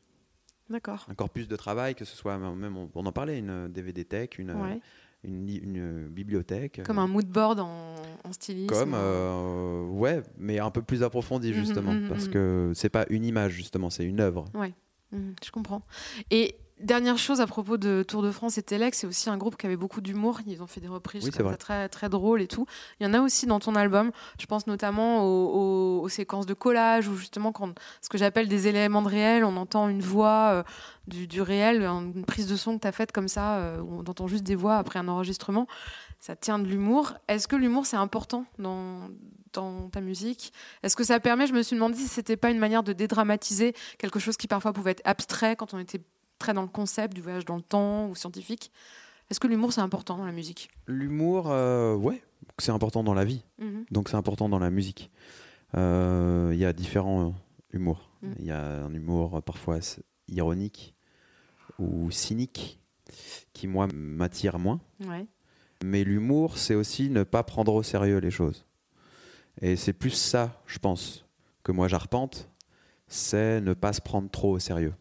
Un 0.69 1.13
corpus 1.15 1.47
de 1.47 1.55
travail, 1.55 1.95
que 1.95 2.05
ce 2.05 2.15
soit 2.15 2.37
même, 2.37 2.77
on, 2.77 2.89
on 2.93 3.05
en 3.05 3.11
parlait, 3.11 3.39
une 3.39 3.67
DVD 3.69 4.03
tech, 4.05 4.37
une, 4.37 4.51
Ouais. 4.51 4.79
une 5.23 6.07
bibliothèque. 6.09 6.81
Comme 6.85 6.99
euh, 6.99 7.03
un 7.03 7.07
mood 7.07 7.27
board 7.27 7.59
en, 7.59 7.95
en 8.23 8.33
stylisme. 8.33 8.67
Comme, 8.73 8.93
euh, 8.95 9.85
ouais, 9.87 10.21
mais 10.37 10.59
un 10.59 10.71
peu 10.71 10.81
plus 10.81 11.03
approfondi 11.03 11.49
Mhm, 11.49 11.53
justement, 11.55 11.93
mhm, 11.93 12.07
parce 12.09 12.25
mhm. 12.27 12.31
que 12.33 12.71
c'est 12.75 12.89
pas 12.89 13.05
une 13.09 13.25
image 13.25 13.53
justement, 13.53 13.89
c'est 13.89 14.05
une 14.05 14.19
œuvre. 14.19 14.45
Mhm, 15.11 15.35
je 15.43 15.51
comprends. 15.51 15.83
Et 16.31 16.57
dernière 16.79 17.17
chose 17.17 17.41
à 17.41 17.47
propos 17.47 17.77
de 17.77 18.03
Tour 18.07 18.21
de 18.21 18.31
France 18.31 18.57
et 18.57 18.63
Telex, 18.63 18.99
c'est 18.99 19.07
aussi 19.07 19.29
un 19.29 19.37
groupe 19.37 19.57
qui 19.57 19.65
avait 19.65 19.77
beaucoup 19.77 20.01
d'humour. 20.01 20.39
Ils 20.45 20.61
ont 20.61 20.67
fait 20.67 20.79
des 20.81 20.87
reprises 20.87 21.23
Oui, 21.23 21.31
très, 21.57 21.89
très 21.89 22.09
drôles 22.09 22.41
et 22.41 22.47
tout. 22.47 22.65
Il 22.99 23.07
y 23.07 23.09
en 23.09 23.13
a 23.13 23.21
aussi 23.21 23.45
dans 23.45 23.59
ton 23.59 23.75
album. 23.75 24.11
Je 24.39 24.45
pense 24.45 24.67
notamment 24.67 25.23
aux, 25.23 25.47
aux- 25.99 26.01
aux 26.03 26.09
séquences 26.09 26.45
de 26.45 26.53
collage 26.53 27.07
où 27.07 27.15
justement, 27.15 27.51
quand, 27.51 27.73
ce 28.01 28.09
que 28.09 28.17
j'appelle 28.17 28.47
des 28.47 28.67
éléments 28.67 29.01
de 29.01 29.07
réel, 29.09 29.43
on 29.43 29.57
entend 29.57 29.89
une 29.89 30.01
voix 30.01 30.51
euh, 30.53 30.63
du, 31.07 31.27
du 31.27 31.41
réel, 31.41 31.81
une 31.83 32.25
prise 32.25 32.47
de 32.47 32.55
son 32.55 32.75
que 32.77 32.81
tu 32.81 32.87
as 32.87 32.91
faite 32.91 33.11
comme 33.11 33.27
ça, 33.27 33.57
euh, 33.57 33.81
où 33.81 33.95
on 33.99 34.09
entend 34.09 34.27
juste 34.27 34.43
des 34.43 34.55
voix 34.55 34.77
après 34.77 34.99
un 34.99 35.07
enregistrement. 35.07 35.67
Ça 36.19 36.35
tient 36.35 36.59
de 36.59 36.65
l'humour. 36.67 37.13
Est-ce 37.27 37.47
que 37.47 37.55
l'humour, 37.55 37.85
c'est 37.85 37.97
important 37.97 38.45
dans, 38.59 39.09
dans 39.53 39.89
ta 39.89 40.01
musique? 40.01 40.51
Est-ce 40.83 40.95
que 40.95 41.03
ça 41.03 41.19
permet, 41.19 41.47
je 41.47 41.53
me 41.53 41.61
suis 41.63 41.75
demandé 41.75 41.95
si 41.95 42.07
c'était 42.07 42.37
pas 42.37 42.49
une 42.49 42.59
manière 42.59 42.83
de 42.83 42.93
dédramatiser 42.93 43.73
quelque 43.99 44.19
chose 44.19 44.35
qui 44.37 44.47
parfois 44.47 44.73
pouvait 44.73 44.91
être 44.91 45.01
abstrait 45.05 45.55
quand 45.55 45.73
on 45.73 45.79
était 45.79 46.01
très 46.39 46.53
dans 46.53 46.61
le 46.61 46.67
concept 46.67 47.13
du 47.13 47.21
voyage 47.21 47.45
dans 47.45 47.55
le 47.55 47.61
temps 47.61 48.07
ou 48.07 48.15
scientifique. 48.15 48.71
Est-ce 49.29 49.39
que 49.39 49.47
l'humour 49.47 49.73
c'est 49.73 49.81
important 49.81 50.17
dans 50.17 50.25
la 50.25 50.31
musique? 50.31 50.69
L'humour, 50.87 51.51
euh, 51.51 51.95
ouais, 51.95 52.23
c'est 52.59 52.71
important 52.71 53.03
dans 53.03 53.13
la 53.13 53.25
vie. 53.25 53.43
Mhm. 53.59 53.85
Donc 53.91 54.09
c'est 54.09 54.15
important 54.15 54.47
dans 54.49 54.59
la 54.59 54.69
musique. 54.69 55.11
Euh, 55.75 56.51
Il 56.53 56.59
y 56.59 56.65
a 56.65 56.73
différents 56.73 57.33
humours. 57.71 58.09
Mm. 58.21 58.31
Il 58.39 58.45
y 58.45 58.51
a 58.51 58.83
un 58.85 58.93
humour 58.93 59.41
parfois 59.43 59.79
ironique 60.27 60.95
ou 61.79 62.09
cynique 62.11 62.79
qui, 63.53 63.67
moi, 63.67 63.87
m'attire 63.93 64.59
moins. 64.59 64.79
Ouais. 65.05 65.25
Mais 65.83 66.03
l'humour, 66.03 66.57
c'est 66.57 66.75
aussi 66.75 67.09
ne 67.09 67.23
pas 67.23 67.43
prendre 67.43 67.73
au 67.73 67.83
sérieux 67.83 68.17
les 68.17 68.31
choses. 68.31 68.65
Et 69.61 69.75
c'est 69.75 69.93
plus 69.93 70.11
ça, 70.11 70.61
je 70.65 70.79
pense, 70.79 71.25
que 71.63 71.71
moi 71.71 71.87
j'arpente, 71.87 72.49
c'est 73.07 73.61
ne 73.61 73.73
pas 73.73 73.93
se 73.93 74.01
prendre 74.01 74.29
trop 74.29 74.51
au 74.51 74.59
sérieux. 74.59 74.93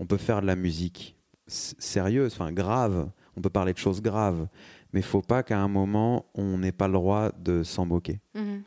On 0.00 0.06
peut 0.06 0.16
faire 0.16 0.40
de 0.40 0.46
la 0.46 0.56
musique 0.56 1.14
sérieuse, 1.46 2.32
enfin 2.32 2.52
grave, 2.52 3.10
on 3.36 3.40
peut 3.40 3.50
parler 3.50 3.72
de 3.72 3.78
choses 3.78 4.00
graves, 4.00 4.48
mais 4.92 5.00
il 5.00 5.06
faut 5.06 5.20
pas 5.20 5.42
qu'à 5.42 5.60
un 5.60 5.68
moment, 5.68 6.26
on 6.34 6.58
n'ait 6.58 6.72
pas 6.72 6.88
le 6.88 6.94
droit 6.94 7.30
de 7.38 7.62
s'en 7.62 7.86
moquer. 7.86 8.20
Mhm. 8.34 8.62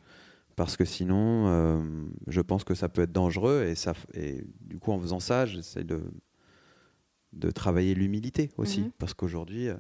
Parce 0.55 0.77
que 0.77 0.85
sinon, 0.85 1.47
euh, 1.47 1.81
je 2.27 2.39
pense 2.39 2.63
que 2.63 2.75
ça 2.75 2.87
peut 2.87 3.01
être 3.01 3.11
dangereux, 3.11 3.65
et, 3.67 3.73
ça, 3.75 3.93
et 4.13 4.45
du 4.61 4.77
coup, 4.77 4.91
en 4.91 4.99
faisant 4.99 5.19
ça, 5.19 5.47
j'essaie 5.47 5.83
de, 5.83 6.03
de 7.33 7.49
travailler 7.49 7.95
l'humilité 7.95 8.51
aussi. 8.57 8.81
Mhm. 8.81 8.91
Parce 8.99 9.15
qu'aujourd'hui, 9.15 9.69
euh, 9.69 9.75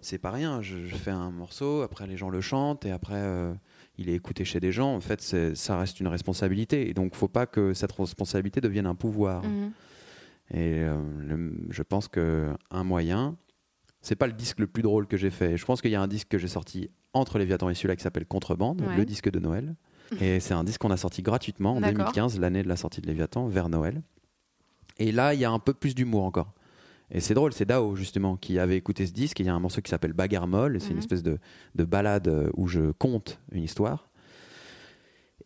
c'est 0.00 0.18
pas 0.18 0.32
rien. 0.32 0.60
Je, 0.60 0.86
je 0.86 0.96
fais 0.96 1.12
un 1.12 1.30
morceau, 1.30 1.82
après 1.82 2.08
les 2.08 2.16
gens 2.16 2.30
le 2.30 2.40
chantent, 2.40 2.84
et 2.84 2.90
après 2.90 3.14
euh, 3.14 3.54
il 3.96 4.08
est 4.08 4.14
écouté 4.14 4.44
chez 4.44 4.58
des 4.58 4.72
gens. 4.72 4.92
En 4.92 5.00
fait, 5.00 5.20
ça 5.54 5.78
reste 5.78 6.00
une 6.00 6.08
responsabilité. 6.08 6.88
Et 6.90 6.94
donc, 6.94 7.14
faut 7.14 7.28
pas 7.28 7.46
que 7.46 7.74
cette 7.74 7.92
responsabilité 7.92 8.60
devienne 8.60 8.86
un 8.86 8.96
pouvoir. 8.96 9.44
Mhm. 9.44 9.70
Et 10.52 10.80
euh, 10.80 10.96
le- 11.20 11.54
je 11.70 11.82
pense 11.82 12.08
que 12.08 12.48
un 12.70 12.84
moyen, 12.84 13.36
c'est 14.02 14.16
pas 14.16 14.26
le 14.26 14.32
disque 14.32 14.58
le 14.58 14.66
plus 14.66 14.82
drôle 14.82 15.06
que 15.06 15.16
j'ai 15.16 15.30
fait. 15.30 15.56
Je 15.56 15.64
pense 15.64 15.80
qu'il 15.82 15.90
y 15.90 15.94
a 15.94 16.02
un 16.02 16.08
disque 16.08 16.28
que 16.28 16.38
j'ai 16.38 16.48
sorti 16.48 16.90
entre 17.12 17.38
Léviathan 17.38 17.68
et 17.70 17.74
celui-là 17.74 17.96
qui 17.96 18.02
s'appelle 18.02 18.26
Contrebande, 18.26 18.80
Ouais. 18.82 18.96
le 18.96 19.04
disque 19.04 19.30
de 19.30 19.38
Noël. 19.38 19.74
Et 20.20 20.40
c'est 20.40 20.54
un 20.54 20.64
disque 20.64 20.80
qu'on 20.80 20.90
a 20.90 20.96
sorti 20.96 21.22
gratuitement 21.22 21.76
en 21.76 21.80
D'accord. 21.80 21.98
2015, 22.12 22.40
l'année 22.40 22.62
de 22.64 22.68
la 22.68 22.76
sortie 22.76 23.00
de 23.00 23.06
Léviathan, 23.06 23.46
vers 23.46 23.68
Noël. 23.68 24.02
Et 24.98 25.12
là, 25.12 25.34
il 25.34 25.40
y 25.40 25.44
a 25.44 25.50
un 25.50 25.58
peu 25.60 25.72
plus 25.72 25.94
d'humour 25.94 26.24
encore. 26.24 26.52
Et 27.12 27.20
c'est 27.20 27.34
drôle, 27.34 27.52
c'est 27.52 27.64
Dao 27.64 27.94
justement 27.96 28.36
qui 28.36 28.58
avait 28.58 28.76
écouté 28.76 29.06
ce 29.06 29.12
disque. 29.12 29.38
Il 29.40 29.46
y 29.46 29.48
a 29.48 29.54
un 29.54 29.58
morceau 29.60 29.80
qui 29.80 29.90
s'appelle 29.90 30.12
Bagarre 30.12 30.46
molle. 30.48 30.80
C'est 30.80 30.86
Mhm. 30.88 30.92
une 30.92 30.98
espèce 30.98 31.22
de, 31.22 31.38
de 31.76 31.84
balade 31.84 32.28
euh, 32.28 32.50
où 32.54 32.66
je 32.66 32.90
conte 32.92 33.40
une 33.52 33.62
histoire. 33.64 34.08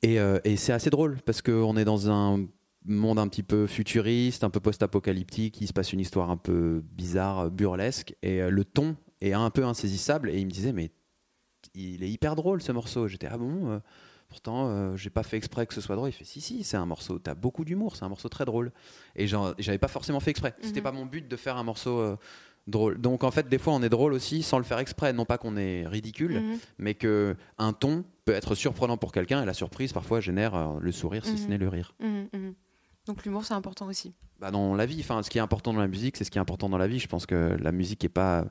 Et, 0.02 0.18
euh, 0.18 0.38
et 0.44 0.56
c'est 0.56 0.72
assez 0.72 0.90
drôle 0.90 1.18
parce 1.24 1.40
qu'on 1.40 1.76
est 1.76 1.84
dans 1.84 2.10
un 2.10 2.44
monde 2.86 3.18
un 3.18 3.28
petit 3.28 3.42
peu 3.42 3.66
futuriste, 3.66 4.44
un 4.44 4.50
peu 4.50 4.60
post-apocalyptique. 4.60 5.60
Il 5.60 5.66
se 5.66 5.72
passe 5.72 5.92
une 5.92 6.00
histoire 6.00 6.30
un 6.30 6.36
peu 6.36 6.82
bizarre, 6.92 7.50
burlesque. 7.50 8.14
Et 8.22 8.42
euh, 8.42 8.50
le 8.50 8.64
ton 8.64 8.96
est 9.20 9.32
un 9.32 9.50
peu 9.50 9.64
insaisissable. 9.64 10.30
Et 10.30 10.38
il 10.38 10.46
me 10.46 10.50
disait, 10.50 10.72
mais 10.72 10.90
il 11.74 12.02
est 12.02 12.10
hyper 12.10 12.36
drôle 12.36 12.60
ce 12.62 12.72
morceau. 12.72 13.08
J'étais, 13.08 13.28
ah 13.30 13.38
bon 13.38 13.70
euh, 13.70 13.78
Pourtant, 14.28 14.68
euh, 14.68 14.96
j'ai 14.96 15.10
pas 15.10 15.22
fait 15.22 15.36
exprès 15.36 15.64
que 15.66 15.74
ce 15.74 15.80
soit 15.80 15.94
drôle. 15.96 16.08
Il 16.08 16.12
fait 16.12 16.24
si, 16.24 16.40
si, 16.40 16.64
c'est 16.64 16.76
un 16.76 16.86
morceau. 16.86 17.18
T'as 17.18 17.34
beaucoup 17.34 17.64
d'humour, 17.64 17.94
c'est 17.96 18.04
un 18.04 18.08
morceau 18.08 18.28
très 18.28 18.44
drôle. 18.44 18.72
Et 19.14 19.26
j'avais 19.28 19.78
pas 19.78 19.86
forcément 19.88 20.18
fait 20.20 20.30
exprès. 20.30 20.54
C'était 20.60 20.80
Mhm. 20.80 20.84
pas 20.84 20.92
mon 20.92 21.06
but 21.06 21.28
de 21.28 21.36
faire 21.36 21.56
un 21.56 21.62
morceau 21.62 21.98
euh, 22.00 22.16
drôle. 22.66 23.00
Donc 23.00 23.22
en 23.22 23.30
fait, 23.30 23.48
des 23.48 23.58
fois, 23.58 23.74
on 23.74 23.82
est 23.82 23.88
drôle 23.90 24.12
aussi 24.12 24.42
sans 24.42 24.58
le 24.58 24.64
faire 24.64 24.78
exprès. 24.78 25.12
Non 25.12 25.24
pas 25.24 25.38
qu'on 25.38 25.56
est 25.56 25.86
ridicule, 25.86 26.40
Mhm. 26.40 26.58
mais 26.78 26.94
que 26.94 27.36
un 27.58 27.72
ton 27.72 28.04
peut 28.24 28.32
être 28.32 28.54
surprenant 28.56 28.96
pour 28.96 29.12
quelqu'un 29.12 29.42
et 29.42 29.46
la 29.46 29.54
surprise 29.54 29.92
parfois 29.92 30.20
génère 30.20 30.72
le 30.80 30.90
sourire, 30.90 31.24
si 31.26 31.36
ce 31.38 31.44
Mhm. 31.44 31.50
n'est 31.50 31.58
le 31.58 31.68
rire. 31.68 31.94
Donc 33.06 33.24
l'humour 33.24 33.44
c'est 33.44 33.54
important 33.54 33.86
aussi. 33.86 34.14
Bah, 34.40 34.50
dans 34.50 34.74
la 34.74 34.86
vie, 34.86 35.00
enfin, 35.00 35.22
ce 35.22 35.30
qui 35.30 35.38
est 35.38 35.42
important 35.42 35.72
dans 35.72 35.80
la 35.80 35.88
musique, 35.88 36.16
c'est 36.16 36.24
ce 36.24 36.30
qui 36.30 36.38
est 36.38 36.40
important 36.40 36.68
dans 36.68 36.78
la 36.78 36.86
vie. 36.88 36.98
Je 36.98 37.06
pense 37.06 37.26
que 37.26 37.56
la 37.60 37.72
musique 37.72 38.02
n'est 38.02 38.08
pas 38.08 38.46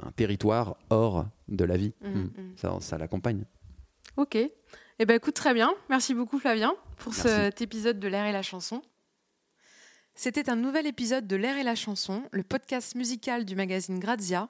un 0.00 0.10
territoire 0.12 0.76
hors 0.90 1.26
de 1.48 1.64
la 1.64 1.76
vie. 1.76 1.92
Mhm. 2.02 2.10
Mm. 2.10 2.22
Mhm. 2.36 2.52
Ça, 2.56 2.76
ça 2.80 2.98
l'accompagne. 2.98 3.44
Ok. 4.16 4.36
Eh 4.36 5.06
ben 5.06 5.14
écoute 5.14 5.34
très 5.34 5.54
bien. 5.54 5.72
Merci 5.88 6.14
beaucoup 6.14 6.38
Flavien 6.38 6.74
pour 6.96 7.12
Merci. 7.12 7.28
cet 7.28 7.60
épisode 7.60 8.00
de 8.00 8.08
l'air 8.08 8.26
et 8.26 8.32
la 8.32 8.42
chanson. 8.42 8.82
C'était 10.14 10.50
un 10.50 10.56
nouvel 10.56 10.88
épisode 10.88 11.28
de 11.28 11.36
l'air 11.36 11.56
et 11.56 11.62
la 11.62 11.76
chanson, 11.76 12.24
le 12.32 12.42
podcast 12.42 12.96
musical 12.96 13.44
du 13.44 13.54
magazine 13.54 14.00
Grazia. 14.00 14.48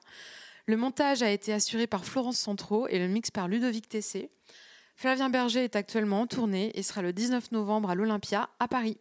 Le 0.65 0.79
montage 0.79 1.23
a 1.23 1.31
été 1.31 1.53
assuré 1.53 1.87
par 1.87 2.07
Florence 2.07 2.39
Centraux 2.39 2.89
et 2.89 2.99
le 2.99 3.09
mix 3.09 3.31
par 3.31 3.49
Ludovic 3.49 3.89
Tessé. 3.89 4.31
Flavien 4.97 5.29
Berger 5.29 5.65
est 5.65 5.77
actuellement 5.77 6.23
en 6.23 6.27
tournée 6.27 6.73
et 6.79 6.83
sera 6.83 7.03
le 7.03 7.13
19 7.13 7.53
novembre 7.53 7.91
à 7.91 7.95
l'Olympia 7.95 8.49
à 8.59 8.69
Paris. 8.69 8.97